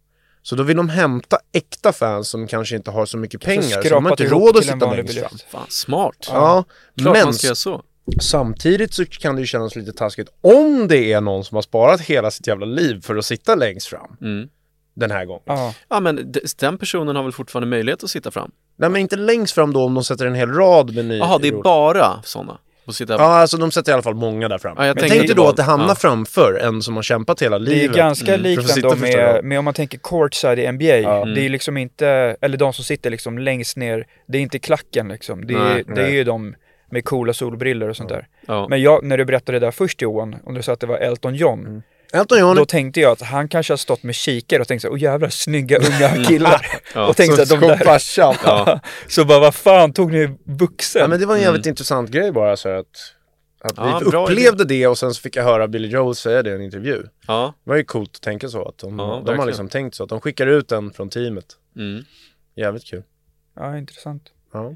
Så 0.44 0.56
då 0.56 0.64
vill 0.64 0.78
de 0.78 0.90
hämta 0.90 1.40
äkta 1.52 1.94
fans 1.94 2.28
som 2.30 2.48
kanske 2.48 2.76
inte 2.76 2.92
har 2.92 3.06
så 3.06 3.18
mycket 3.18 3.42
pengar. 3.42 3.82
Så 3.84 3.90
de 3.90 4.06
har 4.06 4.12
inte 4.12 4.26
råd 4.28 4.58
att 4.58 4.64
sitta 4.64 4.92
längst 4.92 5.08
biljett. 5.08 5.28
fram. 5.30 5.40
Fan, 5.50 5.66
smart. 5.70 6.16
Ja, 6.28 6.64
Klart 6.98 7.14
men 7.16 7.24
man 7.26 7.34
ska 7.34 7.48
göra 7.48 7.56
så. 7.56 7.84
Samtidigt 8.22 8.94
så 8.94 9.06
kan 9.06 9.36
det 9.36 9.42
ju 9.42 9.46
kännas 9.48 9.76
lite 9.76 9.92
taskigt 9.94 10.30
om 10.42 10.88
det 10.88 11.14
är 11.14 11.22
någon 11.22 11.44
som 11.44 11.56
har 11.56 11.62
sparat 11.62 12.02
hela 12.02 12.32
sitt 12.32 12.48
jävla 12.48 12.66
liv 12.66 13.02
för 13.02 13.16
att 13.16 13.26
sitta 13.26 13.56
längst 13.56 13.88
fram 13.88 14.18
Mm. 14.22 14.48
den 14.94 15.12
här 15.12 15.26
gången. 15.26 15.44
Ja. 15.46 15.74
Ja 15.90 16.00
men 16.00 16.34
den 16.60 16.78
personen 16.78 17.16
har 17.16 17.24
väl 17.24 17.32
fortfarande 17.32 17.68
möjlighet 17.70 18.04
att 18.04 18.10
sitta 18.10 18.32
fram? 18.32 18.52
Nej 18.76 18.90
men 18.90 19.02
inte 19.02 19.16
längst 19.16 19.54
fram 19.54 19.74
då 19.74 19.86
om 19.86 19.94
de 19.94 20.04
sätter 20.04 20.26
en 20.26 20.36
hel 20.36 20.50
rad 20.50 20.96
med 20.96 21.06
nya. 21.06 21.18
Jaha, 21.18 21.38
det 21.38 21.48
är 21.48 21.62
bara 21.64 22.22
sådana? 22.24 22.58
Ja, 23.08 23.16
alltså 23.20 23.58
de 23.58 23.72
sätter 23.72 23.92
i 23.92 23.94
alla 23.94 24.02
fall 24.04 24.16
många 24.16 24.48
där 24.48 24.58
fram. 24.58 24.76
Ja, 24.78 24.86
jag 24.86 24.96
men 24.96 25.02
tänker 25.02 25.10
tänk 25.16 25.22
dig 25.22 25.32
inte 25.32 25.42
då 25.42 25.48
att 25.50 25.56
det 25.58 25.64
hamnar 25.64 25.88
ja. 25.88 25.96
framför 25.96 26.54
en 26.54 26.82
som 26.82 26.96
har 26.96 27.04
kämpat 27.04 27.42
hela 27.42 27.60
Det 27.60 27.72
är 27.72 27.76
livet. 27.76 27.96
ganska 27.96 28.34
Mm. 28.34 28.42
Likt 28.44 28.78
ändå 28.78 28.96
med, 28.96 29.44
med 29.44 29.60
om 29.60 29.66
man 29.66 29.74
tänker 29.74 29.98
courtside 29.98 30.60
i 30.60 30.72
NBA. 30.72 30.84
Ja. 30.98 31.26
Det 31.26 31.46
är 31.46 31.50
liksom 31.50 31.78
inte, 31.78 32.08
eller 32.42 32.58
de 32.58 32.74
som 32.74 32.86
sitter 32.86 33.10
liksom 33.10 33.38
längst 33.38 33.78
ner, 33.78 34.08
det 34.28 34.38
är 34.38 34.42
inte 34.42 34.60
klacken 34.60 35.08
liksom. 35.08 35.48
Det 35.48 35.54
är, 35.54 35.58
Nej, 35.60 35.84
det 35.88 36.02
är 36.02 36.06
nej. 36.06 36.14
ju 36.16 36.24
de 36.24 36.56
med 36.92 37.06
coola 37.06 37.34
solbriller 37.34 37.90
och 37.90 37.96
sånt 37.98 38.10
där. 38.10 38.28
Ja. 38.48 38.68
Men 38.70 38.82
jag, 38.82 39.04
när 39.04 39.18
du 39.18 39.26
berättade 39.26 39.60
det 39.60 39.66
där 39.66 39.72
först 39.72 40.02
Johan, 40.02 40.36
om 40.44 40.54
du 40.54 40.62
sa 40.62 40.74
att 40.74 40.80
det 40.80 40.88
var 40.88 40.98
Elton 40.98 41.36
John. 41.36 41.84
Elton 42.14 42.40
John 42.40 42.56
Då 42.56 42.66
tänkte 42.66 43.00
jag 43.00 43.12
att 43.12 43.22
han 43.22 43.48
kanske 43.48 43.74
har 43.74 43.78
stått 43.78 44.04
med 44.04 44.16
kikare 44.16 44.62
och 44.62 44.68
tänkt 44.68 44.82
så 44.82 44.90
åh 44.90 45.00
jävlar, 45.02 45.30
snygga 45.30 45.78
unga 45.78 46.24
killar. 46.28 46.68
Ja, 46.96 47.08
och 47.08 47.18
tänkte 47.18 47.46
som 47.46 47.58
att 47.58 47.62
de 47.62 47.68
där. 47.68 48.02
Ja. 48.46 48.80
så 49.08 49.26
bara 49.26 49.40
vad 49.40 49.56
fan 49.56 49.94
tog 49.94 50.12
ni 50.12 50.38
vuxen? 50.44 51.02
Ja 51.02 51.08
men 51.08 51.20
det 51.20 51.26
var 51.26 51.36
en 51.36 51.42
jävligt 51.42 51.66
intressant 51.66 52.10
grej 52.10 52.32
bara 52.32 52.58
så 52.58 52.70
att, 52.70 52.86
att 53.62 53.74
Ja, 53.78 54.00
vi 54.00 54.06
upplevde 54.18 54.66
det 54.66 54.88
och 54.88 54.98
sen 54.98 55.14
så 55.14 55.22
fick 55.22 55.36
jag 55.36 55.44
höra 55.44 55.68
Billy 55.68 55.88
Joel 55.88 56.16
säga 56.16 56.44
det 56.44 56.50
i 56.50 56.54
en 56.54 56.62
intervju. 56.62 57.04
ja. 57.28 57.54
Det 57.64 57.70
var 57.70 57.78
ju 57.78 57.84
coolt 57.84 58.12
att 58.16 58.22
tänka 58.22 58.48
så 58.50 58.68
att 58.68 58.78
de, 58.78 59.00
Ja, 59.00 59.24
de 59.26 59.40
har 59.40 59.46
liksom 59.46 59.70
tänkt 59.70 59.96
så 59.96 60.04
att 60.04 60.10
de 60.10 60.22
skickar 60.22 60.48
ut 60.48 60.72
en 60.72 60.92
från 60.94 61.10
teamet. 61.10 61.46
Mm. 61.76 62.04
Jävligt 62.56 62.86
kul. 62.86 63.04
Ja, 63.56 63.78
intressant. 63.78 64.24
Ja. 64.54 64.76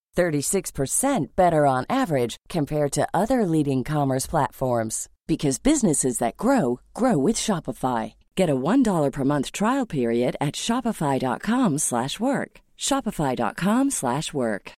36% 0.17 1.35
better 1.35 1.65
on 1.65 1.85
average 1.89 2.35
compared 2.49 2.91
to 2.91 3.07
other 3.13 3.45
leading 3.45 3.83
commerce 3.83 4.29
platforms 4.29 5.09
because 5.27 5.59
businesses 5.63 6.17
that 6.19 6.37
grow 6.37 6.79
grow 6.93 7.17
with 7.27 7.37
Shopify. 7.37 8.13
Get 8.35 8.49
a 8.49 8.55
$1 8.55 9.11
per 9.11 9.23
month 9.23 9.51
trial 9.51 9.85
period 9.87 10.35
at 10.41 10.55
shopify.com/work. 10.55 12.61
shopify.com/work. 12.77 14.71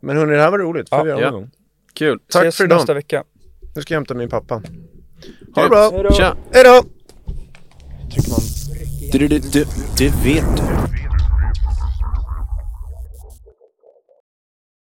Men 0.00 0.16
hörni, 0.16 0.32
det 0.34 0.40
här 0.42 0.50
var 0.50 0.58
roligt. 0.58 0.88
Får 0.88 0.98
Ja. 0.98 1.04
vi 1.04 1.10
göra 1.10 1.20
Ja. 1.20 1.30
gång. 1.30 1.50
Kul. 1.94 2.18
Tack 2.28 2.42
Ses 2.42 2.56
för 2.56 2.64
idag. 2.64 2.76
nästa 2.76 2.94
vecka. 2.94 3.24
Nu 3.74 3.82
ska 3.82 3.94
jag 3.94 3.98
hämta 4.00 4.14
min 4.14 4.28
pappa. 4.28 4.62
Ha 5.54 5.62
det 5.62 5.68
bra! 5.68 6.10
Tja! 6.12 6.36
Hej 6.52 6.64
då! 6.64 6.82
Du, 9.12 9.18
du, 9.28 9.38
du, 9.38 9.64
det 9.98 10.08
vet 10.24 10.56
du. 10.56 10.62